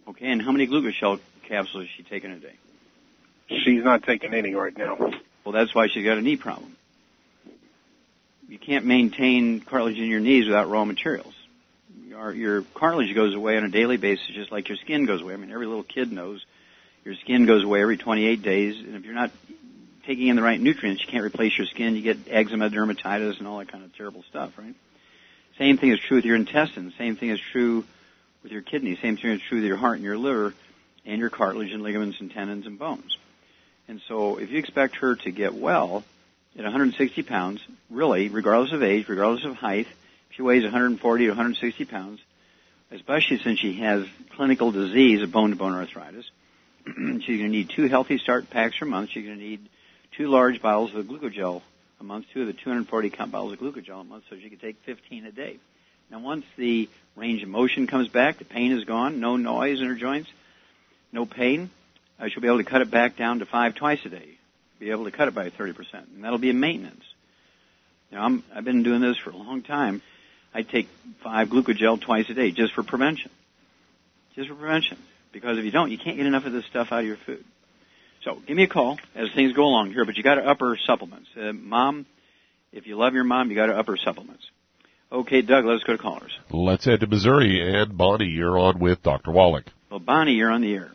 Okay, 0.08 0.30
and 0.30 0.40
how 0.40 0.52
many 0.52 0.68
glucogel 0.68 1.18
capsules 1.42 1.84
is 1.84 1.90
she 1.96 2.04
taking 2.04 2.30
a 2.30 2.36
day? 2.36 2.54
She's 3.48 3.82
not 3.82 4.04
taking 4.04 4.32
any 4.34 4.54
right 4.54 4.76
now. 4.76 4.96
Well, 5.44 5.52
that's 5.52 5.74
why 5.74 5.88
she's 5.88 6.04
got 6.04 6.16
a 6.16 6.22
knee 6.22 6.36
problem. 6.36 6.76
You 8.48 8.58
can't 8.58 8.86
maintain 8.86 9.60
cartilage 9.60 9.98
in 9.98 10.04
your 10.04 10.20
knees 10.20 10.46
without 10.46 10.68
raw 10.70 10.84
materials. 10.84 11.34
Your, 12.06 12.32
your 12.32 12.62
cartilage 12.74 13.14
goes 13.14 13.34
away 13.34 13.56
on 13.56 13.64
a 13.64 13.68
daily 13.68 13.96
basis 13.96 14.26
just 14.28 14.52
like 14.52 14.68
your 14.68 14.78
skin 14.78 15.06
goes 15.06 15.20
away. 15.20 15.34
I 15.34 15.36
mean, 15.36 15.50
every 15.50 15.66
little 15.66 15.82
kid 15.82 16.12
knows 16.12 16.44
your 17.04 17.16
skin 17.16 17.46
goes 17.46 17.64
away 17.64 17.82
every 17.82 17.96
28 17.96 18.42
days, 18.42 18.78
and 18.78 18.94
if 18.94 19.04
you're 19.04 19.14
not 19.14 19.30
taking 20.06 20.28
in 20.28 20.36
the 20.36 20.42
right 20.42 20.60
nutrients, 20.60 21.02
you 21.02 21.08
can't 21.08 21.24
replace 21.24 21.56
your 21.58 21.66
skin. 21.66 21.96
You 21.96 22.02
get 22.02 22.18
eczema, 22.28 22.70
dermatitis, 22.70 23.38
and 23.38 23.48
all 23.48 23.58
that 23.58 23.68
kind 23.68 23.84
of 23.84 23.94
terrible 23.96 24.22
stuff, 24.24 24.56
right? 24.56 24.74
Same 25.58 25.76
thing 25.76 25.90
is 25.90 25.98
true 25.98 26.16
with 26.16 26.24
your 26.24 26.36
intestines. 26.36 26.94
Same 26.96 27.16
thing 27.16 27.30
is 27.30 27.40
true 27.40 27.84
with 28.42 28.52
your 28.52 28.62
kidneys. 28.62 29.00
Same 29.00 29.16
thing 29.16 29.32
is 29.32 29.42
true 29.42 29.58
with 29.58 29.66
your 29.66 29.76
heart 29.76 29.96
and 29.96 30.04
your 30.04 30.16
liver 30.16 30.54
and 31.04 31.18
your 31.18 31.30
cartilage 31.30 31.72
and 31.72 31.82
ligaments 31.82 32.20
and 32.20 32.30
tendons 32.30 32.66
and 32.66 32.78
bones. 32.78 33.18
And 33.88 34.00
so 34.06 34.36
if 34.38 34.50
you 34.50 34.58
expect 34.58 34.96
her 34.96 35.16
to 35.16 35.30
get 35.32 35.54
well 35.54 36.04
at 36.56 36.62
160 36.62 37.22
pounds, 37.22 37.60
really, 37.90 38.28
regardless 38.28 38.72
of 38.72 38.82
age, 38.84 39.08
regardless 39.08 39.44
of 39.44 39.56
height, 39.56 39.88
if 40.30 40.36
she 40.36 40.42
weighs 40.42 40.62
140 40.62 41.24
to 41.24 41.30
160 41.30 41.84
pounds, 41.86 42.20
especially 42.92 43.38
since 43.38 43.58
she 43.58 43.74
has 43.74 44.06
clinical 44.36 44.70
disease 44.70 45.22
of 45.22 45.32
bone-to-bone 45.32 45.74
arthritis, 45.74 46.30
she's 46.86 47.38
going 47.38 47.38
to 47.40 47.48
need 47.48 47.70
two 47.70 47.88
healthy 47.88 48.18
start 48.18 48.48
packs 48.48 48.78
per 48.78 48.86
month. 48.86 49.10
She's 49.10 49.26
going 49.26 49.38
to 49.38 49.44
need 49.44 49.68
two 50.12 50.28
large 50.28 50.62
bottles 50.62 50.94
of 50.94 51.06
glucogel 51.06 51.62
a 52.00 52.04
month, 52.04 52.26
two 52.32 52.42
of 52.42 52.46
the 52.46 52.52
240 52.52 53.10
count 53.10 53.32
bottles 53.32 53.52
of 53.52 53.58
glucogel 53.58 54.00
a 54.00 54.04
month, 54.04 54.24
so 54.30 54.36
she 54.36 54.48
can 54.48 54.58
take 54.58 54.76
15 54.84 55.26
a 55.26 55.32
day. 55.32 55.58
Now, 56.10 56.20
once 56.20 56.44
the 56.56 56.88
range 57.16 57.42
of 57.42 57.48
motion 57.48 57.86
comes 57.86 58.08
back, 58.08 58.38
the 58.38 58.44
pain 58.44 58.72
is 58.72 58.84
gone, 58.84 59.20
no 59.20 59.36
noise 59.36 59.80
in 59.80 59.86
her 59.86 59.94
joints, 59.94 60.30
no 61.12 61.26
pain, 61.26 61.70
uh, 62.18 62.28
she'll 62.28 62.40
be 62.40 62.48
able 62.48 62.58
to 62.58 62.64
cut 62.64 62.82
it 62.82 62.90
back 62.90 63.16
down 63.16 63.38
to 63.40 63.46
five 63.46 63.74
twice 63.74 64.04
a 64.04 64.08
day. 64.08 64.38
Be 64.78 64.90
able 64.90 65.04
to 65.04 65.10
cut 65.10 65.28
it 65.28 65.34
by 65.34 65.50
30%, 65.50 65.76
and 65.92 66.24
that'll 66.24 66.38
be 66.38 66.50
a 66.50 66.54
maintenance. 66.54 67.04
Now, 68.10 68.24
I'm, 68.24 68.42
I've 68.54 68.64
been 68.64 68.82
doing 68.82 69.00
this 69.00 69.16
for 69.18 69.30
a 69.30 69.36
long 69.36 69.62
time. 69.62 70.02
I 70.54 70.62
take 70.62 70.88
five 71.22 71.48
glucogel 71.48 72.00
twice 72.00 72.28
a 72.30 72.34
day 72.34 72.52
just 72.52 72.72
for 72.72 72.82
prevention. 72.82 73.30
Just 74.34 74.48
for 74.48 74.54
prevention. 74.54 74.98
Because 75.32 75.58
if 75.58 75.64
you 75.64 75.70
don't, 75.70 75.90
you 75.90 75.98
can't 75.98 76.16
get 76.16 76.26
enough 76.26 76.46
of 76.46 76.52
this 76.52 76.64
stuff 76.64 76.90
out 76.90 77.00
of 77.00 77.06
your 77.06 77.16
food. 77.16 77.44
So 78.24 78.34
give 78.46 78.56
me 78.56 78.64
a 78.64 78.68
call 78.68 78.98
as 79.14 79.28
things 79.34 79.52
go 79.52 79.64
along 79.64 79.92
here, 79.92 80.04
but 80.04 80.16
you 80.16 80.22
got 80.22 80.36
to 80.36 80.46
up 80.46 80.60
her 80.60 80.76
supplements. 80.76 81.28
Uh, 81.36 81.52
mom, 81.52 82.06
if 82.72 82.86
you 82.86 82.96
love 82.96 83.14
your 83.14 83.24
mom, 83.24 83.50
you 83.50 83.56
got 83.56 83.66
to 83.66 83.76
up 83.78 83.86
her 83.86 83.96
supplements. 83.96 84.44
Okay, 85.10 85.40
Doug, 85.42 85.64
let's 85.64 85.84
go 85.84 85.92
to 85.96 86.02
callers. 86.02 86.32
Let's 86.50 86.84
head 86.84 87.00
to 87.00 87.06
Missouri. 87.06 87.60
And 87.80 87.96
Bonnie, 87.96 88.26
you're 88.26 88.58
on 88.58 88.78
with 88.78 89.02
Dr. 89.02 89.30
Wallach. 89.30 89.64
Well, 89.88 90.00
Bonnie, 90.00 90.34
you're 90.34 90.50
on 90.50 90.60
the 90.60 90.74
air. 90.74 90.90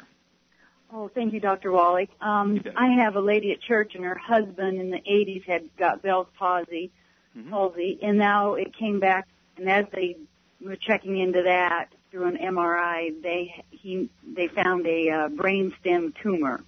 Oh, 0.92 1.08
thank 1.08 1.34
you, 1.34 1.40
Dr. 1.40 1.72
Wally. 1.72 2.08
Um, 2.22 2.62
I 2.76 2.90
have 3.02 3.16
a 3.16 3.20
lady 3.20 3.52
at 3.52 3.62
church, 3.62 3.96
and 3.96 4.04
her 4.04 4.14
husband 4.16 4.80
in 4.80 4.92
the 4.92 5.00
80s 5.00 5.44
had 5.46 5.76
got 5.78 6.02
Bell's 6.02 6.28
palsy, 6.38 6.92
Mm-hmm. 7.36 7.50
palsy, 7.50 7.98
and 8.04 8.20
now 8.20 8.54
it 8.54 8.78
came 8.78 9.00
back. 9.00 9.28
And 9.58 9.68
as 9.68 9.88
they 9.92 10.18
were 10.64 10.76
checking 10.76 11.18
into 11.18 11.42
that 11.42 11.88
through 12.12 12.26
an 12.26 12.38
MRI, 12.38 13.20
they 13.24 13.64
he 13.72 14.08
they 14.24 14.48
found 14.50 14.86
a 14.86 15.10
uh, 15.10 15.30
brainstem 15.30 16.14
tumor. 16.22 16.64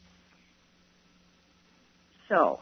So 2.30 2.60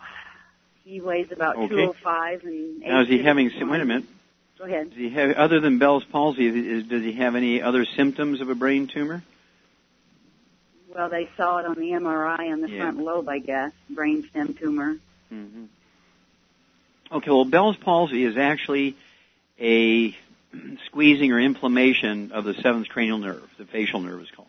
he 0.84 1.02
weighs 1.02 1.32
about 1.32 1.56
Okay. 1.56 1.70
205 1.70 2.44
and. 2.44 2.80
Now, 2.82 3.02
is 3.02 3.08
he 3.08 3.20
having? 3.20 3.50
51. 3.50 3.70
Wait 3.72 3.82
a 3.82 3.86
minute. 3.86 4.06
Go 4.58 4.66
ahead. 4.66 4.90
Does 4.90 5.00
he 5.00 5.10
have 5.10 5.32
other 5.32 5.60
than 5.60 5.80
Bell's 5.80 6.04
palsy? 6.06 6.48
Is, 6.48 6.86
does 6.86 7.02
he 7.02 7.14
have 7.14 7.36
any 7.36 7.62
other 7.62 7.86
symptoms 7.86 8.40
of 8.42 8.50
a 8.50 8.56
brain 8.56 8.88
tumor? 8.88 9.24
Well, 10.94 11.10
they 11.10 11.28
saw 11.36 11.58
it 11.58 11.66
on 11.66 11.74
the 11.76 11.92
MRI 11.92 12.52
on 12.52 12.62
the 12.62 12.70
Yeah. 12.70 12.82
front 12.82 13.00
lobe, 13.00 13.28
I 13.28 13.40
guess, 13.40 13.72
brainstem 13.92 14.58
tumor. 14.58 14.98
hmm 15.30 15.66
Okay, 17.12 17.30
well, 17.30 17.46
Bell's 17.46 17.78
palsy 17.78 18.24
is 18.24 18.38
actually 18.38 18.96
a 19.60 20.16
squeezing 20.86 21.32
or 21.32 21.40
inflammation 21.40 22.32
of 22.32 22.44
the 22.44 22.54
seventh 22.56 22.90
cranial 22.90 23.18
nerve, 23.18 23.48
the 23.58 23.66
facial 23.66 24.00
nerve 24.02 24.22
is 24.22 24.30
called. 24.32 24.48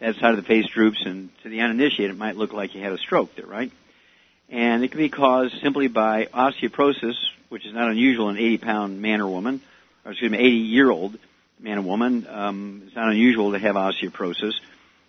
That 0.00 0.16
side 0.16 0.30
of 0.30 0.36
the 0.36 0.42
face 0.42 0.66
droops, 0.66 1.02
and 1.04 1.30
to 1.42 1.48
the 1.48 1.60
uninitiated, 1.60 2.16
it 2.16 2.18
might 2.18 2.36
look 2.36 2.52
like 2.52 2.74
you 2.74 2.82
had 2.82 2.92
a 2.92 2.98
stroke 2.98 3.36
there, 3.36 3.46
right? 3.46 3.70
And 4.48 4.84
it 4.84 4.90
can 4.90 4.98
be 4.98 5.08
caused 5.08 5.54
simply 5.62 5.88
by 5.88 6.26
osteoporosis, 6.26 7.14
which 7.48 7.66
is 7.66 7.72
not 7.72 7.90
unusual 7.90 8.28
in 8.28 8.36
an 8.36 8.42
80-pound 8.42 9.00
man 9.00 9.20
or 9.20 9.28
woman, 9.28 9.60
or 10.04 10.12
excuse 10.12 10.30
me, 10.30 10.38
80-year-old 10.38 11.18
man 11.58 11.78
or 11.78 11.82
woman. 11.82 12.26
Um, 12.28 12.82
it's 12.86 12.96
not 12.96 13.08
unusual 13.08 13.52
to 13.52 13.58
have 13.58 13.76
osteoporosis 13.76 14.54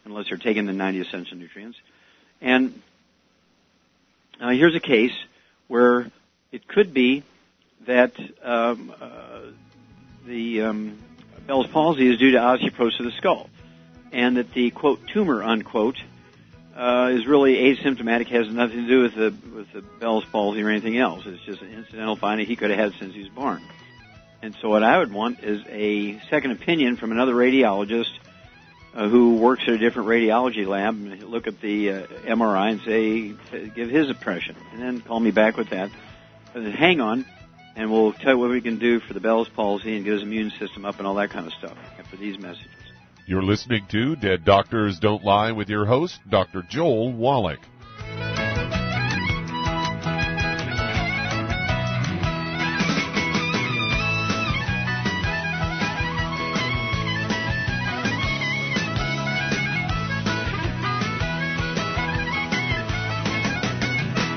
unless 0.05 0.29
they're 0.29 0.37
taking 0.37 0.65
the 0.65 0.73
90 0.73 1.01
essential 1.01 1.37
nutrients. 1.37 1.77
And 2.41 2.81
uh, 4.39 4.49
here's 4.49 4.75
a 4.75 4.79
case 4.79 5.13
where 5.67 6.11
it 6.51 6.67
could 6.67 6.93
be 6.93 7.23
that 7.85 8.13
um, 8.41 8.93
uh, 8.99 9.41
the 10.25 10.61
um, 10.61 10.99
Bell's 11.47 11.67
palsy 11.67 12.07
is 12.07 12.17
due 12.17 12.31
to 12.31 12.37
osteoporosis 12.37 12.99
of 12.99 13.05
the 13.05 13.11
skull, 13.17 13.49
and 14.11 14.37
that 14.37 14.53
the 14.53 14.71
quote 14.71 15.05
tumor 15.07 15.43
unquote 15.43 15.97
uh, 16.75 17.11
is 17.13 17.27
really 17.27 17.55
asymptomatic, 17.55 18.27
has 18.27 18.49
nothing 18.49 18.77
to 18.77 18.87
do 18.87 19.01
with 19.01 19.15
the 19.15 19.33
with 19.55 19.71
the 19.73 19.81
Bell's 19.81 20.25
palsy 20.25 20.61
or 20.61 20.69
anything 20.69 20.97
else. 20.97 21.23
It's 21.25 21.43
just 21.43 21.61
an 21.61 21.71
incidental 21.71 22.15
finding 22.15 22.47
he 22.47 22.55
could 22.55 22.71
have 22.71 22.79
had 22.79 22.99
since 22.99 23.13
he 23.13 23.21
was 23.21 23.29
born. 23.29 23.61
And 24.41 24.55
so 24.61 24.69
what 24.69 24.83
I 24.83 24.97
would 24.97 25.13
want 25.13 25.41
is 25.41 25.61
a 25.69 26.19
second 26.29 26.51
opinion 26.51 26.97
from 26.97 27.11
another 27.11 27.33
radiologist 27.33 28.11
uh, 28.93 29.07
who 29.07 29.35
works 29.35 29.63
at 29.63 29.69
a 29.69 29.77
different 29.77 30.09
radiology 30.09 30.67
lab 30.67 30.95
and 30.95 31.23
look 31.23 31.47
at 31.47 31.61
the 31.61 31.91
uh, 31.91 32.07
MRI 32.25 32.71
and 32.71 32.81
say, 32.81 33.67
give 33.69 33.89
his 33.89 34.09
impression, 34.09 34.55
and 34.73 34.81
then 34.81 35.01
call 35.01 35.19
me 35.19 35.31
back 35.31 35.55
with 35.55 35.69
that. 35.69 35.89
And 36.53 36.65
then 36.65 36.73
hang 36.73 36.99
on, 36.99 37.25
and 37.75 37.91
we'll 37.91 38.13
tell 38.13 38.33
you 38.33 38.37
what 38.37 38.49
we 38.49 38.61
can 38.61 38.77
do 38.77 38.99
for 38.99 39.13
the 39.13 39.19
Bell's 39.19 39.49
palsy 39.49 39.95
and 39.95 40.03
get 40.03 40.13
his 40.13 40.23
immune 40.23 40.51
system 40.51 40.85
up 40.85 40.97
and 40.97 41.07
all 41.07 41.15
that 41.15 41.29
kind 41.29 41.47
of 41.47 41.53
stuff 41.53 41.77
after 41.97 42.17
these 42.17 42.37
messages. 42.37 42.69
You're 43.25 43.41
listening 43.41 43.85
to 43.87 44.17
Dead 44.17 44.43
Doctors 44.43 44.99
Don't 44.99 45.23
Lie 45.23 45.53
with 45.53 45.69
your 45.69 45.85
host, 45.85 46.19
Dr. 46.29 46.61
Joel 46.63 47.13
Wallach. 47.13 47.61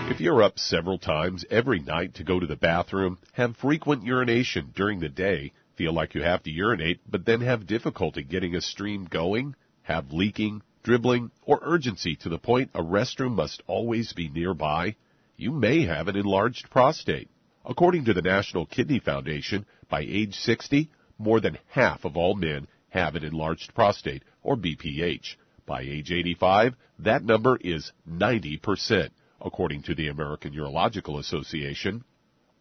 If 0.08 0.20
you're 0.20 0.44
up 0.44 0.60
several 0.60 0.98
times 0.98 1.44
every 1.50 1.80
night 1.80 2.14
to 2.14 2.24
go 2.24 2.38
to 2.38 2.46
the 2.46 2.54
bathroom, 2.54 3.18
have 3.32 3.56
frequent 3.56 4.04
urination 4.04 4.70
during 4.76 5.00
the 5.00 5.08
day, 5.08 5.52
feel 5.76 5.92
like 5.92 6.14
you 6.14 6.22
have 6.22 6.42
to 6.42 6.50
urinate, 6.50 7.00
but 7.08 7.24
then 7.24 7.40
have 7.40 7.66
difficulty 7.66 8.22
getting 8.22 8.54
a 8.54 8.60
stream 8.60 9.04
going, 9.04 9.54
have 9.82 10.12
leaking, 10.12 10.62
dribbling, 10.82 11.30
or 11.42 11.60
urgency 11.62 12.16
to 12.16 12.28
the 12.28 12.38
point 12.38 12.70
a 12.74 12.82
restroom 12.82 13.34
must 13.34 13.62
always 13.66 14.12
be 14.12 14.28
nearby, 14.28 14.96
you 15.36 15.52
may 15.52 15.84
have 15.84 16.08
an 16.08 16.16
enlarged 16.16 16.70
prostate. 16.70 17.28
According 17.64 18.04
to 18.06 18.14
the 18.14 18.22
National 18.22 18.66
Kidney 18.66 19.00
Foundation, 19.00 19.66
by 19.90 20.00
age 20.00 20.34
60, 20.34 20.88
more 21.18 21.40
than 21.40 21.58
half 21.68 22.04
of 22.04 22.16
all 22.16 22.34
men 22.34 22.68
have 22.90 23.16
an 23.16 23.24
enlarged 23.24 23.74
prostate, 23.74 24.22
or 24.42 24.56
BPH. 24.56 25.36
By 25.66 25.82
age 25.82 26.12
85, 26.12 26.74
that 27.00 27.24
number 27.24 27.58
is 27.60 27.92
90%, 28.08 29.10
according 29.40 29.82
to 29.82 29.94
the 29.94 30.08
American 30.08 30.52
Urological 30.54 31.18
Association. 31.18 32.04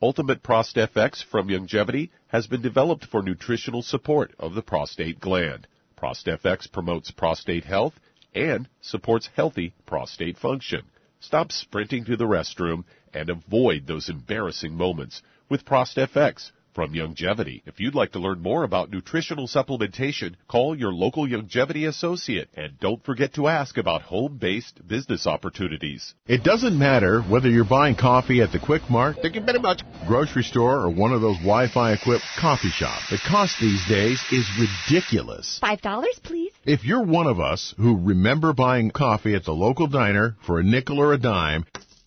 Ultimate 0.06 0.43
Prost 0.43 0.76
FX 0.76 1.24
from 1.24 1.47
Youngevity 1.47 2.12
has 2.28 2.45
been 2.45 2.62
developed 2.62 3.06
for 3.06 3.24
nutritional 3.24 3.82
support 3.82 4.36
of 4.38 4.53
the 4.53 4.62
prostate 4.62 5.20
gland. 5.20 5.66
ProstFX 5.97 6.72
promotes 6.72 7.10
prostate 7.10 7.64
health 7.64 7.95
and 8.36 8.70
supports 8.82 9.32
healthy 9.36 9.74
prostate 9.88 10.38
function. 10.38 10.84
Stop 11.20 11.51
sprinting 11.51 12.06
to 12.06 12.16
the 12.16 12.28
restroom 12.28 12.84
and 13.16 13.32
avoid 13.32 13.88
those 13.88 14.08
embarrassing 14.08 14.76
moments 14.76 15.24
with 15.49 15.66
Prost 15.66 15.97
FX 15.97 16.51
from 16.76 16.93
Youngevity. 16.93 17.61
If 17.65 17.80
you'd 17.80 17.95
like 17.95 18.11
to 18.11 18.19
learn 18.19 18.41
more 18.41 18.63
about 18.65 18.91
nutritional 18.91 19.47
supplementation, 19.47 20.36
call 20.49 20.78
your 20.78 20.91
local 20.93 21.26
Youngevity 21.26 21.88
associate 21.88 22.49
and 22.53 22.78
don't 22.80 23.03
forget 23.03 23.34
to 23.36 23.47
ask 23.47 23.78
about 23.78 24.01
home-based 24.03 24.86
business 24.88 25.26
opportunities. 25.26 26.13
It 26.28 26.43
doesn't 26.43 26.78
matter 26.78 27.21
whether 27.21 27.49
you're 27.49 27.63
buying 27.63 27.95
coffee 27.95 28.41
at 28.41 28.51
the 28.51 28.59
Quick 28.59 28.89
Mart, 28.89 29.15
Thank 29.21 29.36
you 29.36 29.41
very 29.41 29.59
much. 29.59 29.82
grocery 30.05 30.43
store, 30.43 30.82
or 30.82 30.89
one 30.89 31.13
of 31.13 31.21
those 31.21 31.38
Wi-Fi 31.38 31.93
equipped 31.93 32.26
coffee 32.38 32.69
shops. 32.69 33.09
The 33.09 33.19
cost 33.26 33.55
these 33.61 33.84
days 33.88 34.21
is 34.32 34.45
ridiculous. 34.59 35.57
Five 35.59 35.82
dollars, 35.82 36.19
please. 36.23 36.51
If 36.65 36.84
you're 36.84 37.03
one 37.03 37.28
of 37.28 37.39
us 37.39 37.73
who 37.78 37.97
remember 37.97 38.51
buying 38.53 38.91
coffee 38.91 39.36
at 39.36 39.45
the 39.45 39.53
local 39.53 39.88
diner 39.88 40.36
for 40.45 40.59
a 40.59 40.63
nickel 40.63 40.99
or 40.99 41.13
a 41.13 41.17
dime 41.17 41.65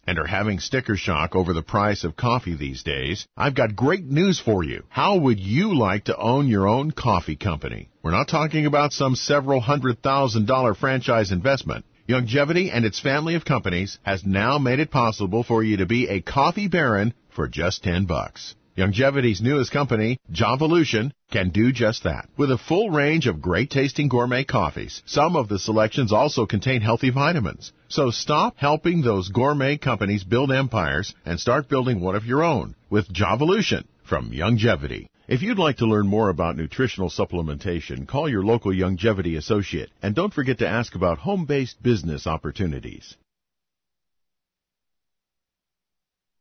and 0.08 0.18
are 0.18 0.26
having 0.26 0.58
sticker 0.58 0.96
shock 0.96 1.36
over 1.36 1.52
the 1.52 1.60
price 1.60 2.02
of 2.02 2.16
coffee 2.16 2.56
these 2.56 2.82
days, 2.82 3.26
I've 3.36 3.54
got 3.54 3.76
great 3.76 4.06
news 4.06 4.40
for 4.40 4.64
you. 4.64 4.84
How 4.88 5.18
would 5.18 5.38
you 5.38 5.76
like 5.78 6.04
to 6.04 6.16
own 6.16 6.48
your 6.48 6.66
own 6.66 6.92
coffee 6.92 7.36
company? 7.36 7.90
We're 8.02 8.12
not 8.12 8.26
talking 8.26 8.64
about 8.64 8.94
some 8.94 9.16
several 9.16 9.60
hundred 9.60 10.02
thousand 10.02 10.46
dollar 10.46 10.74
franchise 10.74 11.30
investment. 11.30 11.84
Youngevity 12.08 12.70
and 12.72 12.86
its 12.86 12.98
family 12.98 13.34
of 13.34 13.44
companies 13.44 13.98
has 14.02 14.24
now 14.24 14.56
made 14.56 14.80
it 14.80 14.90
possible 14.90 15.42
for 15.42 15.62
you 15.62 15.76
to 15.76 15.84
be 15.84 16.08
a 16.08 16.22
coffee 16.22 16.68
baron 16.68 17.12
for 17.28 17.46
just 17.46 17.84
10 17.84 18.06
bucks. 18.06 18.54
Youngevity's 18.78 19.40
newest 19.40 19.72
company, 19.72 20.20
Javalution, 20.30 21.10
can 21.32 21.50
do 21.50 21.72
just 21.72 22.04
that. 22.04 22.28
With 22.36 22.52
a 22.52 22.58
full 22.58 22.90
range 22.90 23.26
of 23.26 23.42
great 23.42 23.70
tasting 23.70 24.06
gourmet 24.06 24.44
coffees, 24.44 25.02
some 25.04 25.34
of 25.34 25.48
the 25.48 25.58
selections 25.58 26.12
also 26.12 26.46
contain 26.46 26.80
healthy 26.80 27.10
vitamins. 27.10 27.72
So 27.88 28.12
stop 28.12 28.54
helping 28.56 29.02
those 29.02 29.30
gourmet 29.30 29.78
companies 29.78 30.22
build 30.22 30.52
empires 30.52 31.12
and 31.26 31.40
start 31.40 31.68
building 31.68 31.98
one 31.98 32.14
of 32.14 32.24
your 32.24 32.44
own 32.44 32.76
with 32.88 33.12
Javalution 33.12 33.82
from 34.04 34.30
Youngevity. 34.30 35.08
If 35.26 35.42
you'd 35.42 35.58
like 35.58 35.78
to 35.78 35.86
learn 35.86 36.06
more 36.06 36.28
about 36.28 36.56
nutritional 36.56 37.10
supplementation, 37.10 38.06
call 38.06 38.28
your 38.28 38.44
local 38.44 38.70
Youngevity 38.70 39.36
associate 39.36 39.90
and 40.02 40.14
don't 40.14 40.32
forget 40.32 40.58
to 40.60 40.68
ask 40.68 40.94
about 40.94 41.18
home-based 41.18 41.82
business 41.82 42.28
opportunities. 42.28 43.16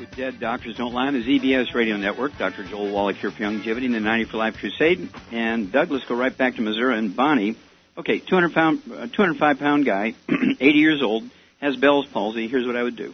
With 0.00 0.16
Dead 0.16 0.40
Doctors 0.40 0.78
Don't 0.78 0.94
Lie 0.94 1.08
on 1.08 1.12
the 1.12 1.22
ZBS 1.22 1.74
Radio 1.74 1.98
Network. 1.98 2.38
Dr. 2.38 2.64
Joel 2.64 2.90
Wallach 2.90 3.16
here 3.16 3.30
for 3.30 3.42
Youngevity 3.42 3.84
and 3.84 3.94
the 3.94 4.00
90 4.00 4.24
for 4.24 4.38
Life 4.38 4.56
Crusade. 4.56 5.10
And 5.30 5.70
Doug, 5.70 5.90
let's 5.90 6.06
go 6.06 6.14
right 6.14 6.34
back 6.34 6.54
to 6.54 6.62
Missouri 6.62 6.96
and 6.96 7.14
Bonnie. 7.14 7.54
Okay, 7.98 8.18
200 8.18 8.54
pound, 8.54 8.82
uh, 8.86 9.08
205 9.08 9.58
pound 9.58 9.84
guy, 9.84 10.14
80 10.30 10.64
years 10.78 11.02
old, 11.02 11.24
has 11.60 11.76
Bell's 11.76 12.06
palsy. 12.06 12.48
Here's 12.48 12.66
what 12.66 12.76
I 12.76 12.82
would 12.82 12.96
do. 12.96 13.12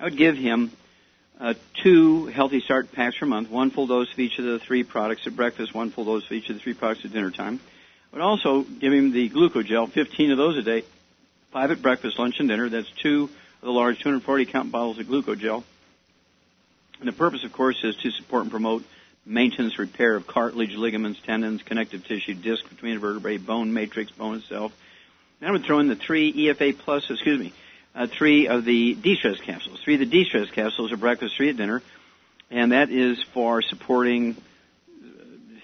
I 0.00 0.04
would 0.04 0.16
give 0.16 0.38
him 0.38 0.72
uh, 1.38 1.52
two 1.82 2.24
Healthy 2.26 2.60
Start 2.60 2.92
packs 2.92 3.18
per 3.18 3.26
month, 3.26 3.50
one 3.50 3.70
full 3.70 3.86
dose 3.86 4.10
of 4.10 4.18
each 4.18 4.38
of 4.38 4.46
the 4.46 4.58
three 4.58 4.84
products 4.84 5.26
at 5.26 5.36
breakfast, 5.36 5.74
one 5.74 5.90
full 5.90 6.06
dose 6.06 6.24
of 6.24 6.32
each 6.32 6.48
of 6.48 6.56
the 6.56 6.62
three 6.62 6.72
products 6.72 7.04
at 7.04 7.12
dinner 7.12 7.30
time. 7.30 7.60
I 8.14 8.16
would 8.16 8.22
also 8.22 8.62
give 8.62 8.94
him 8.94 9.12
the 9.12 9.28
glucogel, 9.28 9.90
15 9.90 10.30
of 10.30 10.38
those 10.38 10.56
a 10.56 10.62
day, 10.62 10.82
five 11.50 11.70
at 11.70 11.82
breakfast, 11.82 12.18
lunch, 12.18 12.40
and 12.40 12.48
dinner. 12.48 12.70
That's 12.70 12.90
two 13.02 13.24
of 13.24 13.66
the 13.66 13.70
large 13.70 13.98
240 13.98 14.46
count 14.46 14.72
bottles 14.72 14.98
of 14.98 15.04
glucogel. 15.04 15.62
And 17.00 17.08
the 17.08 17.12
purpose, 17.12 17.44
of 17.44 17.52
course, 17.52 17.82
is 17.84 17.96
to 17.96 18.10
support 18.10 18.42
and 18.42 18.50
promote 18.50 18.84
maintenance, 19.24 19.78
repair 19.78 20.14
of 20.14 20.26
cartilage, 20.26 20.74
ligaments, 20.74 21.20
tendons, 21.20 21.62
connective 21.62 22.06
tissue, 22.06 22.34
disc 22.34 22.68
between 22.68 22.98
vertebrae, 22.98 23.38
bone 23.38 23.72
matrix, 23.72 24.12
bone 24.12 24.36
itself. 24.36 24.72
Then 25.40 25.48
I 25.48 25.52
would 25.52 25.64
throw 25.64 25.80
in 25.80 25.88
the 25.88 25.96
three 25.96 26.32
EFA 26.32 26.78
plus, 26.78 27.10
excuse 27.10 27.40
me, 27.40 27.52
uh, 27.94 28.06
three 28.06 28.48
of 28.48 28.64
the 28.64 28.94
de-stress 28.94 29.40
capsules. 29.40 29.80
Three 29.80 29.94
of 29.94 30.00
the 30.00 30.06
de-stress 30.06 30.50
capsules 30.50 30.92
at 30.92 31.00
breakfast, 31.00 31.36
three 31.36 31.50
at 31.50 31.56
dinner, 31.56 31.82
and 32.50 32.72
that 32.72 32.90
is 32.90 33.22
for 33.34 33.62
supporting 33.62 34.36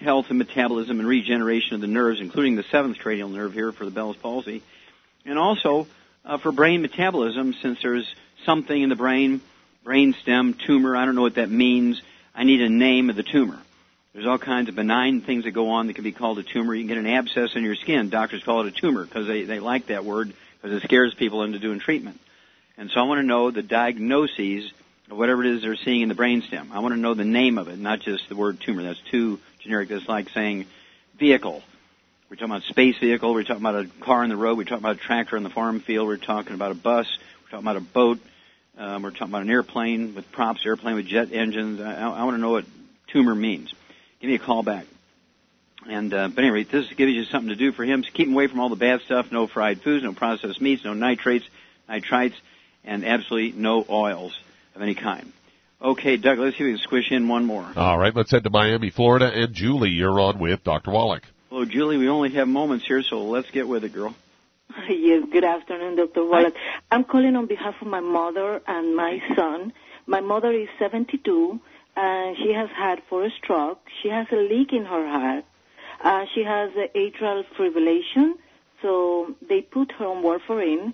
health 0.03 0.29
and 0.29 0.37
metabolism 0.37 0.99
and 0.99 1.07
regeneration 1.07 1.75
of 1.75 1.81
the 1.81 1.87
nerves, 1.87 2.19
including 2.19 2.55
the 2.55 2.63
seventh 2.63 2.99
cranial 2.99 3.29
nerve 3.29 3.53
here 3.53 3.71
for 3.71 3.85
the 3.85 3.91
Bell's 3.91 4.17
palsy, 4.17 4.61
and 5.25 5.39
also 5.39 5.87
uh, 6.25 6.37
for 6.37 6.51
brain 6.51 6.81
metabolism, 6.81 7.53
since 7.61 7.81
there's 7.81 8.13
something 8.45 8.79
in 8.79 8.89
the 8.89 8.95
brain, 8.95 9.41
brain 9.83 10.13
stem 10.21 10.53
tumor. 10.53 10.95
I 10.95 11.05
don't 11.05 11.15
know 11.15 11.21
what 11.21 11.35
that 11.35 11.49
means. 11.49 12.01
I 12.33 12.43
need 12.43 12.61
a 12.61 12.69
name 12.69 13.09
of 13.09 13.15
the 13.15 13.23
tumor. 13.23 13.59
There's 14.13 14.27
all 14.27 14.37
kinds 14.37 14.69
of 14.69 14.75
benign 14.75 15.21
things 15.21 15.43
that 15.43 15.51
go 15.51 15.71
on 15.71 15.87
that 15.87 15.93
can 15.93 16.03
be 16.03 16.11
called 16.11 16.37
a 16.39 16.43
tumor. 16.43 16.75
You 16.75 16.81
can 16.81 16.87
get 16.87 16.97
an 16.97 17.07
abscess 17.07 17.55
in 17.55 17.63
your 17.63 17.75
skin. 17.75 18.09
Doctors 18.09 18.43
call 18.43 18.61
it 18.61 18.67
a 18.67 18.71
tumor 18.71 19.03
because 19.03 19.27
they, 19.27 19.43
they 19.43 19.59
like 19.59 19.87
that 19.87 20.05
word 20.05 20.33
because 20.61 20.77
it 20.77 20.85
scares 20.85 21.13
people 21.13 21.43
into 21.43 21.59
doing 21.59 21.79
treatment. 21.79 22.19
And 22.77 22.89
so 22.91 22.99
I 22.99 23.03
want 23.03 23.19
to 23.19 23.27
know 23.27 23.51
the 23.51 23.63
diagnoses 23.63 24.71
of 25.09 25.17
whatever 25.17 25.43
it 25.43 25.55
is 25.55 25.61
they're 25.63 25.75
seeing 25.75 26.01
in 26.01 26.09
the 26.09 26.15
brainstem. 26.15 26.71
I 26.71 26.79
want 26.79 26.93
to 26.93 26.99
know 26.99 27.13
the 27.13 27.25
name 27.25 27.57
of 27.57 27.67
it, 27.67 27.77
not 27.77 27.99
just 27.99 28.29
the 28.29 28.35
word 28.35 28.59
tumor. 28.59 28.83
That's 28.83 29.01
too 29.11 29.39
generic. 29.59 29.89
That's 29.89 30.07
like 30.07 30.29
saying 30.29 30.67
vehicle. 31.17 31.63
We're 32.29 32.35
talking 32.35 32.51
about 32.51 32.63
space 32.63 32.97
vehicle. 32.97 33.33
We're 33.33 33.43
talking 33.43 33.61
about 33.61 33.75
a 33.75 33.87
car 34.01 34.23
on 34.23 34.29
the 34.29 34.37
road. 34.37 34.57
We're 34.57 34.63
talking 34.63 34.77
about 34.77 34.95
a 34.95 34.99
tractor 34.99 35.37
in 35.37 35.43
the 35.43 35.49
farm 35.49 35.79
field. 35.79 36.07
We're 36.07 36.17
talking 36.17 36.53
about 36.53 36.71
a 36.71 36.75
bus. 36.75 37.07
We're 37.43 37.49
talking 37.49 37.63
about 37.63 37.77
a 37.77 37.81
boat. 37.81 38.19
Um, 38.77 39.03
we're 39.03 39.11
talking 39.11 39.27
about 39.27 39.43
an 39.43 39.49
airplane 39.49 40.15
with 40.15 40.31
props, 40.31 40.65
airplane 40.65 40.95
with 40.95 41.05
jet 41.05 41.31
engines. 41.31 41.79
I, 41.79 41.93
I 41.93 42.23
want 42.23 42.35
to 42.35 42.41
know 42.41 42.51
what 42.51 42.65
tumor 43.07 43.35
means. 43.35 43.73
Give 44.19 44.29
me 44.29 44.35
a 44.35 44.39
call 44.39 44.63
back. 44.63 44.85
And 45.87 46.13
uh, 46.13 46.29
but 46.29 46.43
anyway, 46.43 46.63
this 46.63 46.87
gives 46.93 47.11
you 47.11 47.25
something 47.25 47.49
to 47.49 47.55
do 47.55 47.71
for 47.71 47.83
him. 47.83 48.03
So 48.03 48.09
keep 48.11 48.27
him 48.27 48.33
away 48.33 48.47
from 48.47 48.59
all 48.59 48.69
the 48.69 48.75
bad 48.75 49.01
stuff. 49.01 49.31
No 49.31 49.47
fried 49.47 49.81
foods, 49.81 50.03
no 50.03 50.13
processed 50.13 50.61
meats, 50.61 50.83
no 50.85 50.93
nitrates, 50.93 51.45
nitrites, 51.89 52.35
and 52.83 53.05
absolutely 53.05 53.59
no 53.59 53.85
oils 53.89 54.37
of 54.75 54.81
any 54.81 54.95
kind. 54.95 55.31
Okay, 55.81 56.15
Doug, 56.15 56.39
let's 56.39 56.57
see 56.57 56.63
if 56.63 56.67
we 56.67 56.71
can 56.71 56.81
squish 56.81 57.11
in 57.11 57.27
one 57.27 57.45
more. 57.45 57.69
All 57.75 57.99
right, 57.99 58.15
let's 58.15 58.31
head 58.31 58.45
to 58.45 58.49
Miami, 58.49 58.89
Florida, 58.89 59.29
and 59.33 59.53
Julie, 59.53 59.89
you're 59.89 60.17
on 60.21 60.39
with 60.39 60.63
Dr. 60.63 60.91
Wallach. 60.91 61.23
Hello, 61.49 61.65
Julie. 61.65 61.97
We 61.97 62.07
only 62.07 62.29
have 62.31 62.47
moments 62.47 62.87
here, 62.87 63.03
so 63.03 63.25
let's 63.25 63.51
get 63.51 63.67
with 63.67 63.83
it, 63.83 63.91
girl. 63.91 64.15
Yes, 64.89 65.23
good 65.31 65.43
afternoon, 65.43 65.95
Dr. 65.95 66.25
Wallach. 66.25 66.53
I'm 66.91 67.03
calling 67.03 67.35
on 67.35 67.45
behalf 67.47 67.75
of 67.81 67.87
my 67.87 67.99
mother 67.99 68.61
and 68.67 68.95
my 68.95 69.19
son. 69.35 69.73
My 70.05 70.21
mother 70.21 70.51
is 70.51 70.67
72, 70.79 71.59
and 71.95 72.37
she 72.37 72.53
has 72.53 72.69
had 72.75 73.01
four 73.09 73.29
stroke. 73.37 73.79
She 74.01 74.09
has 74.09 74.27
a 74.31 74.35
leak 74.35 74.73
in 74.73 74.85
her 74.85 75.07
heart. 75.07 75.45
Uh, 76.03 76.25
she 76.33 76.43
has 76.43 76.71
uh, 76.75 76.87
atrial 76.95 77.43
fibrillation, 77.57 78.33
so 78.81 79.35
they 79.47 79.61
put 79.61 79.91
her 79.93 80.05
on 80.05 80.23
warfarin. 80.23 80.93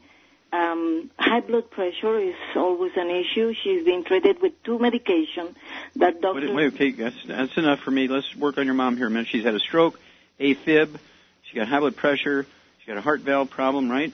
Um, 0.52 1.12
high 1.18 1.42
blood 1.42 1.70
pressure 1.70 2.20
is 2.20 2.36
always 2.56 2.92
an 2.96 3.10
issue. 3.10 3.54
She's 3.64 3.86
been 3.86 4.04
treated 4.04 4.42
with 4.42 4.62
two 4.64 4.80
medications 4.80 5.56
that 5.96 6.22
doctors... 6.22 6.50
Wait, 6.50 6.56
wait, 6.56 6.74
okay, 6.74 6.92
that's, 6.92 7.24
that's 7.26 7.58
enough 7.58 7.80
for 7.80 7.92
me. 7.92 8.08
Let's 8.08 8.36
work 8.36 8.58
on 8.58 8.66
your 8.66 8.76
mom 8.76 8.98
here 8.98 9.08
a 9.08 9.12
minute. 9.12 9.28
She's 9.28 9.44
had 9.44 9.56
a 9.56 9.60
stroke, 9.60 10.00
AFib, 10.40 10.98
she 11.44 11.56
got 11.56 11.68
high 11.68 11.80
blood 11.80 11.96
pressure, 11.96 12.46
got 12.90 12.98
a 12.98 13.02
heart 13.02 13.22
valve 13.22 13.52
problem, 13.52 13.90
right? 13.90 14.12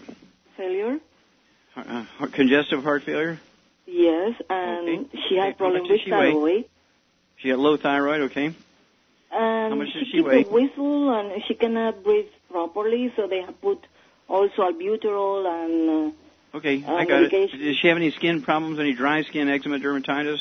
Failure? 0.58 1.00
Uh, 1.78 2.04
heart, 2.04 2.34
congestive 2.34 2.84
heart 2.84 3.04
failure? 3.04 3.40
Yes, 3.88 4.34
and 4.50 4.90
Okay. 4.90 5.20
she 5.30 5.36
had 5.38 5.48
Okay, 5.48 5.52
how 5.52 5.56
problems 5.58 5.90
with 5.90 6.02
she 6.02 6.12
weigh? 6.12 6.32
thyroid. 6.34 6.66
She 7.38 7.50
got 7.50 7.60
low 7.60 7.78
thyroid, 7.78 8.22
okay? 8.32 8.48
And 9.32 9.72
How 9.72 9.76
much 9.76 9.94
does 9.94 10.08
she 10.08 10.12
keeps 10.18 10.28
weigh? 10.28 10.44
a 10.44 10.48
whistle, 10.48 11.10
and 11.14 11.42
she 11.48 11.54
cannot 11.54 12.04
breathe 12.04 12.28
properly, 12.52 13.14
so 13.16 13.28
they 13.28 13.42
have 13.42 13.60
put 13.62 13.80
also 14.28 14.62
albuterol 14.72 15.46
and. 15.48 15.90
Uh, 15.90 16.12
Okay, 16.58 16.84
Uh, 16.88 16.96
I 16.96 17.06
got 17.06 17.24
it. 17.24 17.32
Does 17.32 17.78
she 17.82 17.88
have 17.90 17.98
any 17.98 18.12
skin 18.12 18.42
problems? 18.42 18.80
Any 18.80 18.94
dry 18.94 19.24
skin, 19.24 19.50
eczema, 19.50 19.78
dermatitis? 19.78 20.40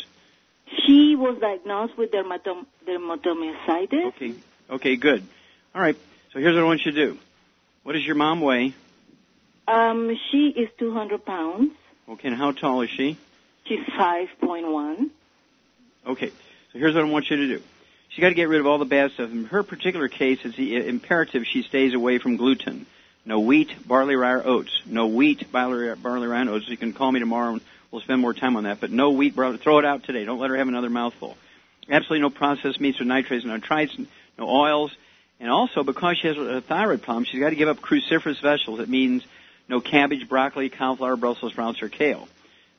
She 0.87 1.17
was 1.17 1.39
diagnosed 1.41 1.99
with 1.99 2.13
dermatom- 2.13 2.67
dermatomyositis. 2.87 4.07
Okay. 4.15 4.35
Okay, 4.71 4.95
good. 4.97 5.27
All 5.75 5.81
right. 5.83 5.97
So 6.33 6.39
here's 6.39 6.55
what 6.55 6.63
I 6.63 6.67
want 6.67 6.85
you 6.87 6.93
to 6.93 7.07
do. 7.07 7.19
What 7.85 7.93
does 7.93 8.05
your 8.05 8.17
mom 8.17 8.41
weigh? 8.41 8.73
Um, 9.69 10.19
she 10.31 10.49
is 10.49 10.69
200 10.79 11.25
pounds. 11.25 11.71
Okay, 12.09 12.29
and 12.29 12.37
how 12.37 12.51
tall 12.53 12.81
is 12.83 12.91
she? 12.91 13.17
She's 13.65 13.81
5.1. 13.81 15.11
Okay. 16.07 16.29
So 16.73 16.79
here's 16.79 16.95
what 16.95 17.05
I 17.05 17.09
want 17.09 17.31
you 17.31 17.37
to 17.37 17.47
do. 17.47 17.63
She's 18.09 18.21
got 18.21 18.29
to 18.31 18.35
get 18.35 18.49
rid 18.49 18.61
of 18.61 18.67
all 18.67 18.79
the 18.79 18.85
bad 18.85 19.13
stuff. 19.13 19.31
In 19.31 19.45
her 19.47 19.63
particular 19.63 20.09
case, 20.09 20.39
it's 20.45 20.57
the- 20.57 20.87
imperative 20.87 21.47
she 21.47 21.63
stays 21.63 21.95
away 21.95 22.19
from 22.19 22.37
gluten. 22.37 22.87
No 23.27 23.41
wheat, 23.41 23.71
barley, 23.87 24.17
rye, 24.17 24.33
or 24.33 24.47
oats. 24.47 24.83
No 24.87 25.07
wheat, 25.07 25.51
barley, 25.51 25.95
barley, 25.95 26.27
rye, 26.27 26.41
and 26.41 26.51
oats. 26.51 26.69
You 26.69 26.77
can 26.77 26.93
call 26.93 27.11
me 27.11 27.21
tomorrow 27.21 27.53
and 27.55 27.61
we'll 27.91 28.03
spend 28.03 28.21
more 28.21 28.35
time 28.35 28.57
on 28.57 28.65
that. 28.65 28.81
But 28.81 28.91
no 28.93 29.11
wheat, 29.11 29.35
barley. 29.35 29.57
Throw 29.59 29.79
it 29.79 29.85
out 29.85 30.05
today. 30.05 30.25
Don't 30.25 30.39
let 30.39 30.51
her 30.51 30.57
have 30.57 30.69
another 30.69 30.91
mouthful. 30.91 31.37
Absolutely 31.89 32.21
no 32.21 32.31
processed 32.31 32.81
meats 32.81 33.01
or 33.01 33.05
nitrates, 33.05 33.45
no 33.45 33.59
nitrites, 33.59 34.07
no 34.39 34.49
oils. 34.49 34.95
And 35.45 35.53
also, 35.53 35.85
because 35.85 36.17
she 36.17 36.29
has 36.29 36.39
a 36.39 36.63
thyroid 36.63 37.03
problem, 37.03 37.25
she's 37.25 37.39
got 37.39 37.51
to 37.51 37.55
give 37.55 37.69
up 37.69 37.79
cruciferous 37.79 38.41
vegetables. 38.41 38.81
It 38.81 38.89
means 38.89 39.23
no 39.69 39.79
cabbage, 39.79 40.27
broccoli, 40.27 40.71
cauliflower, 40.71 41.17
Brussels 41.17 41.53
sprouts, 41.53 41.83
or 41.83 41.91
kale. 41.91 42.29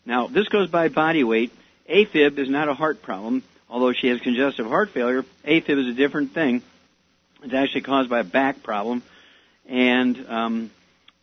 Now, 0.03 0.26
this 0.26 0.47
goes 0.47 0.68
by 0.68 0.89
body 0.89 1.24
weight. 1.24 1.51
AFib 1.88 2.39
is 2.39 2.49
not 2.49 2.68
a 2.68 2.74
heart 2.74 3.03
problem, 3.03 3.43
although 3.70 3.93
she 3.93 4.07
has 4.07 4.20
congestive 4.20 4.66
heart 4.66 4.89
failure. 4.89 5.24
AFib 5.45 5.78
is 5.78 5.89
a 5.89 5.93
different 5.93 6.32
thing. 6.32 6.63
It's 7.43 7.53
actually 7.53 7.82
caused 7.82 8.09
by 8.09 8.22
a 8.22 8.24
back 8.24 8.63
problem. 8.63 9.03
And 9.68 10.26
um, 10.28 10.72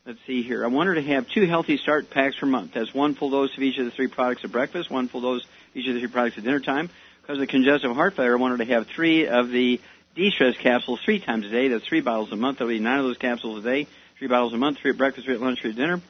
let's 0.07 0.21
see 0.29 0.45
here. 0.45 0.65
I 0.65 0.69
want 0.69 0.87
her 0.91 0.95
to 0.95 1.03
have 1.03 1.29
two 1.29 1.47
healthy 1.47 1.77
start 1.77 2.09
packs 2.09 2.37
per 2.37 2.47
month. 2.47 2.75
That's 2.75 2.95
one 2.95 3.17
full 3.17 3.31
dose 3.31 3.57
of 3.57 3.65
each 3.65 3.79
of 3.79 3.85
the 3.85 3.91
three 3.91 4.07
products 4.07 4.45
at 4.45 4.53
breakfast, 4.53 4.93
one 4.93 5.09
full 5.09 5.23
dose 5.23 5.43
of 5.43 5.51
each 5.75 5.89
of 5.89 5.95
the 5.95 6.01
three 6.03 6.09
products 6.09 6.39
at 6.39 6.45
dinner 6.45 6.61
time. 6.61 6.89
Because 7.21 7.39
of 7.39 7.41
the 7.41 7.49
congestive 7.49 7.93
heart 7.97 8.15
failure, 8.15 8.37
I 8.37 8.41
want 8.41 8.53
her 8.53 8.65
to 8.65 8.73
have 8.73 8.87
three 8.87 9.27
of 9.27 9.51
the 9.51 9.81
de-stress 10.15 10.57
capsules 10.57 11.01
three 11.01 11.21
times 11.21 11.47
a 11.47 11.49
day. 11.49 11.69
That's 11.69 11.87
three 11.87 12.01
bottles 12.01 12.33
a 12.33 12.37
month. 12.37 12.59
That'll 12.59 12.69
be 12.69 12.79
nine 12.79 12.99
of 12.99 13.05
those 13.05 13.19
capsules 13.19 13.59
a 13.59 13.63
day. 13.63 13.87
Three 14.19 14.29
bottles 14.29 14.53
a 14.53 14.59
month, 14.59 14.79
three 14.79 14.91
at 14.91 14.99
breakfast, 14.99 15.27
three 15.27 15.35
at 15.35 15.41
lunch, 15.41 15.61
three 15.61 15.71
at 15.71 15.77
dinner. 15.77 16.01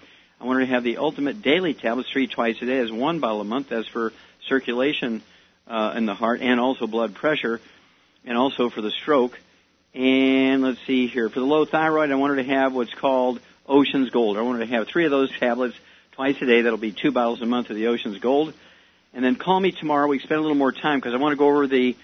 I 0.40 0.44
want 0.44 0.60
to 0.60 0.66
have 0.66 0.82
the 0.82 0.98
ultimate 0.98 1.40
daily 1.40 1.72
tablets 1.72 2.10
three 2.10 2.26
twice 2.26 2.60
a 2.60 2.66
day. 2.66 2.80
That's 2.80 2.90
one 2.90 3.20
bottle 3.20 3.40
a 3.40 3.44
month. 3.44 3.68
That's 3.68 3.88
for 3.88 4.12
circulation 4.48 5.22
uh, 5.68 5.94
in 5.96 6.04
the 6.04 6.14
heart 6.14 6.40
and 6.42 6.58
also 6.58 6.86
blood 6.86 7.14
pressure 7.14 7.60
and 8.24 8.36
also 8.36 8.68
for 8.68 8.82
the 8.82 8.90
stroke. 8.90 9.38
And 9.94 10.62
let's 10.62 10.78
see 10.86 11.06
here. 11.06 11.28
For 11.28 11.40
the 11.40 11.46
low 11.46 11.64
thyroid, 11.64 12.10
I 12.10 12.14
want 12.16 12.30
her 12.30 12.36
to 12.36 12.48
have 12.48 12.74
what's 12.74 12.94
called 12.94 13.40
Ocean's 13.68 14.10
Gold. 14.10 14.36
I 14.36 14.42
want 14.42 14.58
her 14.58 14.66
to 14.66 14.72
have 14.72 14.88
three 14.88 15.04
of 15.04 15.10
those 15.10 15.30
tablets 15.38 15.76
twice 16.12 16.40
a 16.40 16.46
day. 16.46 16.62
That'll 16.62 16.78
be 16.78 16.92
two 16.92 17.12
bottles 17.12 17.40
a 17.40 17.46
month 17.46 17.70
of 17.70 17.76
the 17.76 17.88
Ocean's 17.88 18.18
Gold. 18.18 18.54
And 19.14 19.24
then 19.24 19.36
call 19.36 19.60
me 19.60 19.72
tomorrow. 19.72 20.06
We 20.08 20.18
spend 20.18 20.38
a 20.38 20.42
little 20.42 20.56
more 20.56 20.72
time 20.72 20.98
because 20.98 21.14
I 21.14 21.18
want 21.18 21.32
to 21.32 21.36
go 21.36 21.48
over 21.48 21.66
the 21.66 21.96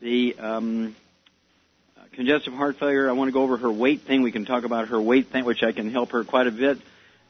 the 0.00 0.36
um, 0.38 0.96
congestive 2.12 2.54
heart 2.54 2.78
failure. 2.78 3.08
I 3.08 3.12
want 3.12 3.28
to 3.28 3.32
go 3.32 3.42
over 3.42 3.56
her 3.56 3.70
weight 3.70 4.02
thing. 4.02 4.22
We 4.22 4.32
can 4.32 4.44
talk 4.44 4.64
about 4.64 4.88
her 4.88 5.00
weight 5.00 5.28
thing, 5.28 5.44
which 5.44 5.62
I 5.62 5.72
can 5.72 5.90
help 5.90 6.12
her 6.12 6.24
quite 6.24 6.46
a 6.46 6.50
bit. 6.50 6.78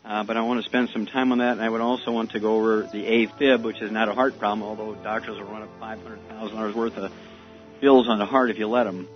Uh, 0.04 0.24
but 0.24 0.36
I 0.36 0.40
want 0.40 0.60
to 0.60 0.68
spend 0.68 0.88
some 0.90 1.06
time 1.06 1.30
on 1.30 1.38
that, 1.38 1.52
and 1.52 1.62
I 1.62 1.68
would 1.68 1.80
also 1.80 2.10
want 2.10 2.32
to 2.32 2.40
go 2.40 2.56
over 2.56 2.82
the 2.82 3.26
AFib, 3.26 3.62
which 3.62 3.80
is 3.80 3.92
not 3.92 4.08
a 4.08 4.14
heart 4.14 4.36
problem, 4.38 4.66
although 4.66 4.94
doctors 4.96 5.38
will 5.38 5.46
run 5.46 5.62
up 5.62 5.70
five 5.78 6.02
hundred 6.02 6.28
thousand 6.28 6.56
dollars 6.56 6.74
worth 6.74 6.96
of 6.96 7.12
bills 7.80 8.08
on 8.08 8.18
the 8.18 8.26
heart 8.26 8.50
if 8.50 8.58
you 8.58 8.66
let 8.66 8.84
them. 8.84 9.06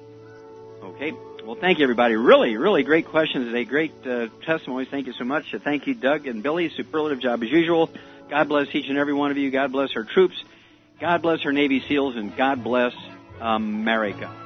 Okay. 0.82 1.12
Well, 1.44 1.56
thank 1.56 1.78
you, 1.78 1.84
everybody. 1.84 2.14
Really, 2.16 2.56
really 2.56 2.84
great 2.84 3.06
questions 3.06 3.46
today. 3.46 3.64
Great 3.64 3.92
uh, 4.06 4.28
testimonies. 4.44 4.88
Thank 4.88 5.06
you 5.06 5.12
so 5.12 5.24
much. 5.24 5.52
Uh, 5.52 5.58
Thank 5.58 5.86
you, 5.86 5.94
Doug 5.94 6.26
and 6.26 6.42
Billy. 6.42 6.70
Superlative 6.70 7.20
job 7.20 7.42
as 7.42 7.50
usual. 7.50 7.90
God 8.28 8.48
bless 8.48 8.72
each 8.72 8.88
and 8.88 8.98
every 8.98 9.14
one 9.14 9.30
of 9.30 9.36
you. 9.36 9.50
God 9.50 9.72
bless 9.72 9.90
our 9.96 10.04
troops. 10.04 10.36
God 11.00 11.22
bless 11.22 11.44
our 11.44 11.52
Navy 11.52 11.80
SEALs, 11.80 12.16
and 12.16 12.36
God 12.36 12.62
bless 12.64 12.94
America. 13.40 14.45